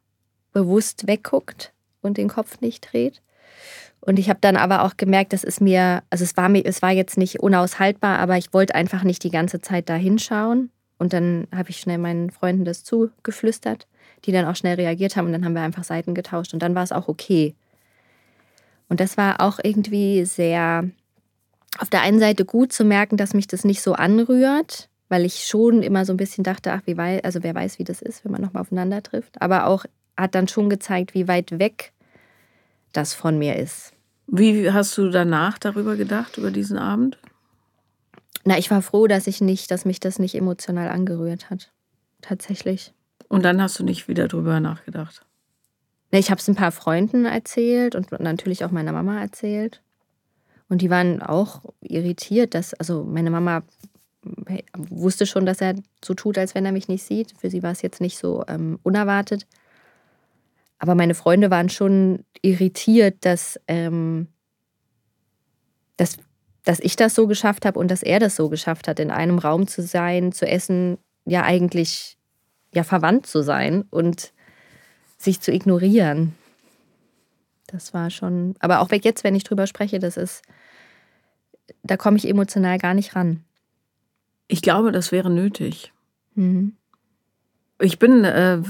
bewusst 0.53 1.09
wegguckt 1.09 1.73
und 2.01 2.17
den 2.17 2.29
Kopf 2.29 2.61
nicht 2.61 2.93
dreht. 2.93 3.23
Und 3.99 4.21
ich 4.21 4.29
habe 4.29 4.39
dann 4.41 4.55
aber 4.57 4.85
auch 4.85 4.97
gemerkt, 4.97 5.33
das 5.33 5.43
ist 5.43 5.61
mir, 5.61 6.05
also 6.11 6.23
es 6.23 6.37
war 6.37 6.49
mir, 6.49 6.65
es 6.65 6.81
war 6.81 6.93
jetzt 6.93 7.19
nicht 7.19 7.41
unaushaltbar, 7.41 8.21
aber 8.21 8.39
ich 8.39 8.53
wollte 8.53 8.77
einfach 8.77 9.03
nicht 9.03 9.25
die 9.25 9.33
ganze 9.33 9.61
Zeit 9.61 9.89
da 9.89 9.97
hinschauen. 9.97 10.71
Und 10.97 11.13
dann 11.13 11.49
habe 11.53 11.71
ich 11.71 11.81
schnell 11.81 11.99
meinen 11.99 12.31
Freunden 12.31 12.65
das 12.65 12.85
zugeflüstert, 12.85 13.89
die 14.27 14.31
dann 14.33 14.45
auch 14.45 14.55
schnell 14.55 14.77
reagiert 14.77 15.17
haben 15.17 15.27
und 15.27 15.33
dann 15.33 15.45
haben 15.45 15.55
wir 15.55 15.63
einfach 15.63 15.83
Seiten 15.83 16.15
getauscht 16.15 16.55
und 16.55 16.63
dann 16.63 16.77
war 16.77 16.85
es 16.85 16.93
auch 16.93 17.09
okay. 17.09 17.57
Und 18.89 19.01
das 19.01 19.17
war 19.17 19.41
auch 19.41 19.59
irgendwie 19.61 20.25
sehr 20.25 20.89
auf 21.79 21.91
der 21.91 22.03
einen 22.03 22.19
Seite 22.19 22.45
gut 22.45 22.73
zu 22.73 22.85
merken, 22.85 23.17
dass 23.17 23.35
mich 23.35 23.47
das 23.47 23.65
nicht 23.65 23.83
so 23.83 23.95
anrührt, 23.95 24.89
weil 25.09 25.25
ich 25.25 25.45
schon 25.47 25.83
immer 25.83 26.05
so 26.05 26.13
ein 26.13 26.17
bisschen 26.17 26.45
dachte, 26.45 26.73
ach, 26.73 26.83
wie 26.87 26.97
weit, 26.97 27.25
also 27.25 27.43
wer 27.43 27.55
weiß, 27.55 27.79
wie 27.79 27.85
das 27.85 28.03
ist, 28.03 28.25
wenn 28.25 28.33
man 28.33 28.43
nochmal 28.43 28.63
aufeinander 28.63 29.03
trifft. 29.03 29.41
Aber 29.41 29.67
auch 29.67 29.85
hat 30.17 30.35
dann 30.35 30.49
schon 30.49 30.71
gezeigt, 30.71 31.15
wie 31.15 31.29
weit 31.29 31.59
weg 31.59 31.93
das 32.93 33.15
von 33.15 33.39
mir 33.39 33.57
ist. 33.57 33.93
Wie 34.27 34.71
hast 34.71 34.97
du 34.97 35.11
danach 35.11 35.59
darüber 35.59 35.97
gedacht, 35.97 36.39
über 36.39 36.51
diesen 36.51 36.79
Abend? 36.79 37.19
Na, 38.45 38.59
ich 38.59 38.71
war 38.71 38.83
froh, 38.83 39.07
dass 39.07 39.27
ich 39.27 39.41
nicht, 39.41 39.71
dass 39.71 39.85
mich 39.85 40.01
das 40.01 40.19
nicht 40.19 40.35
emotional 40.35 40.89
angerührt 40.89 41.51
hat. 41.51 41.73
Tatsächlich. 42.21 42.93
Und 43.29 43.45
dann 43.45 43.61
hast 43.61 43.79
du 43.79 43.85
nicht 43.85 44.09
wieder 44.09 44.29
drüber 44.29 44.61
nachgedacht? 44.61 45.27
Ich 46.11 46.31
habe 46.31 46.41
es 46.41 46.49
ein 46.49 46.57
paar 46.57 46.73
Freunden 46.73 47.25
erzählt 47.25 47.95
und 47.95 48.11
natürlich 48.21 48.65
auch 48.65 48.71
meiner 48.71 48.93
Mama 48.93 49.21
erzählt. 49.21 49.83
Und 50.71 50.83
die 50.83 50.89
waren 50.89 51.21
auch 51.21 51.63
irritiert, 51.81 52.55
dass, 52.55 52.73
also 52.75 53.03
meine 53.03 53.31
Mama 53.31 53.63
wusste 54.77 55.27
schon, 55.27 55.45
dass 55.45 55.61
er 55.61 55.75
so 56.03 56.15
tut, 56.15 56.39
als 56.39 56.55
wenn 56.55 56.65
er 56.65 56.73
mich 56.73 56.87
nicht 56.87 57.03
sieht. 57.03 57.35
Für 57.37 57.51
sie 57.51 57.63
war 57.63 57.73
es 57.73 57.83
jetzt 57.83 58.01
nicht 58.01 58.17
so 58.17 58.45
ähm, 58.47 58.79
unerwartet. 58.85 59.47
Aber 60.79 60.95
meine 60.95 61.15
Freunde 61.15 61.51
waren 61.51 61.71
schon 61.71 62.25
irritiert, 62.41 63.17
dass, 63.23 63.59
ähm, 63.67 64.29
dass, 65.97 66.19
dass 66.65 66.79
ich 66.79 66.95
das 66.95 67.17
so 67.17 67.27
geschafft 67.27 67.67
habe 67.67 67.79
und 67.79 67.91
dass 67.91 68.05
er 68.05 68.21
das 68.21 68.37
so 68.37 68.49
geschafft 68.49 68.87
hat, 68.87 69.01
in 69.01 69.11
einem 69.11 69.39
Raum 69.39 69.67
zu 69.67 69.83
sein, 69.83 70.31
zu 70.31 70.47
essen, 70.47 70.99
ja 71.25 71.43
eigentlich 71.43 72.17
ja 72.73 72.85
verwandt 72.85 73.27
zu 73.27 73.43
sein 73.43 73.83
und 73.91 74.33
sich 75.19 75.41
zu 75.41 75.53
ignorieren. 75.53 76.35
Das 77.71 77.95
war 77.95 78.11
schon, 78.11 78.57
aber 78.59 78.81
auch 78.81 78.91
jetzt, 78.91 79.23
wenn 79.23 79.37
ich 79.37 79.45
drüber 79.45 79.69
spreche, 79.69 80.01
das 80.01 80.17
ist, 80.17 80.43
da 81.85 81.97
komme 81.97 82.17
ich 82.17 82.29
emotional 82.29 82.79
gar 82.79 82.95
nicht 82.95 83.15
ran. 83.15 83.45
Ich 84.49 84.61
glaube, 84.61 84.91
das 84.91 85.13
wäre 85.13 85.31
nötig. 85.31 85.93
Mhm. 86.35 86.75
Ich 87.79 88.01
bin 88.01 88.25
äh, 88.25 88.61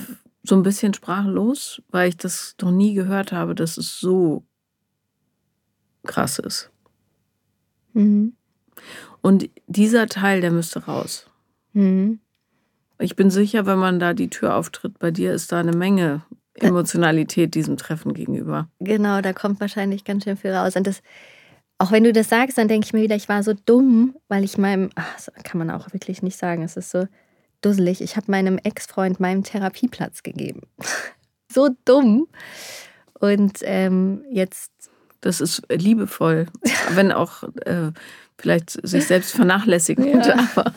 so 0.43 0.55
ein 0.55 0.63
bisschen 0.63 0.93
sprachlos, 0.93 1.83
weil 1.89 2.11
ich 2.11 2.19
das 2.19 2.57
noch 2.61 2.71
nie 2.71 2.93
gehört 2.93 3.33
habe, 3.33 3.55
dass 3.55 3.79
es 3.79 3.99
so 3.99 4.45
krass 6.05 6.39
ist. 6.39 6.71
Mhm. 7.95 8.35
Und 9.23 9.49
dieser 9.67 10.09
Teil, 10.09 10.43
der 10.43 10.51
müsste 10.51 10.85
raus. 10.85 11.31
Mhm. 11.73 12.21
Ich 12.99 13.17
bin 13.17 13.31
sicher, 13.31 13.65
wenn 13.65 13.79
man 13.79 13.99
da 13.99 14.13
die 14.13 14.29
Tür 14.29 14.57
auftritt, 14.57 14.99
bei 14.99 15.11
dir 15.11 15.33
ist 15.33 15.53
da 15.53 15.61
eine 15.61 15.73
Menge 15.73 16.23
Emotionalität 16.55 17.55
diesem 17.55 17.77
Treffen 17.77 18.15
gegenüber. 18.15 18.69
Genau, 18.81 19.21
da 19.21 19.33
kommt 19.33 19.61
wahrscheinlich 19.61 20.05
ganz 20.05 20.25
schön 20.25 20.37
viel 20.37 20.53
raus. 20.53 20.77
Und 20.77 20.87
das, 20.87 21.03
auch 21.79 21.93
wenn 21.93 22.05
du 22.05 22.13
das 22.13 22.29
sagst, 22.29 22.59
dann 22.59 22.69
denke 22.69 22.87
ich 22.87 22.93
mir 22.93 23.03
wieder, 23.03 23.17
ich 23.17 23.29
war 23.29 23.43
so 23.43 23.53
dumm, 23.53 24.17
weil 24.29 24.45
ich 24.45 24.59
meinem, 24.59 24.91
ach, 24.95 25.15
das 25.15 25.31
kann 25.45 25.59
man 25.59 25.71
auch 25.71 25.93
wirklich 25.93 26.23
nicht 26.23 26.37
sagen, 26.37 26.63
es 26.63 26.77
ist 26.77 26.91
so 26.91 27.07
dusselig. 27.63 28.01
Ich 28.01 28.17
habe 28.17 28.31
meinem 28.31 28.59
Ex-Freund 28.59 29.21
meinen 29.21 29.45
Therapieplatz 29.45 30.23
gegeben. 30.23 30.63
so 31.53 31.71
dumm. 31.85 32.27
Und 33.19 33.59
ähm, 33.63 34.25
jetzt. 34.31 34.73
Das 35.21 35.41
ist 35.41 35.63
liebevoll, 35.71 36.47
wenn 36.95 37.13
auch 37.13 37.43
äh, 37.65 37.93
vielleicht 38.39 38.71
sich 38.87 39.07
selbst 39.07 39.33
vernachlässigen. 39.33 40.21
Ja. 40.21 40.49
Aber 40.55 40.73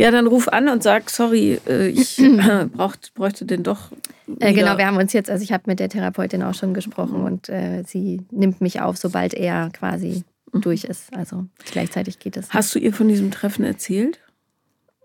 ja, 0.00 0.10
dann 0.10 0.26
ruf 0.26 0.48
an 0.48 0.70
und 0.70 0.82
sag, 0.82 1.10
sorry, 1.10 1.60
äh, 1.68 1.88
ich 1.88 2.18
äh, 2.18 2.64
braucht, 2.72 3.12
bräuchte 3.12 3.44
den 3.44 3.62
doch. 3.62 3.92
Äh, 4.38 4.54
genau, 4.54 4.78
wir 4.78 4.86
haben 4.86 4.96
uns 4.96 5.12
jetzt, 5.12 5.28
also 5.28 5.44
ich 5.44 5.52
habe 5.52 5.64
mit 5.66 5.78
der 5.78 5.90
Therapeutin 5.90 6.42
auch 6.42 6.54
schon 6.54 6.72
gesprochen 6.72 7.22
und 7.22 7.50
äh, 7.50 7.82
sie 7.86 8.22
nimmt 8.30 8.62
mich 8.62 8.80
auf, 8.80 8.96
sobald 8.96 9.34
er 9.34 9.68
quasi 9.70 10.24
mhm. 10.52 10.62
durch 10.62 10.84
ist. 10.84 11.14
Also 11.14 11.44
gleichzeitig 11.70 12.18
geht 12.18 12.38
es. 12.38 12.48
Hast 12.48 12.74
du 12.74 12.78
ihr 12.78 12.94
von 12.94 13.08
diesem 13.08 13.30
Treffen 13.30 13.62
erzählt? 13.62 14.20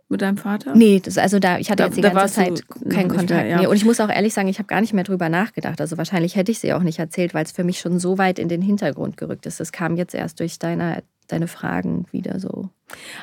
Mit 0.07 0.21
deinem 0.21 0.37
Vater? 0.37 0.75
Nee, 0.75 1.01
das, 1.03 1.17
also 1.17 1.39
da, 1.39 1.57
ich 1.57 1.71
hatte 1.71 1.83
da, 1.83 1.85
jetzt 1.87 1.97
die 1.97 2.01
ganze 2.01 2.33
Zeit 2.33 2.63
keinen 2.89 3.09
Kontakt 3.09 3.31
mehr. 3.31 3.47
Ja. 3.47 3.59
Nee. 3.59 3.67
Und 3.67 3.75
ich 3.75 3.83
muss 3.83 3.99
auch 3.99 4.09
ehrlich 4.09 4.33
sagen, 4.33 4.47
ich 4.47 4.59
habe 4.59 4.67
gar 4.67 4.79
nicht 4.79 4.93
mehr 4.93 5.03
drüber 5.03 5.27
nachgedacht. 5.27 5.81
Also 5.81 5.97
wahrscheinlich 5.97 6.37
hätte 6.37 6.51
ich 6.51 6.59
sie 6.59 6.73
auch 6.73 6.83
nicht 6.83 6.99
erzählt, 6.99 7.33
weil 7.33 7.43
es 7.43 7.51
für 7.51 7.65
mich 7.65 7.79
schon 7.79 7.99
so 7.99 8.17
weit 8.17 8.39
in 8.39 8.47
den 8.47 8.61
Hintergrund 8.61 9.17
gerückt 9.17 9.45
ist. 9.45 9.59
Das 9.59 9.73
kam 9.73 9.97
jetzt 9.97 10.13
erst 10.15 10.39
durch 10.39 10.57
deine, 10.59 11.03
deine 11.27 11.47
Fragen 11.47 12.05
wieder 12.11 12.39
so. 12.39 12.69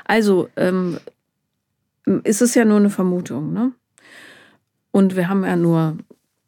Also, 0.04 0.48
ähm, 0.56 0.98
ist 2.24 2.42
es 2.42 2.54
ja 2.54 2.64
nur 2.64 2.78
eine 2.78 2.90
Vermutung. 2.90 3.52
Ne? 3.52 3.72
Und 4.90 5.16
wir 5.16 5.28
haben 5.28 5.44
ja 5.44 5.56
nur 5.56 5.96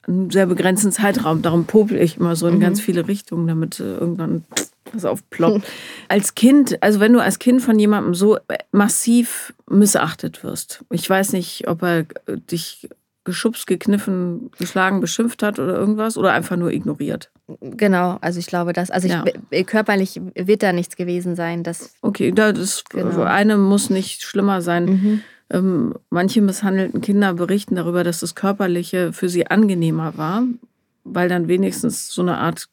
einen 0.06 0.30
sehr 0.30 0.46
begrenzten 0.46 0.92
Zeitraum. 0.92 1.42
Darum 1.42 1.64
popel 1.64 2.00
ich 2.00 2.18
immer 2.18 2.36
so 2.36 2.46
in 2.46 2.56
mhm. 2.56 2.60
ganz 2.60 2.80
viele 2.80 3.08
Richtungen, 3.08 3.46
damit 3.46 3.80
äh, 3.80 3.96
irgendwann 3.96 4.44
was 4.92 5.04
aufploppt. 5.04 5.66
als 6.08 6.34
Kind, 6.34 6.82
also 6.82 7.00
wenn 7.00 7.12
du 7.12 7.20
als 7.20 7.38
Kind 7.38 7.62
von 7.62 7.78
jemandem 7.78 8.14
so 8.14 8.38
massiv 8.70 9.54
missachtet 9.68 10.44
wirst, 10.44 10.84
ich 10.90 11.08
weiß 11.08 11.32
nicht, 11.32 11.68
ob 11.68 11.82
er 11.82 12.06
dich 12.50 12.88
geschubst, 13.24 13.66
gekniffen, 13.66 14.50
geschlagen, 14.58 15.00
beschimpft 15.00 15.42
hat 15.42 15.58
oder 15.58 15.74
irgendwas 15.74 16.18
oder 16.18 16.32
einfach 16.32 16.56
nur 16.56 16.70
ignoriert. 16.70 17.30
Genau, 17.60 18.18
also 18.20 18.38
ich 18.38 18.46
glaube, 18.46 18.74
dass, 18.74 18.90
also 18.90 19.08
ich, 19.08 19.14
ja. 19.14 19.62
körperlich 19.64 20.20
wird 20.34 20.62
da 20.62 20.72
nichts 20.72 20.96
gewesen 20.96 21.34
sein. 21.34 21.62
Dass, 21.62 21.94
okay, 22.02 22.32
das 22.32 22.84
genau. 22.88 23.22
eine 23.22 23.56
muss 23.56 23.88
nicht 23.88 24.22
schlimmer 24.22 24.60
sein. 24.60 24.84
Mhm. 24.84 25.22
Ähm, 25.50 25.94
manche 26.10 26.40
misshandelten 26.40 27.00
Kinder 27.00 27.34
berichten 27.34 27.76
darüber, 27.76 28.02
dass 28.02 28.20
das 28.20 28.34
Körperliche 28.34 29.12
für 29.12 29.28
sie 29.28 29.46
angenehmer 29.46 30.16
war, 30.16 30.44
weil 31.04 31.28
dann 31.28 31.48
wenigstens 31.48 32.08
so 32.08 32.22
eine 32.22 32.38
Art 32.38 32.68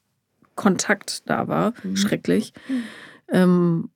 Kontakt 0.55 1.29
da 1.29 1.47
war. 1.47 1.73
Mhm. 1.83 1.97
Schrecklich. 1.97 2.53
Mhm. 2.67 2.83
Ähm, 3.29 3.89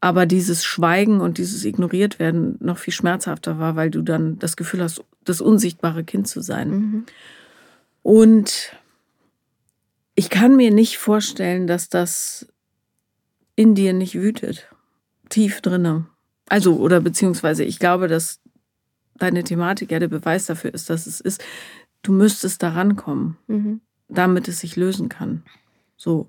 aber 0.00 0.26
dieses 0.26 0.64
Schweigen 0.64 1.20
und 1.20 1.38
dieses 1.38 1.64
Ignoriert 1.64 2.18
werden 2.18 2.56
noch 2.60 2.78
viel 2.78 2.92
schmerzhafter 2.92 3.58
war, 3.58 3.74
weil 3.74 3.90
du 3.90 4.02
dann 4.02 4.38
das 4.38 4.56
Gefühl 4.56 4.82
hast, 4.82 5.02
das 5.24 5.40
unsichtbare 5.40 6.04
Kind 6.04 6.28
zu 6.28 6.40
sein. 6.40 6.70
Mhm. 6.70 7.06
Und 8.02 8.72
ich 10.14 10.30
kann 10.30 10.56
mir 10.56 10.70
nicht 10.70 10.98
vorstellen, 10.98 11.66
dass 11.66 11.88
das 11.88 12.46
in 13.56 13.74
dir 13.74 13.92
nicht 13.92 14.14
wütet. 14.14 14.68
Tief 15.28 15.60
drinne. 15.60 16.06
Also, 16.48 16.76
oder 16.76 17.00
beziehungsweise 17.00 17.64
ich 17.64 17.78
glaube, 17.78 18.08
dass 18.08 18.40
deine 19.18 19.44
Thematik 19.44 19.90
ja 19.90 19.98
der 19.98 20.08
Beweis 20.08 20.46
dafür 20.46 20.72
ist, 20.72 20.90
dass 20.90 21.06
es 21.06 21.20
ist, 21.20 21.44
du 22.02 22.12
müsstest 22.12 22.62
da 22.62 22.70
rankommen, 22.70 23.36
mhm. 23.46 23.80
damit 24.08 24.48
es 24.48 24.60
sich 24.60 24.76
lösen 24.76 25.08
kann. 25.08 25.42
So. 25.96 26.28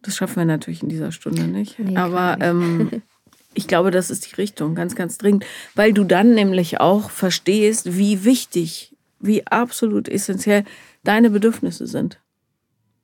Das 0.00 0.16
schaffen 0.16 0.36
wir 0.36 0.44
natürlich 0.44 0.82
in 0.82 0.88
dieser 0.88 1.10
Stunde 1.10 1.48
nicht. 1.48 1.78
Nee, 1.78 1.96
Aber 1.96 2.38
ähm, 2.40 3.02
ich 3.54 3.66
glaube, 3.66 3.90
das 3.90 4.10
ist 4.10 4.30
die 4.30 4.34
Richtung, 4.36 4.76
ganz, 4.76 4.94
ganz 4.94 5.18
dringend. 5.18 5.44
Weil 5.74 5.92
du 5.92 6.04
dann 6.04 6.34
nämlich 6.34 6.80
auch 6.80 7.10
verstehst, 7.10 7.96
wie 7.96 8.24
wichtig, 8.24 8.96
wie 9.18 9.46
absolut 9.46 10.08
essentiell 10.08 10.64
deine 11.02 11.30
Bedürfnisse 11.30 11.88
sind. 11.88 12.20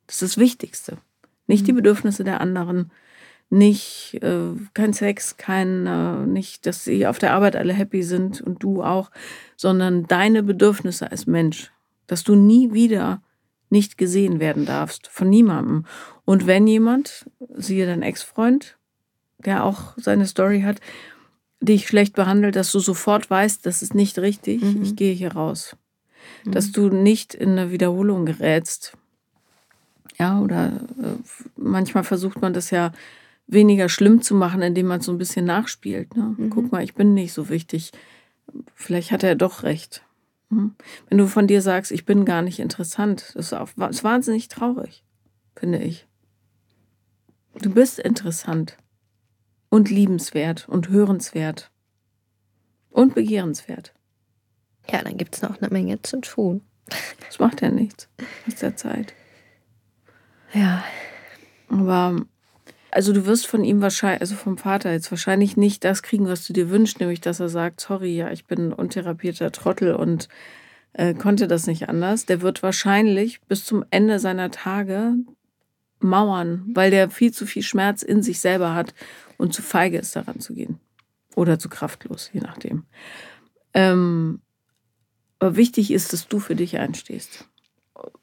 Das 0.07 0.17
ist 0.17 0.23
das 0.23 0.39
Wichtigste. 0.39 0.99
Nicht 1.49 1.63
mhm. 1.63 1.67
die 1.67 1.73
Bedürfnisse 1.73 2.23
der 2.23 2.41
anderen, 2.41 2.93
nicht 3.51 4.19
äh, 4.23 4.51
kein 4.75 4.93
Sex, 4.93 5.37
kein, 5.37 5.87
äh, 5.87 6.27
nicht, 6.27 6.67
dass 6.67 6.85
sie 6.85 7.07
auf 7.07 7.19
der 7.19 7.33
Arbeit 7.33 7.57
alle 7.57 7.73
happy 7.73 8.03
sind 8.03 8.41
und 8.41 8.63
du 8.63 8.83
auch, 8.83 9.11
sondern 9.57 10.07
deine 10.07 10.43
Bedürfnisse 10.43 11.11
als 11.11 11.27
Mensch, 11.27 11.73
dass 12.07 12.25
du 12.25 12.35
nie 12.35 12.73
wieder 12.73 13.23
nicht 13.71 13.99
gesehen 13.99 14.41
werden 14.41 14.67
darfst 14.67 15.09
von 15.09 15.29
niemandem. 15.29 15.85
Und 16.25 16.47
wenn 16.47 16.67
jemand, 16.67 17.29
siehe 17.55 17.87
dein 17.87 18.03
Ex-Freund, 18.03 18.77
der 19.39 19.65
auch 19.65 19.95
seine 19.97 20.27
Story 20.27 20.63
hat, 20.63 20.81
dich 21.61 21.89
schlecht 21.89 22.15
behandelt, 22.15 22.57
dass 22.57 22.73
du 22.73 22.79
sofort 22.79 23.31
weißt, 23.31 23.65
das 23.67 23.83
ist 23.83 23.95
nicht 23.95 24.19
richtig, 24.19 24.63
mhm. 24.63 24.83
ich 24.83 24.97
gehe 24.97 25.13
hier 25.13 25.33
raus. 25.33 25.77
Mhm. 26.45 26.53
Dass 26.53 26.73
du 26.73 26.89
nicht 26.89 27.35
in 27.35 27.51
eine 27.51 27.71
Wiederholung 27.71 28.27
gerätst. 28.27 28.97
Ja, 30.19 30.41
oder 30.41 30.67
äh, 31.03 31.17
manchmal 31.57 32.05
versucht 32.05 32.41
man 32.41 32.53
das 32.53 32.71
ja 32.71 32.93
weniger 33.47 33.89
schlimm 33.89 34.23
zu 34.23 34.35
machen, 34.35 34.63
indem 34.63 34.87
man 34.87 35.01
so 35.01 35.13
ein 35.13 35.19
bisschen 35.19 35.45
nachspielt. 35.45 36.17
Ne? 36.17 36.35
Mhm. 36.37 36.51
Guck 36.51 36.73
mal, 36.73 36.83
ich 36.83 36.95
bin 36.95 37.15
nicht 37.15 37.33
so 37.33 37.49
wichtig. 37.49 37.93
Vielleicht 38.75 39.11
hat 39.13 39.23
er 39.23 39.35
doch 39.35 39.63
recht. 39.63 40.05
Hm? 40.51 40.75
Wenn 41.09 41.19
du 41.19 41.27
von 41.27 41.47
dir 41.47 41.63
sagst, 41.63 41.93
ich 41.93 42.05
bin 42.05 42.25
gar 42.25 42.43
nicht 42.43 42.59
interessant, 42.59 43.33
das 43.35 43.47
ist, 43.47 43.53
auch, 43.53 43.71
das 43.77 43.97
ist 43.97 44.05
wahnsinnig 44.05 44.49
traurig, 44.49 45.05
finde 45.57 45.79
ich. 45.79 46.07
Du 47.61 47.71
bist 47.71 47.99
interessant 47.99 48.77
und 49.69 49.91
liebenswert 49.91 50.69
und 50.69 50.89
hörenswert 50.89 51.71
und 52.91 53.15
begehrenswert. 53.15 53.95
Ja, 54.91 55.03
dann 55.03 55.17
gibt 55.17 55.37
es 55.37 55.43
noch 55.43 55.61
eine 55.61 55.71
Menge 55.71 56.03
zu 56.03 56.21
tun. 56.21 56.63
Das 57.27 57.39
macht 57.39 57.63
ja 57.63 57.71
nichts 57.71 58.09
mit 58.47 58.61
der 58.61 58.77
Zeit. 58.77 59.15
Ja. 60.53 60.85
Aber 61.69 62.25
also 62.95 63.13
du 63.13 63.27
wirst 63.27 63.49
von 63.49 63.65
ihm 63.65 63.81
wahrscheinlich, 63.81 64.21
also 64.21 64.37
vom 64.37 64.57
Vater 64.57 64.93
jetzt 64.93 65.11
wahrscheinlich 65.11 65.57
nicht 65.57 65.83
das 65.83 66.05
kriegen, 66.05 66.29
was 66.29 66.47
du 66.47 66.53
dir 66.53 66.71
wünschst, 66.71 67.01
nämlich 67.01 67.21
dass 67.21 67.41
er 67.41 67.49
sagt, 67.49 67.81
sorry, 67.81 68.17
ja, 68.17 68.31
ich 68.31 68.45
bin 68.45 68.69
ein 68.69 68.73
untherapierter 68.73 69.51
Trottel 69.51 69.95
und 69.95 70.29
äh, 70.93 71.13
konnte 71.13 71.49
das 71.49 71.67
nicht 71.67 71.89
anders. 71.89 72.25
Der 72.25 72.41
wird 72.41 72.63
wahrscheinlich 72.63 73.41
bis 73.43 73.65
zum 73.65 73.85
Ende 73.91 74.21
seiner 74.21 74.53
Tage 74.53 75.15
mauern, 75.99 76.71
weil 76.73 76.93
der 76.93 77.11
viel 77.11 77.33
zu 77.33 77.47
viel 77.47 77.65
Schmerz 77.65 78.03
in 78.03 78.23
sich 78.23 78.39
selber 78.39 78.77
hat 78.77 78.95
und 79.39 79.53
zu 79.53 79.63
feige 79.63 79.99
ist, 79.99 80.15
daran 80.15 80.39
zu 80.39 80.55
gehen. 80.55 80.79
Oder 81.35 81.59
zu 81.59 81.69
kraftlos, 81.69 82.31
je 82.33 82.43
nachdem. 82.43 82.85
Ähm, 83.73 84.41
aber 85.41 85.57
wichtig 85.57 85.91
ist, 85.91 86.13
dass 86.13 86.29
du 86.29 86.39
für 86.39 86.55
dich 86.55 86.79
einstehst. 86.79 87.49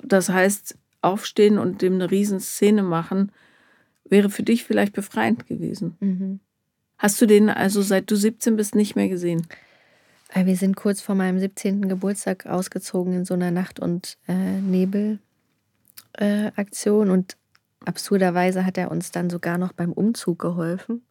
Das 0.01 0.29
heißt, 0.29 0.77
aufstehen 1.01 1.57
und 1.57 1.81
dem 1.81 1.95
eine 1.95 2.09
Riesenszene 2.09 2.83
machen, 2.83 3.33
wäre 4.11 4.29
für 4.29 4.43
dich 4.43 4.63
vielleicht 4.63 4.93
befreiend 4.93 5.47
gewesen. 5.47 5.97
Mhm. 5.99 6.39
Hast 6.97 7.19
du 7.19 7.25
den 7.25 7.49
also 7.49 7.81
seit 7.81 8.11
du 8.11 8.15
17 8.15 8.55
bist 8.55 8.75
nicht 8.75 8.95
mehr 8.95 9.09
gesehen? 9.09 9.47
Äh, 10.33 10.45
wir 10.45 10.55
sind 10.55 10.75
kurz 10.75 11.01
vor 11.01 11.15
meinem 11.15 11.39
17. 11.39 11.89
Geburtstag 11.89 12.45
ausgezogen 12.45 13.13
in 13.13 13.25
so 13.25 13.33
einer 13.33 13.49
Nacht- 13.49 13.79
und 13.79 14.19
äh, 14.27 14.61
Nebelaktion 14.61 15.17
äh, 17.07 17.11
und 17.11 17.37
absurderweise 17.85 18.65
hat 18.65 18.77
er 18.77 18.91
uns 18.91 19.11
dann 19.11 19.29
sogar 19.29 19.57
noch 19.57 19.73
beim 19.73 19.91
Umzug 19.91 20.39
geholfen. 20.39 21.03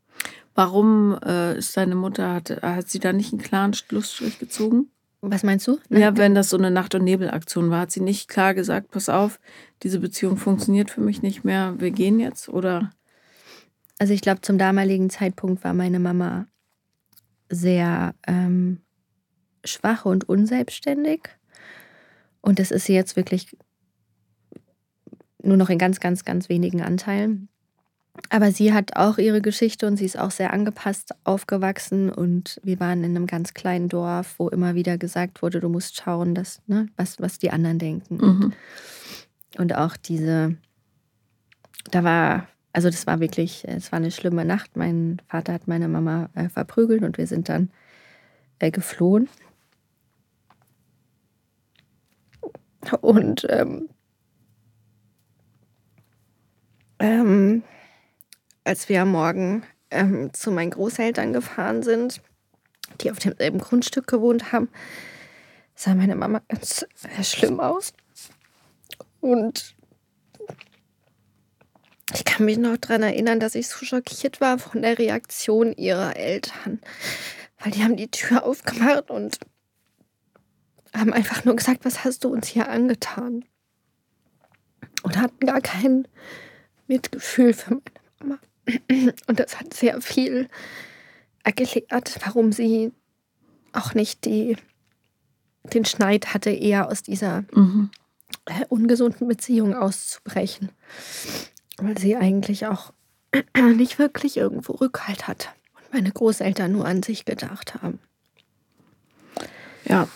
Warum 0.55 1.18
äh, 1.24 1.59
ist 1.59 1.76
deine 1.76 1.94
Mutter, 1.94 2.34
hat, 2.34 2.62
hat 2.62 2.88
sie 2.88 2.98
da 2.98 3.12
nicht 3.12 3.32
einen 3.32 3.42
klaren 3.42 3.74
Schlussstrich 3.74 4.38
gezogen? 4.38 4.90
Was 5.23 5.43
meinst 5.43 5.66
du? 5.66 5.79
Ja, 5.91 6.16
wenn 6.16 6.35
das 6.35 6.49
so 6.49 6.57
eine 6.57 6.71
Nacht- 6.71 6.95
und 6.95 7.05
Nebelaktion 7.05 7.71
war, 7.71 7.81
hat 7.81 7.91
sie 7.91 8.01
nicht 8.01 8.29
klar 8.29 8.55
gesagt, 8.55 8.91
pass 8.91 9.09
auf, 9.09 9.39
diese 9.83 10.01
Beziehung 10.01 10.39
funktioniert 10.39 10.91
für 10.91 11.03
mich 11.03 11.21
nicht 11.21 11.45
mehr, 11.45 11.75
wir 11.79 11.91
gehen 11.91 12.21
jetzt 12.21 12.49
oder? 12.49 12.91
Also 13.99 14.14
ich 14.14 14.23
glaube, 14.23 14.41
zum 14.41 14.57
damaligen 14.57 15.11
Zeitpunkt 15.11 15.62
war 15.62 15.75
meine 15.75 15.99
Mama 15.99 16.47
sehr 17.51 18.14
ähm, 18.27 18.81
schwach 19.62 20.07
und 20.07 20.27
unselbstständig. 20.27 21.29
Und 22.41 22.59
das 22.59 22.71
ist 22.71 22.87
sie 22.87 22.95
jetzt 22.95 23.16
wirklich 23.16 23.55
nur 25.43 25.59
noch 25.59 25.68
in 25.68 25.79
ganz, 25.79 26.01
ganz, 26.01 26.25
ganz 26.25 26.49
wenigen 26.49 26.81
Anteilen 26.81 27.49
aber 28.28 28.52
sie 28.52 28.72
hat 28.72 28.96
auch 28.96 29.18
ihre 29.18 29.40
Geschichte 29.40 29.86
und 29.86 29.96
sie 29.96 30.04
ist 30.04 30.18
auch 30.18 30.30
sehr 30.30 30.52
angepasst 30.52 31.14
aufgewachsen. 31.24 32.11
Und 32.11 32.61
wir 32.62 32.78
waren 32.80 33.04
in 33.04 33.16
einem 33.16 33.26
ganz 33.26 33.54
kleinen 33.54 33.88
Dorf, 33.88 34.34
wo 34.38 34.48
immer 34.48 34.74
wieder 34.74 34.98
gesagt 34.98 35.42
wurde, 35.42 35.61
du 35.61 35.68
musst 35.68 35.96
schauen, 35.96 36.34
dass, 36.34 36.61
ne, 36.66 36.88
was, 36.96 37.20
was 37.20 37.38
die 37.38 37.50
anderen 37.50 37.78
denken. 37.78 38.16
Mhm. 38.16 38.44
Und, 38.44 38.54
und 39.58 39.74
auch 39.76 39.96
diese, 39.96 40.56
da 41.90 42.04
war, 42.04 42.48
also 42.72 42.88
das 42.88 43.06
war 43.06 43.20
wirklich, 43.20 43.66
es 43.66 43.90
war 43.90 43.98
eine 43.98 44.11
schlimme 44.11 44.44
Nacht. 44.44 44.76
Mein 44.76 45.22
Vater 45.28 45.52
hat 45.52 45.66
meine 45.66 45.88
Mama 45.88 46.30
äh, 46.34 46.48
verprügelt 46.48 47.02
und 47.02 47.16
wir 47.18 47.26
sind 47.26 47.48
dann 47.48 47.70
äh, 48.58 48.70
geflohen. 48.70 49.28
Und 53.00 53.46
ähm, 53.50 53.88
ähm, 56.98 57.62
als 58.71 58.89
wir 58.89 59.03
am 59.03 59.11
Morgen 59.11 59.64
ähm, 59.91 60.33
zu 60.33 60.53
meinen 60.53 60.71
Großeltern 60.71 61.33
gefahren 61.33 61.83
sind, 61.83 62.23
die 63.01 63.11
auf 63.11 63.18
demselben 63.18 63.59
Grundstück 63.59 64.07
gewohnt 64.07 64.53
haben, 64.53 64.68
sah 65.75 65.97
meine 65.97 66.14
Mama 66.14 66.41
ganz 66.47 66.87
sehr 66.95 67.25
schlimm 67.25 67.59
aus. 67.59 67.93
Und 69.21 69.75
ich 72.14 72.25
kann 72.25 72.45
mich 72.45 72.59
noch 72.59 72.77
daran 72.77 73.03
erinnern, 73.03 73.41
dass 73.41 73.57
ich 73.57 73.66
so 73.66 73.85
schockiert 73.85 74.41
war 74.41 74.61
von 74.61 74.83
der 74.83 75.01
Reaktion 75.01 75.73
ihrer 75.73 76.16
Eltern. 76.16 76.81
Weil 77.59 77.73
die 77.73 77.83
haben 77.83 77.97
die 77.97 78.11
Tür 78.12 78.45
aufgemacht 78.45 79.11
und 79.11 79.41
haben 80.95 81.12
einfach 81.12 81.45
nur 81.45 81.57
gesagt, 81.57 81.85
was 81.85 82.05
hast 82.05 82.23
du 82.23 82.29
uns 82.29 82.47
hier 82.47 82.68
angetan? 82.68 83.45
Und 85.03 85.16
hatten 85.16 85.45
gar 85.45 85.61
kein 85.61 86.07
Mitgefühl 86.87 87.53
für 87.53 87.71
meine 87.71 87.83
Mama. 88.21 88.39
Und 89.26 89.40
das 89.40 89.58
hat 89.58 89.74
sehr 89.74 90.00
viel 90.00 90.48
erklärt, 91.44 92.18
warum 92.24 92.52
sie 92.52 92.92
auch 93.72 93.94
nicht 93.94 94.24
die, 94.24 94.56
den 95.64 95.84
Schneid 95.84 96.34
hatte, 96.34 96.50
eher 96.50 96.88
aus 96.88 97.02
dieser 97.02 97.44
mhm. 97.52 97.90
Äh, 98.46 98.64
ungesunden 98.68 99.26
Beziehung 99.28 99.74
auszubrechen. 99.74 100.70
Weil 101.78 101.98
sie 101.98 102.16
eigentlich 102.16 102.66
auch 102.66 102.92
nicht 103.76 103.98
wirklich 103.98 104.36
irgendwo 104.36 104.74
Rückhalt 104.74 105.28
hat. 105.28 105.50
Und 105.74 105.92
meine 105.92 106.11
Großeltern 106.11 106.72
nur 106.72 106.86
an 106.86 107.02
sich 107.02 107.24
gedacht 107.24 107.74
haben. 107.82 107.98
Ja, 109.84 110.08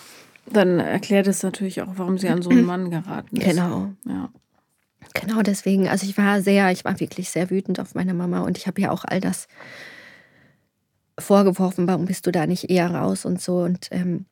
dann 0.47 0.79
erklärt 0.79 1.27
es 1.27 1.43
natürlich 1.43 1.83
auch, 1.83 1.95
warum 1.97 2.19
sie 2.19 2.29
an 2.29 2.43
so 2.43 2.51
einen 2.51 2.65
Mann 2.67 2.91
geraten 2.91 3.37
ist. 3.37 3.45
Genau. 3.45 3.93
Ja. 4.07 4.31
Genau 5.13 5.43
deswegen, 5.43 5.89
also 5.89 6.07
ich 6.07 6.17
war 6.17 6.41
sehr, 6.41 6.71
ich 6.71 6.85
war 6.85 6.99
wirklich 7.01 7.31
sehr 7.31 7.51
wütend 7.51 7.79
auf 7.81 7.95
meine 7.95 8.15
Mama 8.15 8.41
und 8.41 8.59
ich 8.59 8.67
habe 8.67 8.81
ja 8.81 8.91
auch 8.91 9.05
all 9.05 9.21
das 9.21 9.47
vorgeworfen, 11.19 11.87
warum 11.87 12.07
bist 12.07 12.27
du 12.27 12.33
da 12.33 12.47
nicht 12.47 12.71
eher 12.71 12.91
raus 12.93 13.25
und 13.25 13.41
so. 13.41 13.59
Und 13.59 13.89
ähm, 13.91 14.27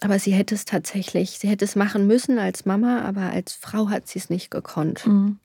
aber 0.00 0.18
sie 0.18 0.32
hätte 0.32 0.54
es 0.54 0.64
tatsächlich, 0.64 1.38
sie 1.38 1.48
hätte 1.48 1.64
es 1.64 1.76
machen 1.76 2.06
müssen 2.06 2.38
als 2.38 2.66
Mama, 2.66 3.02
aber 3.02 3.30
als 3.30 3.52
Frau 3.52 3.88
hat 3.88 4.08
sie 4.08 4.18
es 4.18 4.30
nicht 4.30 4.50
gekonnt. 4.50 5.06
Mhm. 5.06 5.38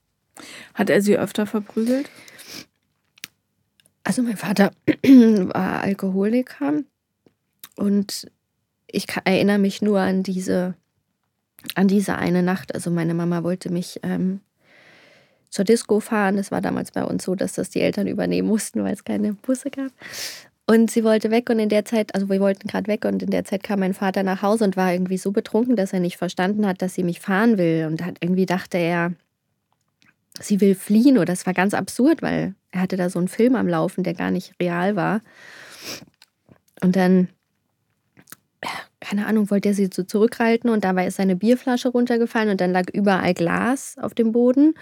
Hat 0.73 0.89
er 0.89 1.01
sie 1.01 1.17
öfter 1.17 1.45
verprügelt? 1.45 2.09
Also 4.03 4.23
mein 4.23 4.37
Vater 4.37 4.71
war 5.03 5.81
Alkoholiker 5.81 6.73
und 7.75 8.29
ich 8.87 9.05
erinnere 9.23 9.59
mich 9.59 9.81
nur 9.81 9.99
an 9.99 10.23
diese, 10.23 10.75
an 11.75 11.87
diese 11.87 12.17
eine 12.17 12.43
Nacht. 12.43 12.73
Also 12.73 12.91
meine 12.91 13.13
Mama 13.13 13.43
wollte 13.43 13.71
mich 13.71 13.99
ähm, 14.03 14.41
zur 15.49 15.65
Disco 15.65 15.99
fahren. 15.99 16.37
Es 16.37 16.51
war 16.51 16.61
damals 16.61 16.91
bei 16.91 17.03
uns 17.03 17.23
so, 17.23 17.35
dass 17.35 17.53
das 17.53 17.69
die 17.69 17.81
Eltern 17.81 18.07
übernehmen 18.07 18.47
mussten, 18.47 18.83
weil 18.83 18.93
es 18.93 19.03
keine 19.03 19.33
Busse 19.33 19.69
gab. 19.69 19.91
Und 20.67 20.89
sie 20.89 21.03
wollte 21.03 21.31
weg 21.31 21.49
und 21.49 21.59
in 21.59 21.69
der 21.69 21.85
Zeit, 21.85 22.15
also 22.15 22.29
wir 22.29 22.39
wollten 22.39 22.67
gerade 22.67 22.87
weg 22.87 23.03
und 23.03 23.21
in 23.21 23.29
der 23.29 23.43
Zeit 23.43 23.61
kam 23.61 23.81
mein 23.81 23.93
Vater 23.93 24.23
nach 24.23 24.41
Hause 24.41 24.63
und 24.63 24.77
war 24.77 24.93
irgendwie 24.93 25.17
so 25.17 25.31
betrunken, 25.31 25.75
dass 25.75 25.91
er 25.91 25.99
nicht 25.99 26.17
verstanden 26.17 26.65
hat, 26.65 26.81
dass 26.81 26.93
sie 26.93 27.03
mich 27.03 27.19
fahren 27.19 27.57
will. 27.57 27.87
Und 27.87 28.05
hat 28.05 28.17
irgendwie 28.21 28.45
dachte 28.45 28.77
er, 28.77 29.13
sie 30.39 30.61
will 30.61 30.75
fliehen 30.75 31.17
oder 31.17 31.25
das 31.25 31.45
war 31.45 31.53
ganz 31.53 31.73
absurd, 31.73 32.21
weil 32.21 32.55
er 32.71 32.81
hatte 32.81 32.95
da 32.95 33.09
so 33.09 33.19
einen 33.19 33.27
Film 33.27 33.55
am 33.55 33.67
Laufen, 33.67 34.03
der 34.03 34.13
gar 34.13 34.31
nicht 34.31 34.53
real 34.61 34.95
war. 34.95 35.21
Und 36.81 36.95
dann 36.95 37.27
keine 39.01 39.25
Ahnung, 39.25 39.49
wollte 39.49 39.69
er 39.69 39.75
sie 39.75 39.89
so 39.91 40.03
zurückhalten 40.03 40.69
und 40.69 40.83
dabei 40.83 41.07
ist 41.07 41.17
seine 41.17 41.35
Bierflasche 41.35 41.89
runtergefallen 41.89 42.49
und 42.49 42.61
dann 42.61 42.71
lag 42.71 42.85
überall 42.93 43.33
Glas 43.33 43.97
auf 43.99 44.13
dem 44.13 44.31
Boden. 44.31 44.75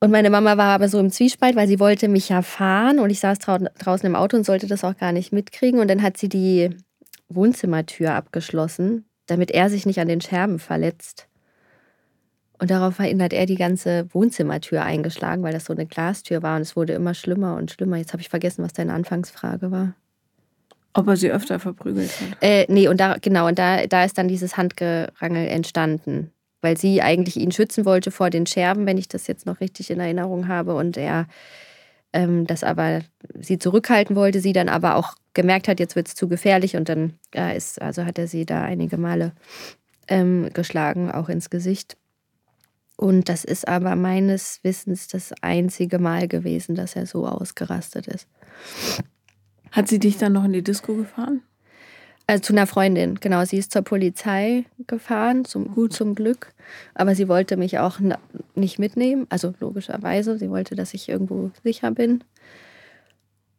Und 0.00 0.10
meine 0.10 0.30
Mama 0.30 0.56
war 0.56 0.74
aber 0.74 0.88
so 0.88 0.98
im 0.98 1.10
Zwiespalt, 1.10 1.54
weil 1.54 1.68
sie 1.68 1.78
wollte 1.78 2.08
mich 2.08 2.28
ja 2.28 2.42
fahren 2.42 2.98
und 2.98 3.10
ich 3.10 3.20
saß 3.20 3.38
draußen 3.38 4.06
im 4.06 4.16
Auto 4.16 4.36
und 4.36 4.44
sollte 4.44 4.66
das 4.66 4.84
auch 4.84 4.96
gar 4.96 5.12
nicht 5.12 5.32
mitkriegen. 5.32 5.80
Und 5.80 5.88
dann 5.88 6.02
hat 6.02 6.16
sie 6.16 6.28
die 6.28 6.70
Wohnzimmertür 7.28 8.12
abgeschlossen, 8.12 9.04
damit 9.26 9.50
er 9.50 9.68
sich 9.68 9.86
nicht 9.86 10.00
an 10.00 10.08
den 10.08 10.20
Scherben 10.20 10.58
verletzt. 10.58 11.28
Und 12.58 12.70
daraufhin 12.70 13.22
hat 13.22 13.32
er 13.32 13.46
die 13.46 13.56
ganze 13.56 14.06
Wohnzimmertür 14.12 14.82
eingeschlagen, 14.82 15.42
weil 15.42 15.52
das 15.52 15.64
so 15.64 15.72
eine 15.72 15.86
Glastür 15.86 16.42
war 16.42 16.56
und 16.56 16.62
es 16.62 16.76
wurde 16.76 16.92
immer 16.92 17.14
schlimmer 17.14 17.56
und 17.56 17.72
schlimmer. 17.72 17.96
Jetzt 17.96 18.12
habe 18.12 18.22
ich 18.22 18.28
vergessen, 18.28 18.64
was 18.64 18.72
deine 18.72 18.92
Anfangsfrage 18.92 19.70
war. 19.72 19.94
Ob 20.94 21.08
er 21.08 21.16
sie 21.16 21.30
öfter 21.30 21.58
verprügelt 21.58 22.10
hat? 22.20 22.38
Äh, 22.40 22.66
nee, 22.68 22.88
und 22.88 23.00
da, 23.00 23.16
genau, 23.20 23.46
und 23.48 23.58
da, 23.58 23.86
da 23.86 24.04
ist 24.04 24.18
dann 24.18 24.28
dieses 24.28 24.56
Handgerangel 24.56 25.48
entstanden. 25.48 26.32
Weil 26.60 26.76
sie 26.76 27.02
eigentlich 27.02 27.36
ihn 27.36 27.50
schützen 27.50 27.84
wollte 27.84 28.10
vor 28.10 28.30
den 28.30 28.46
Scherben, 28.46 28.86
wenn 28.86 28.98
ich 28.98 29.08
das 29.08 29.26
jetzt 29.26 29.46
noch 29.46 29.60
richtig 29.60 29.90
in 29.90 29.98
Erinnerung 29.98 30.46
habe. 30.46 30.74
Und 30.76 30.96
er 30.96 31.26
ähm, 32.12 32.46
das 32.46 32.62
aber 32.62 33.00
sie 33.38 33.58
zurückhalten 33.58 34.16
wollte, 34.16 34.40
sie 34.40 34.52
dann 34.52 34.68
aber 34.68 34.96
auch 34.96 35.14
gemerkt 35.34 35.66
hat, 35.66 35.80
jetzt 35.80 35.96
wird 35.96 36.08
es 36.08 36.14
zu 36.14 36.28
gefährlich. 36.28 36.76
Und 36.76 36.88
dann 36.88 37.14
ja, 37.34 37.50
ist, 37.50 37.80
also 37.80 38.04
hat 38.04 38.18
er 38.18 38.28
sie 38.28 38.46
da 38.46 38.62
einige 38.62 38.98
Male 38.98 39.32
ähm, 40.08 40.50
geschlagen, 40.52 41.10
auch 41.10 41.28
ins 41.28 41.50
Gesicht. 41.50 41.96
Und 42.96 43.28
das 43.28 43.44
ist 43.44 43.66
aber 43.66 43.96
meines 43.96 44.60
Wissens 44.62 45.08
das 45.08 45.32
einzige 45.40 45.98
Mal 45.98 46.28
gewesen, 46.28 46.74
dass 46.74 46.94
er 46.94 47.06
so 47.06 47.26
ausgerastet 47.26 48.06
ist. 48.06 48.28
Hat 49.72 49.88
sie 49.88 49.98
dich 49.98 50.18
dann 50.18 50.34
noch 50.34 50.44
in 50.44 50.52
die 50.52 50.62
Disco 50.62 50.94
gefahren? 50.94 51.42
Also 52.26 52.42
zu 52.42 52.52
einer 52.52 52.66
Freundin, 52.66 53.16
genau. 53.16 53.44
Sie 53.44 53.58
ist 53.58 53.72
zur 53.72 53.82
Polizei 53.82 54.64
gefahren, 54.86 55.44
zum, 55.44 55.74
gut 55.74 55.92
zum 55.92 56.14
Glück. 56.14 56.52
Aber 56.94 57.14
sie 57.14 57.26
wollte 57.26 57.56
mich 57.56 57.78
auch 57.78 57.98
nicht 58.54 58.78
mitnehmen, 58.78 59.26
also 59.28 59.54
logischerweise. 59.58 60.38
Sie 60.38 60.50
wollte, 60.50 60.76
dass 60.76 60.94
ich 60.94 61.08
irgendwo 61.08 61.50
sicher 61.64 61.90
bin. 61.90 62.22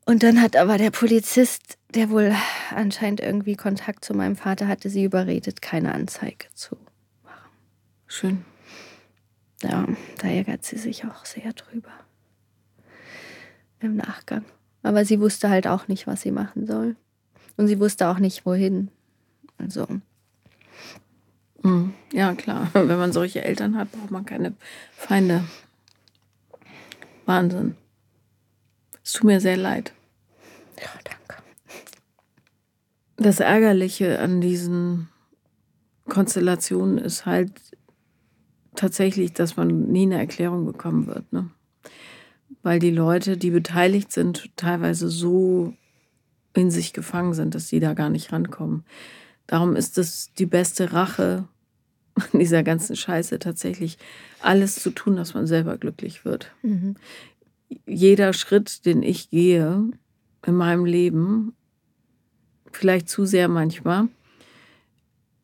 Und 0.05 0.23
dann 0.23 0.41
hat 0.41 0.55
aber 0.55 0.77
der 0.77 0.91
Polizist, 0.91 1.77
der 1.93 2.09
wohl 2.09 2.33
anscheinend 2.75 3.19
irgendwie 3.19 3.55
Kontakt 3.55 4.05
zu 4.05 4.13
meinem 4.13 4.35
Vater 4.35 4.67
hatte, 4.67 4.89
sie 4.89 5.03
überredet, 5.03 5.61
keine 5.61 5.93
Anzeige 5.93 6.47
zu 6.53 6.77
machen. 7.23 7.49
Schön. 8.07 8.45
Ja, 9.61 9.87
da 10.19 10.27
ärgert 10.27 10.65
sie 10.65 10.77
sich 10.77 11.05
auch 11.05 11.25
sehr 11.25 11.53
drüber. 11.53 11.91
Im 13.79 13.95
Nachgang. 13.95 14.45
Aber 14.83 15.05
sie 15.05 15.19
wusste 15.19 15.49
halt 15.49 15.65
auch 15.65 15.87
nicht, 15.87 16.07
was 16.07 16.21
sie 16.21 16.31
machen 16.31 16.67
soll. 16.67 16.95
Und 17.57 17.67
sie 17.67 17.79
wusste 17.79 18.07
auch 18.07 18.19
nicht, 18.19 18.45
wohin. 18.45 18.89
Also. 19.57 19.87
Hm, 21.63 21.93
ja, 22.11 22.33
klar. 22.35 22.69
Wenn 22.73 22.97
man 22.97 23.13
solche 23.13 23.43
Eltern 23.43 23.77
hat, 23.77 23.91
braucht 23.91 24.11
man 24.11 24.25
keine 24.25 24.53
Feinde. 24.91 25.43
Wahnsinn. 27.25 27.75
Es 29.03 29.13
tut 29.13 29.23
mir 29.23 29.39
sehr 29.39 29.57
leid. 29.57 29.93
Ja, 30.77 30.89
danke. 31.03 31.41
Das 33.17 33.39
Ärgerliche 33.39 34.19
an 34.19 34.41
diesen 34.41 35.09
Konstellationen 36.09 36.97
ist 36.97 37.25
halt 37.25 37.51
tatsächlich, 38.75 39.33
dass 39.33 39.55
man 39.55 39.87
nie 39.91 40.03
eine 40.03 40.17
Erklärung 40.17 40.65
bekommen 40.65 41.07
wird. 41.07 41.31
Ne? 41.31 41.49
Weil 42.61 42.79
die 42.79 42.91
Leute, 42.91 43.37
die 43.37 43.51
beteiligt 43.51 44.11
sind, 44.11 44.49
teilweise 44.55 45.09
so 45.09 45.73
in 46.53 46.69
sich 46.69 46.93
gefangen 46.93 47.33
sind, 47.33 47.55
dass 47.55 47.67
sie 47.67 47.79
da 47.79 47.93
gar 47.93 48.09
nicht 48.09 48.31
rankommen. 48.31 48.85
Darum 49.47 49.75
ist 49.75 49.97
es 49.97 50.31
die 50.33 50.45
beste 50.45 50.93
Rache 50.93 51.47
an 52.15 52.39
dieser 52.39 52.63
ganzen 52.63 52.95
Scheiße 52.95 53.39
tatsächlich, 53.39 53.97
alles 54.41 54.75
zu 54.75 54.91
tun, 54.91 55.15
dass 55.15 55.33
man 55.33 55.47
selber 55.47 55.77
glücklich 55.77 56.25
wird. 56.25 56.51
Mhm. 56.61 56.95
Jeder 57.87 58.33
Schritt, 58.33 58.85
den 58.85 59.01
ich 59.01 59.29
gehe 59.29 59.89
in 60.45 60.55
meinem 60.55 60.85
Leben, 60.85 61.53
vielleicht 62.71 63.09
zu 63.09 63.25
sehr 63.25 63.47
manchmal, 63.47 64.09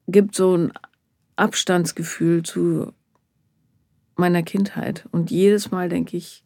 gibt 0.08 0.36
so 0.36 0.56
ein 0.56 0.72
Abstandsgefühl 1.36 2.44
zu 2.44 2.94
meiner 4.16 4.44
Kindheit. 4.44 5.08
Und 5.12 5.32
jedes 5.32 5.72
Mal 5.72 5.90
denke 5.90 6.18
ich, 6.18 6.44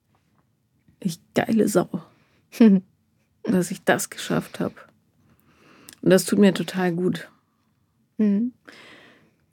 ich 1.05 1.19
geile 1.33 1.67
Sau, 1.67 1.89
dass 3.43 3.71
ich 3.71 3.83
das 3.83 4.09
geschafft 4.09 4.59
habe. 4.59 4.75
Und 6.01 6.09
das 6.09 6.25
tut 6.25 6.39
mir 6.39 6.53
total 6.53 6.91
gut. 6.91 7.29
Mhm. 8.17 8.53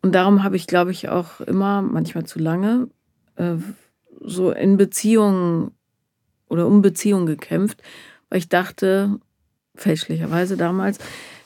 Und 0.03 0.15
darum 0.15 0.43
habe 0.43 0.57
ich, 0.57 0.67
glaube 0.67 0.91
ich, 0.91 1.09
auch 1.09 1.41
immer, 1.41 1.83
manchmal 1.83 2.25
zu 2.25 2.39
lange, 2.39 2.89
äh, 3.37 3.57
so 4.21 4.51
in 4.51 4.77
Beziehungen 4.77 5.73
oder 6.49 6.67
um 6.67 6.83
Beziehungen 6.83 7.27
gekämpft, 7.27 7.83
weil 8.29 8.39
ich 8.39 8.49
dachte, 8.49 9.19
fälschlicherweise 9.75 10.57
damals, 10.57 10.99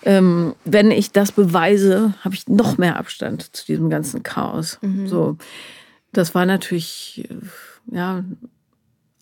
ähm, 0.04 0.54
wenn 0.64 0.90
ich 0.90 1.12
das 1.12 1.32
beweise, 1.32 2.14
habe 2.20 2.34
ich 2.34 2.48
noch 2.48 2.78
mehr 2.78 2.96
Abstand 2.96 3.54
zu 3.54 3.66
diesem 3.66 3.90
ganzen 3.90 4.22
Chaos. 4.22 4.78
Mhm. 4.82 5.06
So, 5.06 5.36
das 6.12 6.34
war 6.34 6.46
natürlich, 6.46 7.28
äh, 7.28 7.96
ja, 7.96 8.24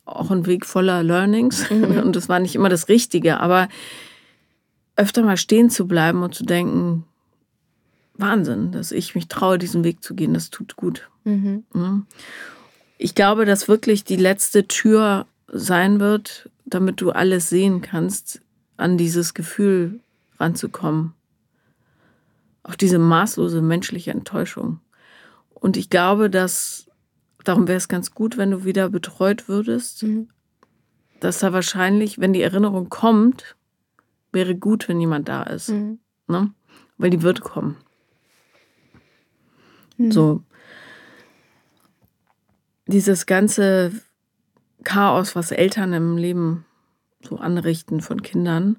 auch 0.05 0.31
ein 0.31 0.47
Weg 0.47 0.67
voller 0.67 1.03
Learnings 1.03 1.71
mhm. 1.71 1.99
und 1.99 2.17
das 2.17 2.29
war 2.29 2.39
nicht 2.39 2.55
immer 2.55 2.69
das 2.69 2.89
Richtige, 2.89 3.41
aber 3.41 3.69
öfter 4.97 5.23
mal 5.23 5.37
stehen 5.37 5.71
zu 5.71 5.87
bleiben 5.87 6.23
und 6.23 6.35
zu 6.35 6.45
denken, 6.45 7.05
Wahnsinn, 8.15 8.73
dass 8.73 8.93
ich 8.93 9.15
mich 9.15 9.29
traue, 9.29 9.59
diesen 9.59 9.85
Weg 9.85 10.03
zu 10.03 10.15
gehen. 10.15 10.35
Das 10.35 10.51
tut 10.51 10.77
gut. 10.77 11.09
Mhm. 11.25 12.07
Ich 12.99 13.15
glaube, 13.15 13.45
dass 13.45 13.69
wirklich 13.69 14.05
die 14.05 14.17
letzte 14.17 14.69
Tür 14.69 15.27
sein 15.49 15.99
wird, 15.99 16.51
damit 16.65 17.01
du 17.01 17.11
alles 17.11 17.49
sehen 17.49 17.81
kannst, 17.83 18.43
an 18.77 18.97
dieses 18.97 19.35
Gefühl 19.35 20.01
ranzukommen. 20.39 21.15
Auch 22.63 22.77
diese 22.77 22.99
maßlose 22.99 23.61
menschliche 23.61 24.13
Enttäuschung. 24.13 24.81
Und 25.55 25.77
ich 25.77 25.91
glaube, 25.91 26.31
dass 26.31 26.87
darum 27.45 27.69
wäre 27.69 27.79
es 27.79 27.89
ganz 27.89 28.13
gut, 28.13 28.37
wenn 28.37 28.51
du 28.51 28.65
wieder 28.65 28.89
betreut 28.89 29.49
würdest, 29.49 30.03
mhm. 30.03 30.29
dass 31.21 31.41
da 31.41 31.53
wahrscheinlich, 31.53 32.19
wenn 32.19 32.33
die 32.33 32.43
Erinnerung 32.43 32.89
kommt, 32.89 33.57
wäre 34.33 34.57
gut, 34.57 34.89
wenn 34.89 35.01
jemand 35.01 35.29
da 35.29 35.43
ist. 35.45 35.69
Mhm. 35.69 35.99
Ne? 36.29 36.53
Weil 36.99 37.11
die 37.11 37.23
wird 37.23 37.41
kommen. 37.43 37.77
Mhm. 39.97 40.13
So. 40.13 40.43
Dieses 42.87 43.27
ganze 43.27 43.93
Chaos, 44.85 45.37
was 45.37 45.53
Eltern 45.53 45.93
im 45.93 46.17
Leben 46.17 46.65
so 47.23 47.37
anrichten 47.37 48.01
von 48.01 48.23
Kindern, 48.23 48.79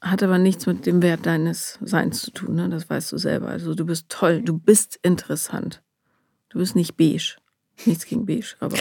hat 0.00 0.22
aber 0.22 0.38
nichts 0.38 0.66
mit 0.66 0.86
dem 0.86 1.02
Wert 1.02 1.26
deines 1.26 1.78
Seins 1.82 2.22
zu 2.22 2.30
tun. 2.30 2.54
Ne? 2.54 2.68
Das 2.68 2.88
weißt 2.88 3.10
du 3.12 3.18
selber. 3.18 3.48
Also 3.48 3.74
du 3.74 3.84
bist 3.84 4.06
toll, 4.08 4.42
du 4.42 4.56
bist 4.56 4.98
interessant. 5.02 5.82
Du 6.56 6.60
bist 6.60 6.74
nicht 6.74 6.96
beige. 6.96 7.36
Nichts 7.84 8.06
gegen 8.06 8.24
beige, 8.24 8.56
aber. 8.60 8.78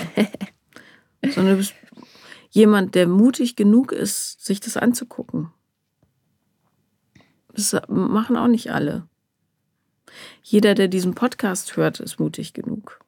sondern 1.21 1.55
du 1.55 1.57
bist 1.57 1.73
jemand, 2.49 2.95
der 2.95 3.05
mutig 3.05 3.57
genug 3.57 3.91
ist, 3.91 4.45
sich 4.45 4.61
das 4.61 4.78
anzugucken. 4.78 5.51
Das 7.53 7.76
machen 7.89 8.38
auch 8.38 8.47
nicht 8.47 8.71
alle. 8.71 9.09
Jeder, 10.41 10.73
der 10.73 10.88
diesen 10.88 11.15
Podcast 11.15 11.76
hört, 11.76 11.99
ist 11.99 12.17
mutig 12.17 12.53
genug. 12.53 13.01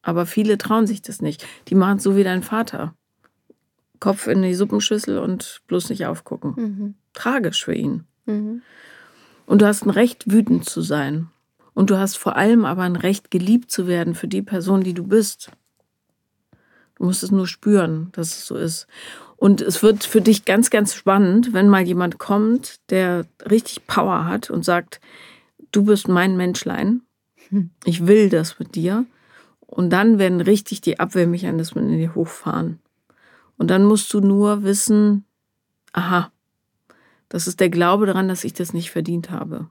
Aber 0.00 0.24
viele 0.24 0.56
trauen 0.56 0.86
sich 0.86 1.02
das 1.02 1.20
nicht. 1.20 1.46
Die 1.68 1.74
machen 1.74 1.98
es 1.98 2.02
so 2.02 2.16
wie 2.16 2.24
dein 2.24 2.42
Vater. 2.42 2.94
Kopf 3.98 4.28
in 4.28 4.40
die 4.40 4.54
Suppenschüssel 4.54 5.18
und 5.18 5.60
bloß 5.66 5.90
nicht 5.90 6.06
aufgucken. 6.06 6.54
Mhm. 6.56 6.94
Tragisch 7.12 7.62
für 7.62 7.74
ihn. 7.74 8.04
Mhm. 8.24 8.62
Und 9.44 9.60
du 9.60 9.66
hast 9.66 9.84
ein 9.84 9.90
Recht, 9.90 10.32
wütend 10.32 10.64
zu 10.64 10.80
sein. 10.80 11.28
Und 11.74 11.90
du 11.90 11.98
hast 11.98 12.16
vor 12.16 12.36
allem 12.36 12.64
aber 12.64 12.82
ein 12.82 12.96
Recht, 12.96 13.30
geliebt 13.30 13.70
zu 13.70 13.86
werden 13.86 14.14
für 14.14 14.28
die 14.28 14.42
Person, 14.42 14.82
die 14.82 14.94
du 14.94 15.04
bist. 15.04 15.50
Du 16.96 17.04
musst 17.04 17.22
es 17.22 17.30
nur 17.30 17.46
spüren, 17.46 18.10
dass 18.12 18.28
es 18.28 18.46
so 18.46 18.56
ist. 18.56 18.86
Und 19.36 19.62
es 19.62 19.82
wird 19.82 20.04
für 20.04 20.20
dich 20.20 20.44
ganz, 20.44 20.68
ganz 20.68 20.94
spannend, 20.94 21.54
wenn 21.54 21.68
mal 21.68 21.86
jemand 21.86 22.18
kommt, 22.18 22.78
der 22.90 23.24
richtig 23.50 23.86
Power 23.86 24.26
hat 24.26 24.50
und 24.50 24.64
sagt, 24.64 25.00
du 25.72 25.84
bist 25.84 26.08
mein 26.08 26.36
Menschlein, 26.36 27.02
ich 27.84 28.06
will 28.06 28.28
das 28.28 28.58
mit 28.58 28.74
dir. 28.74 29.06
Und 29.60 29.90
dann 29.90 30.18
werden 30.18 30.40
richtig 30.40 30.80
die 30.80 31.00
Abwehrmechanismen 31.00 31.88
in 31.90 31.98
dir 31.98 32.14
hochfahren. 32.14 32.80
Und 33.56 33.70
dann 33.70 33.84
musst 33.84 34.12
du 34.12 34.20
nur 34.20 34.62
wissen, 34.62 35.24
aha, 35.92 36.30
das 37.28 37.46
ist 37.46 37.60
der 37.60 37.70
Glaube 37.70 38.06
daran, 38.06 38.28
dass 38.28 38.44
ich 38.44 38.52
das 38.52 38.72
nicht 38.72 38.90
verdient 38.90 39.30
habe. 39.30 39.68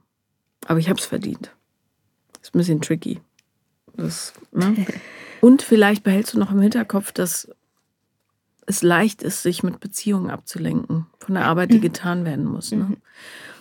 Aber 0.66 0.78
ich 0.78 0.88
habe 0.88 0.98
es 0.98 1.06
verdient. 1.06 1.54
Ist 2.42 2.54
ein 2.54 2.58
bisschen 2.58 2.80
tricky. 2.80 3.20
Das, 3.96 4.32
ne? 4.52 4.86
Und 5.40 5.62
vielleicht 5.62 6.02
behältst 6.02 6.34
du 6.34 6.38
noch 6.38 6.52
im 6.52 6.60
Hinterkopf, 6.60 7.12
dass 7.12 7.48
es 8.66 8.82
leicht 8.82 9.22
ist, 9.22 9.42
sich 9.42 9.62
mit 9.62 9.80
Beziehungen 9.80 10.30
abzulenken 10.30 11.06
von 11.18 11.34
der 11.34 11.44
Arbeit, 11.44 11.72
die 11.72 11.78
mhm. 11.78 11.82
getan 11.82 12.24
werden 12.24 12.44
muss. 12.44 12.70
Ne? 12.72 12.84
Mhm. 12.84 12.96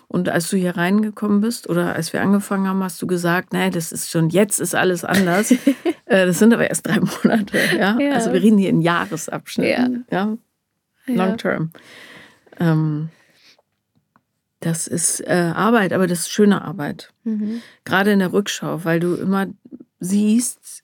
Und 0.07 0.29
als 0.29 0.49
du 0.49 0.57
hier 0.57 0.75
reingekommen 0.75 1.41
bist 1.41 1.69
oder 1.69 1.95
als 1.95 2.13
wir 2.13 2.21
angefangen 2.21 2.67
haben, 2.67 2.83
hast 2.83 3.01
du 3.01 3.07
gesagt, 3.07 3.53
nein, 3.53 3.71
das 3.71 3.91
ist 3.91 4.09
schon, 4.09 4.29
jetzt 4.29 4.59
ist 4.59 4.75
alles 4.75 5.03
anders. 5.03 5.53
Äh, 6.05 6.25
das 6.25 6.39
sind 6.39 6.51
aber 6.51 6.67
erst 6.67 6.87
drei 6.87 6.99
Monate. 6.99 7.59
Ja? 7.77 7.95
ja. 7.99 8.13
Also 8.13 8.33
wir 8.33 8.41
reden 8.41 8.57
hier 8.57 8.69
in 8.69 8.81
Jahresabschnitten. 8.81 10.05
Ja. 10.09 10.35
ja? 11.05 11.15
Long 11.15 11.37
term. 11.37 11.69
Ähm, 12.59 13.09
das 14.59 14.87
ist 14.87 15.21
äh, 15.21 15.51
Arbeit, 15.55 15.93
aber 15.93 16.07
das 16.07 16.21
ist 16.21 16.31
schöne 16.31 16.61
Arbeit. 16.63 17.13
Mhm. 17.23 17.61
Gerade 17.85 18.11
in 18.11 18.19
der 18.19 18.33
Rückschau, 18.33 18.83
weil 18.83 18.99
du 18.99 19.15
immer 19.15 19.47
siehst, 19.99 20.83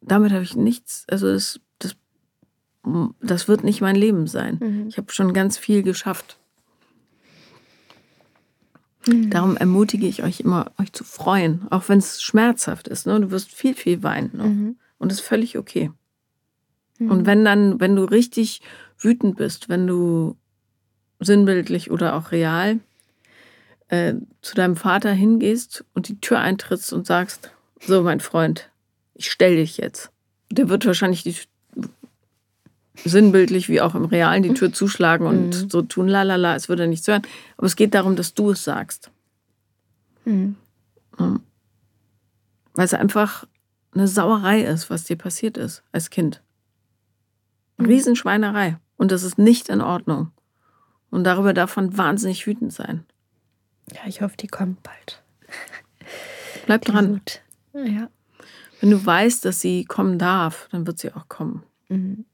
damit 0.00 0.32
habe 0.32 0.42
ich 0.42 0.56
nichts, 0.56 1.04
also 1.08 1.32
das, 1.32 1.60
das, 1.78 1.96
das 3.20 3.48
wird 3.48 3.62
nicht 3.62 3.80
mein 3.80 3.96
Leben 3.96 4.26
sein. 4.26 4.58
Mhm. 4.60 4.88
Ich 4.88 4.96
habe 4.96 5.12
schon 5.12 5.34
ganz 5.34 5.58
viel 5.58 5.82
geschafft. 5.82 6.38
Mhm. 9.06 9.30
Darum 9.30 9.56
ermutige 9.56 10.06
ich 10.06 10.22
euch 10.22 10.40
immer, 10.40 10.72
euch 10.78 10.92
zu 10.92 11.04
freuen, 11.04 11.66
auch 11.70 11.88
wenn 11.88 11.98
es 11.98 12.22
schmerzhaft 12.22 12.88
ist. 12.88 13.06
Ne? 13.06 13.20
Du 13.20 13.30
wirst 13.30 13.52
viel, 13.52 13.74
viel 13.74 14.02
weinen. 14.02 14.30
Ne? 14.34 14.44
Mhm. 14.44 14.76
Und 14.98 15.12
das 15.12 15.18
ist 15.18 15.26
völlig 15.26 15.58
okay. 15.58 15.90
Mhm. 16.98 17.10
Und 17.10 17.26
wenn 17.26 17.44
dann, 17.44 17.80
wenn 17.80 17.96
du 17.96 18.04
richtig 18.04 18.62
wütend 18.98 19.36
bist, 19.36 19.68
wenn 19.68 19.86
du 19.86 20.36
sinnbildlich 21.24 21.90
oder 21.90 22.14
auch 22.14 22.32
real 22.32 22.80
äh, 23.88 24.14
zu 24.40 24.54
deinem 24.54 24.76
Vater 24.76 25.12
hingehst 25.12 25.84
und 25.94 26.08
die 26.08 26.20
Tür 26.20 26.40
eintrittst 26.40 26.92
und 26.92 27.06
sagst, 27.06 27.50
so 27.80 28.02
mein 28.02 28.20
Freund, 28.20 28.70
ich 29.14 29.30
stell 29.30 29.56
dich 29.56 29.76
jetzt. 29.76 30.10
Der 30.50 30.68
wird 30.68 30.86
wahrscheinlich 30.86 31.22
die 31.22 31.36
sinnbildlich 33.04 33.68
wie 33.68 33.80
auch 33.80 33.94
im 33.94 34.04
Realen 34.04 34.42
die 34.42 34.54
Tür 34.54 34.72
zuschlagen 34.72 35.26
und 35.26 35.48
mhm. 35.48 35.70
so 35.70 35.82
tun, 35.82 36.08
la 36.08 36.22
la 36.22 36.36
la, 36.36 36.54
es 36.54 36.68
würde 36.68 36.86
nichts 36.86 37.08
hören. 37.08 37.22
Aber 37.56 37.66
es 37.66 37.76
geht 37.76 37.94
darum, 37.94 38.16
dass 38.16 38.34
du 38.34 38.50
es 38.50 38.64
sagst. 38.64 39.10
Mhm. 40.24 40.56
Weil 41.16 42.84
es 42.84 42.94
einfach 42.94 43.46
eine 43.92 44.08
Sauerei 44.08 44.62
ist, 44.62 44.90
was 44.90 45.04
dir 45.04 45.16
passiert 45.16 45.56
ist 45.56 45.82
als 45.92 46.10
Kind. 46.10 46.42
Mhm. 47.78 47.86
Riesenschweinerei. 47.86 48.78
Und 48.96 49.10
das 49.10 49.22
ist 49.22 49.38
nicht 49.38 49.68
in 49.68 49.80
Ordnung. 49.80 50.30
Und 51.12 51.24
darüber 51.24 51.52
darf 51.52 51.76
man 51.76 51.96
wahnsinnig 51.96 52.46
wütend 52.46 52.72
sein. 52.72 53.04
Ja, 53.92 54.00
ich 54.06 54.22
hoffe, 54.22 54.36
die 54.38 54.46
kommt 54.46 54.82
bald. 54.82 55.22
Bleib 56.66 56.84
die 56.86 56.90
dran. 56.90 57.10
Wut. 57.10 57.42
Ja. 57.74 58.08
Wenn 58.80 58.90
du 58.90 59.04
weißt, 59.04 59.44
dass 59.44 59.60
sie 59.60 59.84
kommen 59.84 60.18
darf, 60.18 60.68
dann 60.72 60.86
wird 60.86 60.98
sie 60.98 61.12
auch 61.12 61.28
kommen. 61.28 61.62
Mhm. 61.88 62.24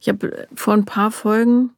Ich 0.00 0.08
habe 0.08 0.48
vor 0.54 0.72
ein 0.72 0.86
paar 0.86 1.10
Folgen 1.10 1.70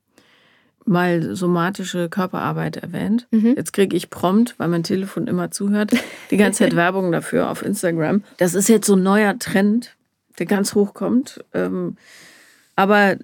mal 0.85 1.35
somatische 1.35 2.09
Körperarbeit 2.09 2.77
erwähnt. 2.77 3.27
Mhm. 3.33 3.55
Jetzt 3.57 3.73
kriege 3.73 3.97
ich 3.97 4.11
prompt, 4.11 4.55
weil 4.59 4.69
mein 4.69 4.85
Telefon 4.85 5.27
immer 5.27 5.51
zuhört, 5.51 5.91
die 6.31 6.37
ganze 6.37 6.65
Zeit 6.65 6.77
Werbung 6.77 7.11
dafür 7.11 7.51
auf 7.51 7.63
Instagram. 7.63 8.23
Das 8.37 8.55
ist 8.55 8.69
jetzt 8.69 8.87
so 8.87 8.95
ein 8.95 9.03
neuer 9.03 9.39
Trend, 9.39 9.97
der 10.39 10.47
ganz 10.47 10.77
hoch 10.77 10.95
kommt. 10.95 11.45
Ähm, 11.53 11.97
aber 12.77 13.19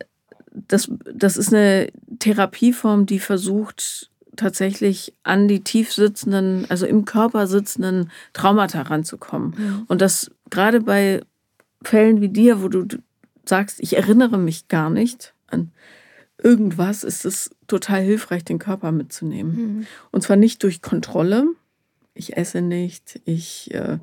das, 0.55 0.91
das 1.13 1.37
ist 1.37 1.53
eine 1.53 1.89
Therapieform, 2.19 3.07
die 3.07 3.19
versucht, 3.19 4.11
tatsächlich 4.37 5.15
an 5.23 5.49
die 5.49 5.63
tief 5.63 5.93
sitzenden, 5.93 6.67
also 6.69 6.87
im 6.87 7.05
Körper 7.05 7.47
sitzenden 7.47 8.11
Traumata 8.33 8.83
ranzukommen. 8.83 9.55
Mhm. 9.57 9.85
Und 9.87 10.01
das 10.01 10.31
gerade 10.51 10.81
bei 10.81 11.21
Fällen 11.83 12.21
wie 12.21 12.29
dir, 12.29 12.63
wo 12.63 12.69
du 12.69 12.87
sagst, 13.45 13.81
ich 13.81 13.97
erinnere 13.97 14.39
mich 14.39 14.69
gar 14.69 14.91
nicht 14.91 15.35
an 15.49 15.71
irgendwas, 16.43 17.05
ist 17.05 17.25
es 17.25 17.51
total 17.67 18.03
hilfreich, 18.03 18.45
den 18.45 18.59
Körper 18.59 18.93
mitzunehmen. 18.93 19.57
Mhm. 19.57 19.87
Und 20.11 20.23
zwar 20.23 20.37
nicht 20.37 20.63
durch 20.63 20.83
Kontrolle. 20.83 21.47
Ich 22.15 22.37
esse 22.37 22.61
nicht, 22.61 23.21
ich 23.25 23.73
äh, 23.75 23.99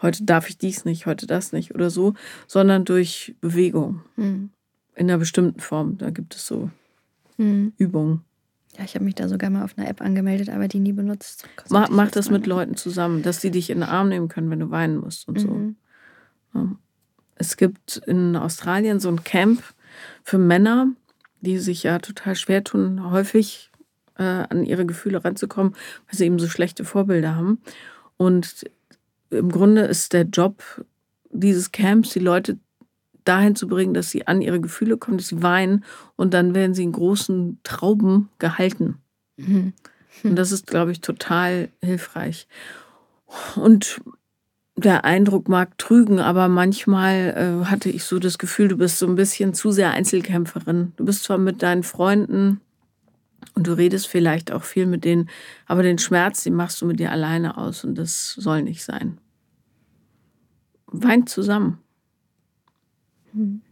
heute 0.00 0.24
darf 0.24 0.48
ich 0.48 0.58
dies 0.58 0.84
nicht, 0.84 1.06
heute 1.06 1.26
das 1.26 1.52
nicht 1.52 1.74
oder 1.74 1.90
so, 1.90 2.14
sondern 2.46 2.84
durch 2.84 3.34
Bewegung 3.40 4.02
mhm. 4.16 4.50
In 4.94 5.10
einer 5.10 5.18
bestimmten 5.18 5.60
Form. 5.60 5.98
Da 5.98 6.10
gibt 6.10 6.34
es 6.34 6.46
so 6.46 6.70
mhm. 7.38 7.72
Übungen. 7.78 8.22
Ja, 8.78 8.84
ich 8.84 8.94
habe 8.94 9.04
mich 9.04 9.14
da 9.14 9.28
sogar 9.28 9.50
mal 9.50 9.64
auf 9.64 9.76
einer 9.76 9.88
App 9.88 10.00
angemeldet, 10.00 10.48
aber 10.48 10.66
die 10.66 10.80
nie 10.80 10.92
benutzt. 10.92 11.46
Mach, 11.68 11.90
mach 11.90 12.10
das 12.10 12.30
mit 12.30 12.46
Leuten 12.46 12.76
zusammen, 12.76 13.22
dass 13.22 13.40
sie 13.40 13.50
dich 13.50 13.68
in 13.68 13.80
den 13.80 13.88
Arm 13.88 14.08
nehmen 14.08 14.28
können, 14.28 14.50
wenn 14.50 14.60
du 14.60 14.70
weinen 14.70 14.96
musst 14.96 15.28
und 15.28 15.38
so. 15.38 15.48
Mhm. 15.48 15.76
Ja. 16.54 16.76
Es 17.34 17.56
gibt 17.56 17.98
in 18.06 18.36
Australien 18.36 19.00
so 19.00 19.08
ein 19.08 19.24
Camp 19.24 19.62
für 20.22 20.38
Männer, 20.38 20.88
die 21.40 21.58
sich 21.58 21.82
ja 21.82 21.98
total 21.98 22.34
schwer 22.34 22.64
tun, 22.64 23.10
häufig 23.10 23.70
äh, 24.16 24.22
an 24.22 24.64
ihre 24.64 24.86
Gefühle 24.86 25.22
ranzukommen, 25.22 25.72
weil 25.72 26.18
sie 26.18 26.26
eben 26.26 26.38
so 26.38 26.48
schlechte 26.48 26.84
Vorbilder 26.84 27.36
haben. 27.36 27.60
Und 28.16 28.64
im 29.30 29.50
Grunde 29.50 29.82
ist 29.82 30.12
der 30.12 30.22
Job 30.22 30.62
dieses 31.30 31.72
Camps, 31.72 32.10
die 32.10 32.20
Leute 32.20 32.58
dahin 33.24 33.56
zu 33.56 33.68
bringen, 33.68 33.94
dass 33.94 34.10
sie 34.10 34.26
an 34.26 34.42
ihre 34.42 34.60
Gefühle 34.60 34.96
kommen, 34.96 35.18
dass 35.18 35.28
sie 35.28 35.42
weinen 35.42 35.84
und 36.16 36.34
dann 36.34 36.54
werden 36.54 36.74
sie 36.74 36.84
in 36.84 36.92
großen 36.92 37.60
Trauben 37.62 38.28
gehalten. 38.38 38.98
Mhm. 39.36 39.72
Und 40.24 40.36
das 40.36 40.52
ist, 40.52 40.66
glaube 40.66 40.92
ich, 40.92 41.00
total 41.00 41.68
hilfreich. 41.82 42.46
Und 43.56 44.00
der 44.76 45.04
Eindruck 45.04 45.48
mag 45.48 45.76
trügen, 45.78 46.18
aber 46.18 46.48
manchmal 46.48 47.62
äh, 47.64 47.66
hatte 47.66 47.90
ich 47.90 48.04
so 48.04 48.18
das 48.18 48.38
Gefühl, 48.38 48.68
du 48.68 48.76
bist 48.76 48.98
so 48.98 49.06
ein 49.06 49.16
bisschen 49.16 49.54
zu 49.54 49.70
sehr 49.70 49.90
Einzelkämpferin. 49.92 50.92
Du 50.96 51.04
bist 51.04 51.24
zwar 51.24 51.38
mit 51.38 51.62
deinen 51.62 51.82
Freunden 51.82 52.60
Und 53.54 53.66
du 53.66 53.72
redest 53.72 54.08
vielleicht 54.08 54.50
auch 54.52 54.62
viel 54.62 54.86
mit 54.86 55.04
denen, 55.04 55.28
aber 55.66 55.82
den 55.82 55.98
Schmerz, 55.98 56.42
den 56.44 56.54
machst 56.54 56.80
du 56.80 56.86
mit 56.86 57.00
dir 57.00 57.10
alleine 57.10 57.58
aus 57.58 57.84
und 57.84 57.96
das 57.96 58.32
soll 58.32 58.62
nicht 58.62 58.82
sein. 58.84 59.18
Weint 60.86 61.28
zusammen. 61.28 61.81
Hm. 63.32 63.62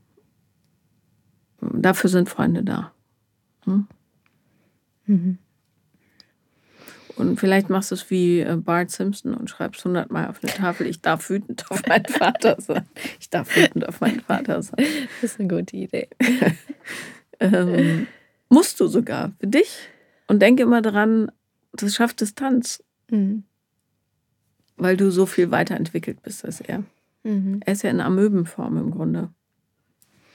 Dafür 1.61 2.11
sind 2.11 2.29
Freunde 2.29 2.65
da. 2.65 2.93
Hm? 3.65 3.87
Mhm. 5.07 5.39
Und 7.17 7.39
vielleicht 7.39 7.69
machst 7.69 7.91
du 7.91 7.97
es 7.97 8.09
wie 8.09 8.41
äh, 8.41 8.57
Bart 8.57 8.91
Simpson 8.91 9.35
und 9.35 9.51
schreibst 9.51 9.85
hundertmal 9.85 10.29
auf 10.29 10.43
eine 10.43 10.53
Tafel, 10.53 10.87
ich 10.87 11.03
darf 11.03 11.29
wütend 11.29 11.71
auf 11.71 11.87
meinen 11.87 12.05
Vater 12.09 12.57
sein. 12.59 12.87
Ich 13.21 13.29
darf 13.29 13.55
wütend 13.57 13.87
auf 13.87 14.01
meinen 14.01 14.21
Vater 14.21 14.63
sein. 14.63 14.87
Das 15.21 15.33
ist 15.33 15.41
eine 15.41 15.49
gute 15.49 15.77
Idee. 15.77 16.09
ähm, 17.41 18.07
musst 18.49 18.81
du 18.81 18.87
sogar 18.87 19.33
für 19.39 19.49
dich. 19.49 19.77
Und 20.29 20.41
denke 20.41 20.63
immer 20.63 20.81
daran, 20.81 21.31
das 21.73 21.95
schafft 21.95 22.23
Distanz. 22.23 22.83
Mhm. 23.11 23.45
Weil 24.77 24.97
du 24.97 25.11
so 25.11 25.27
viel 25.27 25.51
weiterentwickelt 25.51 26.23
bist 26.23 26.45
als 26.45 26.63
er. 26.63 26.85
Mhm. 27.23 27.61
Er 27.67 27.73
ist 27.75 27.83
ja 27.83 27.91
in 27.91 28.01
Amöbenform 28.01 28.79
im 28.79 28.91
Grunde. 28.91 29.29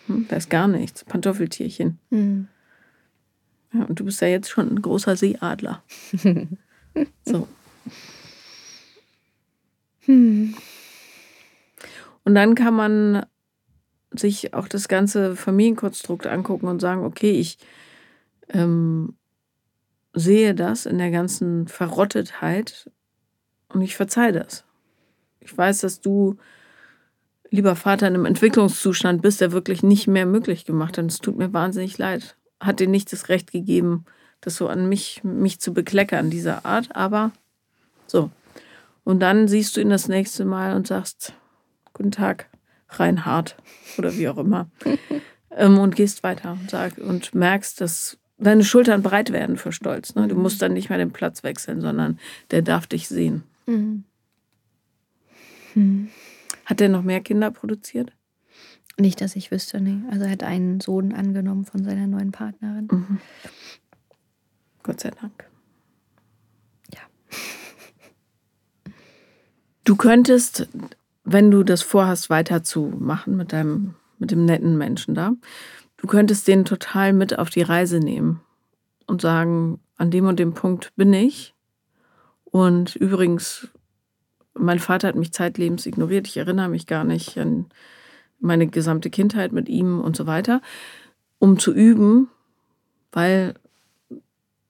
Hm, 0.07 0.27
da 0.27 0.35
ist 0.35 0.49
gar 0.49 0.67
nichts. 0.67 1.03
Pantoffeltierchen. 1.03 1.99
Mhm. 2.09 2.47
Ja, 3.73 3.83
und 3.83 3.99
du 3.99 4.05
bist 4.05 4.21
ja 4.21 4.27
jetzt 4.27 4.49
schon 4.49 4.69
ein 4.69 4.81
großer 4.81 5.15
Seeadler. 5.15 5.83
so. 7.25 7.47
Hm. 10.01 10.55
Und 12.23 12.35
dann 12.35 12.55
kann 12.55 12.73
man 12.73 13.25
sich 14.11 14.53
auch 14.53 14.67
das 14.67 14.87
ganze 14.87 15.35
Familienkonstrukt 15.35 16.27
angucken 16.27 16.67
und 16.67 16.79
sagen, 16.79 17.03
okay, 17.03 17.31
ich 17.31 17.57
ähm, 18.49 19.15
sehe 20.13 20.55
das 20.55 20.85
in 20.85 20.97
der 20.97 21.11
ganzen 21.11 21.67
Verrottetheit 21.67 22.89
und 23.69 23.81
ich 23.81 23.95
verzeihe 23.95 24.31
das. 24.31 24.63
Ich 25.39 25.55
weiß, 25.55 25.81
dass 25.81 26.01
du, 26.01 26.37
lieber 27.49 27.75
Vater, 27.75 28.07
in 28.07 28.15
einem 28.15 28.25
Entwicklungszustand 28.25 29.21
bist, 29.21 29.41
der 29.41 29.51
wirklich 29.51 29.83
nicht 29.83 30.07
mehr 30.07 30.25
möglich 30.25 30.65
gemacht 30.65 30.97
hat. 30.97 31.03
Und 31.03 31.11
es 31.11 31.19
tut 31.19 31.37
mir 31.37 31.53
wahnsinnig 31.53 31.97
leid. 31.97 32.35
Hat 32.59 32.79
dir 32.79 32.87
nicht 32.87 33.11
das 33.11 33.29
Recht 33.29 33.51
gegeben, 33.51 34.05
das 34.41 34.55
so 34.55 34.67
an 34.67 34.89
mich, 34.89 35.23
mich 35.23 35.59
zu 35.59 35.73
bekleckern, 35.73 36.29
dieser 36.29 36.65
Art, 36.65 36.95
aber 36.95 37.31
so. 38.07 38.29
Und 39.03 39.19
dann 39.19 39.47
siehst 39.47 39.77
du 39.77 39.81
ihn 39.81 39.89
das 39.89 40.07
nächste 40.07 40.45
Mal 40.45 40.75
und 40.75 40.87
sagst, 40.87 41.33
guten 41.93 42.11
Tag, 42.11 42.49
Reinhard 42.89 43.55
oder 43.97 44.15
wie 44.17 44.29
auch 44.29 44.37
immer. 44.37 44.69
ähm, 45.51 45.77
und 45.77 45.95
gehst 45.95 46.23
weiter 46.23 46.53
und, 46.53 46.69
sag, 46.69 46.97
und 46.97 47.33
merkst, 47.35 47.81
dass 47.81 48.17
deine 48.37 48.63
Schultern 48.63 49.01
breit 49.01 49.31
werden 49.31 49.57
für 49.57 49.71
Stolz. 49.71 50.15
Ne? 50.15 50.27
Du 50.27 50.35
musst 50.35 50.61
dann 50.61 50.73
nicht 50.73 50.89
mehr 50.89 50.97
den 50.97 51.11
Platz 51.11 51.43
wechseln, 51.43 51.81
sondern 51.81 52.19
der 52.51 52.61
darf 52.61 52.87
dich 52.87 53.07
sehen. 53.07 53.43
Mhm. 53.65 54.03
Mhm. 55.73 56.09
Hat 56.65 56.81
er 56.81 56.89
noch 56.89 57.03
mehr 57.03 57.21
Kinder 57.21 57.51
produziert? 57.51 58.11
Nicht, 58.97 59.21
dass 59.21 59.35
ich 59.35 59.51
wüsste, 59.51 59.81
nee. 59.81 59.99
Also 60.09 60.25
er 60.25 60.31
hat 60.31 60.43
einen 60.43 60.79
Sohn 60.79 61.13
angenommen 61.13 61.65
von 61.65 61.83
seiner 61.83 62.07
neuen 62.07 62.31
Partnerin. 62.31 62.87
Mhm. 62.89 63.19
Gott 64.83 65.01
sei 65.01 65.11
Dank. 65.11 65.49
Ja. 66.93 67.01
Du 69.83 69.95
könntest, 69.95 70.69
wenn 71.23 71.51
du 71.51 71.63
das 71.63 71.81
vorhast, 71.81 72.29
weiterzumachen 72.29 73.35
mit 73.35 73.51
deinem, 73.51 73.95
mit 74.17 74.31
dem 74.31 74.45
netten 74.45 74.77
Menschen 74.77 75.13
da, 75.13 75.33
du 75.97 76.07
könntest 76.07 76.47
den 76.47 76.63
total 76.63 77.11
mit 77.11 77.37
auf 77.37 77.49
die 77.49 77.63
Reise 77.63 77.99
nehmen 77.99 78.41
und 79.07 79.21
sagen, 79.21 79.79
an 79.97 80.09
dem 80.09 80.25
und 80.27 80.39
dem 80.39 80.53
Punkt 80.53 80.93
bin 80.95 81.13
ich. 81.13 81.53
Und 82.45 82.95
übrigens, 82.95 83.67
mein 84.57 84.79
Vater 84.79 85.07
hat 85.07 85.15
mich 85.15 85.33
zeitlebens 85.33 85.85
ignoriert. 85.85 86.27
Ich 86.27 86.37
erinnere 86.37 86.69
mich 86.69 86.87
gar 86.87 87.03
nicht 87.03 87.37
an 87.37 87.65
meine 88.39 88.67
gesamte 88.67 89.09
Kindheit 89.09 89.51
mit 89.51 89.69
ihm 89.69 90.01
und 90.01 90.15
so 90.15 90.25
weiter, 90.27 90.61
um 91.39 91.59
zu 91.59 91.73
üben, 91.73 92.29
weil 93.11 93.55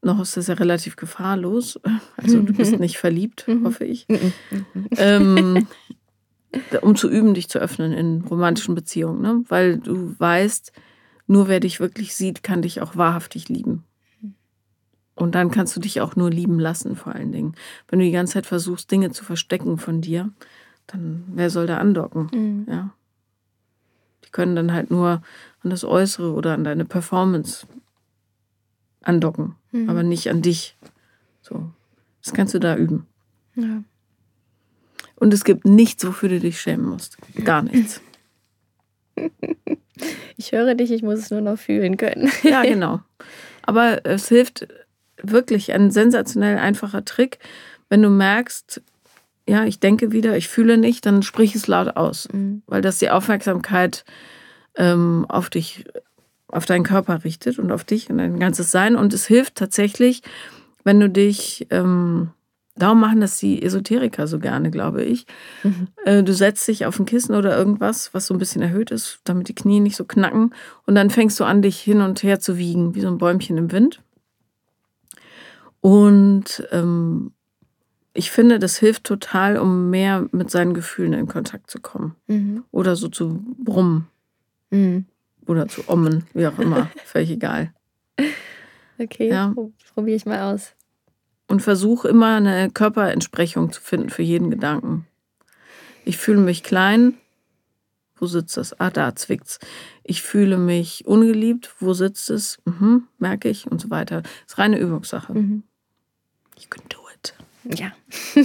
noch 0.01 0.21
ist 0.21 0.37
das 0.37 0.47
ja 0.47 0.53
relativ 0.55 0.95
gefahrlos. 0.95 1.79
Also 2.17 2.41
du 2.41 2.53
bist 2.53 2.79
nicht 2.79 2.97
verliebt, 2.97 3.47
mhm. 3.47 3.65
hoffe 3.65 3.85
ich. 3.85 4.07
Mhm. 4.07 4.33
Mhm. 4.51 4.87
ähm, 4.97 5.67
um 6.81 6.95
zu 6.95 7.09
üben, 7.09 7.33
dich 7.33 7.49
zu 7.49 7.59
öffnen 7.59 7.91
in 7.91 8.21
romantischen 8.21 8.73
Beziehungen, 8.75 9.21
ne? 9.21 9.43
weil 9.49 9.77
du 9.77 10.15
weißt, 10.17 10.71
nur 11.27 11.47
wer 11.47 11.59
dich 11.59 11.79
wirklich 11.79 12.15
sieht, 12.15 12.43
kann 12.43 12.61
dich 12.61 12.81
auch 12.81 12.95
wahrhaftig 12.95 13.49
lieben. 13.49 13.83
Und 15.15 15.33
dann 15.33 15.49
kannst 15.49 15.75
du 15.75 15.79
dich 15.79 16.01
auch 16.01 16.15
nur 16.15 16.29
lieben 16.29 16.59
lassen, 16.59 16.95
vor 16.95 17.15
allen 17.15 17.31
Dingen. 17.31 17.55
Wenn 17.87 17.99
du 17.99 18.05
die 18.05 18.11
ganze 18.11 18.33
Zeit 18.33 18.45
versuchst, 18.45 18.91
Dinge 18.91 19.11
zu 19.11 19.23
verstecken 19.23 19.77
von 19.77 20.01
dir, 20.01 20.29
dann 20.87 21.23
wer 21.27 21.49
soll 21.49 21.67
da 21.67 21.77
andocken? 21.77 22.29
Mhm. 22.33 22.65
Ja. 22.69 22.91
Die 24.25 24.29
können 24.29 24.55
dann 24.55 24.73
halt 24.73 24.91
nur 24.91 25.21
an 25.63 25.69
das 25.69 25.85
Äußere 25.85 26.33
oder 26.33 26.53
an 26.53 26.65
deine 26.65 26.85
Performance 26.85 27.65
andocken, 29.01 29.55
mhm. 29.71 29.89
aber 29.89 30.03
nicht 30.03 30.29
an 30.29 30.41
dich. 30.41 30.77
So. 31.41 31.71
Das 32.21 32.33
kannst 32.33 32.53
du 32.53 32.59
da 32.59 32.75
üben. 32.75 33.07
Ja. 33.55 33.83
Und 35.15 35.33
es 35.33 35.45
gibt 35.45 35.63
nichts, 35.63 36.05
wofür 36.05 36.27
du 36.27 36.39
dich 36.39 36.59
schämen 36.59 36.87
musst. 36.87 37.17
Gar 37.43 37.63
nichts. 37.63 38.01
Ich 40.37 40.51
höre 40.51 40.75
dich, 40.75 40.91
ich 40.91 41.03
muss 41.03 41.19
es 41.19 41.31
nur 41.31 41.39
noch 41.39 41.57
fühlen 41.57 41.95
können. 41.95 42.29
Ja, 42.43 42.63
genau. 42.63 42.99
Aber 43.61 44.05
es 44.05 44.27
hilft 44.27 44.67
wirklich 45.31 45.73
ein 45.73 45.91
sensationell 45.91 46.57
einfacher 46.57 47.05
Trick, 47.05 47.39
wenn 47.89 48.01
du 48.01 48.09
merkst, 48.09 48.81
ja, 49.47 49.63
ich 49.65 49.79
denke 49.79 50.11
wieder, 50.11 50.35
ich 50.37 50.47
fühle 50.47 50.77
nicht, 50.77 51.05
dann 51.05 51.21
sprich 51.21 51.55
es 51.55 51.67
laut 51.67 51.95
aus, 51.95 52.27
mhm. 52.31 52.63
weil 52.67 52.81
das 52.81 52.97
die 52.97 53.11
Aufmerksamkeit 53.11 54.05
ähm, 54.75 55.25
auf 55.29 55.49
dich 55.49 55.85
auf 56.47 56.65
deinen 56.65 56.83
Körper 56.83 57.23
richtet 57.23 57.59
und 57.59 57.71
auf 57.71 57.83
dich 57.83 58.09
und 58.09 58.17
dein 58.17 58.39
ganzes 58.39 58.71
Sein. 58.71 58.95
Und 58.95 59.13
es 59.13 59.25
hilft 59.25 59.55
tatsächlich, 59.55 60.21
wenn 60.83 60.99
du 60.99 61.09
dich, 61.09 61.67
ähm, 61.69 62.29
darum 62.75 62.99
machen 62.99 63.19
das 63.19 63.37
die 63.37 63.61
Esoteriker 63.61 64.27
so 64.27 64.39
gerne, 64.39 64.71
glaube 64.71 65.03
ich. 65.03 65.25
Mhm. 65.63 65.87
Äh, 66.05 66.23
du 66.23 66.33
setzt 66.33 66.67
dich 66.67 66.85
auf 66.85 66.99
ein 66.99 67.05
Kissen 67.05 67.35
oder 67.35 67.57
irgendwas, 67.57 68.13
was 68.13 68.27
so 68.27 68.33
ein 68.33 68.37
bisschen 68.37 68.61
erhöht 68.61 68.91
ist, 68.91 69.19
damit 69.25 69.49
die 69.49 69.55
Knie 69.55 69.79
nicht 69.79 69.95
so 69.95 70.05
knacken. 70.05 70.53
Und 70.85 70.95
dann 70.95 71.09
fängst 71.09 71.39
du 71.39 71.43
an, 71.43 71.61
dich 71.61 71.79
hin 71.79 72.01
und 72.01 72.23
her 72.23 72.39
zu 72.39 72.57
wiegen, 72.57 72.95
wie 72.95 73.01
so 73.01 73.07
ein 73.07 73.17
Bäumchen 73.17 73.57
im 73.57 73.71
Wind. 73.71 74.01
Und 75.85 76.67
ähm, 76.71 77.31
ich 78.15 78.31
finde, 78.31 78.57
das 78.57 78.75
hilft 78.77 79.03
total, 79.03 79.59
um 79.59 79.91
mehr 79.91 80.27
mit 80.31 80.49
seinen 80.49 80.73
Gefühlen 80.73 81.13
in 81.13 81.27
Kontakt 81.27 81.69
zu 81.69 81.79
kommen. 81.79 82.15
Mhm. 82.25 82.63
Oder 82.71 82.95
so 82.95 83.07
zu 83.07 83.45
brummen. 83.59 84.07
Mhm. 84.71 85.05
Oder 85.45 85.67
zu 85.67 85.87
ommen, 85.87 86.23
wie 86.33 86.47
auch 86.47 86.57
immer. 86.57 86.89
Völlig 87.05 87.29
egal. 87.29 87.71
Okay, 88.97 89.29
ja. 89.29 89.53
probiere 89.93 90.15
ich 90.15 90.25
mal 90.25 90.51
aus. 90.55 90.73
Und 91.47 91.61
versuche 91.61 92.07
immer 92.07 92.37
eine 92.37 92.71
Körperentsprechung 92.71 93.71
zu 93.71 93.79
finden 93.79 94.09
für 94.09 94.23
jeden 94.23 94.49
Gedanken. 94.49 95.05
Ich 96.03 96.17
fühle 96.17 96.41
mich 96.41 96.63
klein. 96.63 97.13
Wo 98.15 98.25
sitzt 98.25 98.57
das? 98.57 98.79
Ah, 98.79 98.89
da 98.89 99.15
zwickt's. 99.15 99.59
Ich 100.01 100.23
fühle 100.23 100.57
mich 100.57 101.05
ungeliebt. 101.05 101.75
Wo 101.79 101.93
sitzt 101.93 102.31
es? 102.31 102.57
Mhm, 102.65 103.03
merke 103.19 103.49
ich 103.49 103.69
und 103.69 103.79
so 103.79 103.91
weiter. 103.91 104.23
Das 104.23 104.31
ist 104.47 104.57
reine 104.57 104.79
Übungssache. 104.79 105.31
Mhm. 105.31 105.61
You 106.57 106.67
can 106.69 106.83
do 106.89 106.97
it. 107.13 107.33
Ja. 107.77 107.91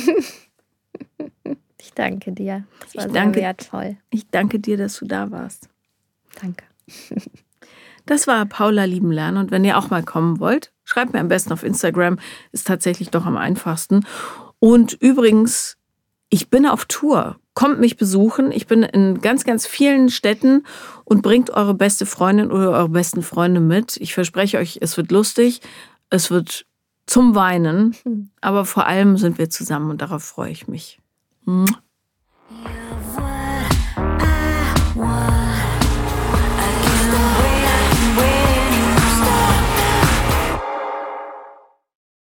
ich 1.78 1.92
danke 1.94 2.32
dir. 2.32 2.64
Das 2.80 2.96
war 2.96 3.06
ich 3.06 3.12
danke, 3.12 3.38
sehr 3.38 3.48
wertvoll. 3.48 3.96
Ich 4.10 4.28
danke 4.28 4.58
dir, 4.58 4.76
dass 4.76 4.98
du 4.98 5.06
da 5.06 5.30
warst. 5.30 5.68
Danke. 6.40 6.64
Das 8.06 8.26
war 8.26 8.44
Paula 8.46 8.84
lieben 8.84 9.12
lernen 9.12 9.36
und 9.36 9.50
wenn 9.52 9.64
ihr 9.64 9.78
auch 9.78 9.90
mal 9.90 10.02
kommen 10.02 10.40
wollt, 10.40 10.72
schreibt 10.84 11.12
mir 11.12 11.20
am 11.20 11.28
besten 11.28 11.52
auf 11.52 11.62
Instagram, 11.62 12.18
ist 12.50 12.66
tatsächlich 12.66 13.10
doch 13.10 13.24
am 13.24 13.36
einfachsten. 13.36 14.04
Und 14.58 14.94
übrigens, 14.94 15.76
ich 16.28 16.50
bin 16.50 16.66
auf 16.66 16.86
Tour. 16.86 17.36
Kommt 17.54 17.80
mich 17.80 17.96
besuchen. 17.96 18.52
Ich 18.52 18.66
bin 18.66 18.82
in 18.82 19.20
ganz, 19.20 19.44
ganz 19.44 19.66
vielen 19.66 20.08
Städten 20.08 20.64
und 21.04 21.22
bringt 21.22 21.50
eure 21.50 21.74
beste 21.74 22.06
Freundin 22.06 22.50
oder 22.50 22.70
eure 22.70 22.88
besten 22.88 23.22
Freunde 23.22 23.60
mit. 23.60 23.96
Ich 23.98 24.14
verspreche 24.14 24.58
euch, 24.58 24.78
es 24.80 24.96
wird 24.96 25.10
lustig, 25.10 25.60
es 26.08 26.30
wird 26.30 26.66
zum 27.10 27.34
Weinen, 27.34 27.96
hm. 28.04 28.30
aber 28.40 28.64
vor 28.64 28.86
allem 28.86 29.16
sind 29.16 29.38
wir 29.38 29.50
zusammen 29.50 29.90
und 29.90 30.00
darauf 30.00 30.22
freue 30.22 30.52
ich 30.52 30.68
mich. 30.68 31.00
Ja. 31.44 31.64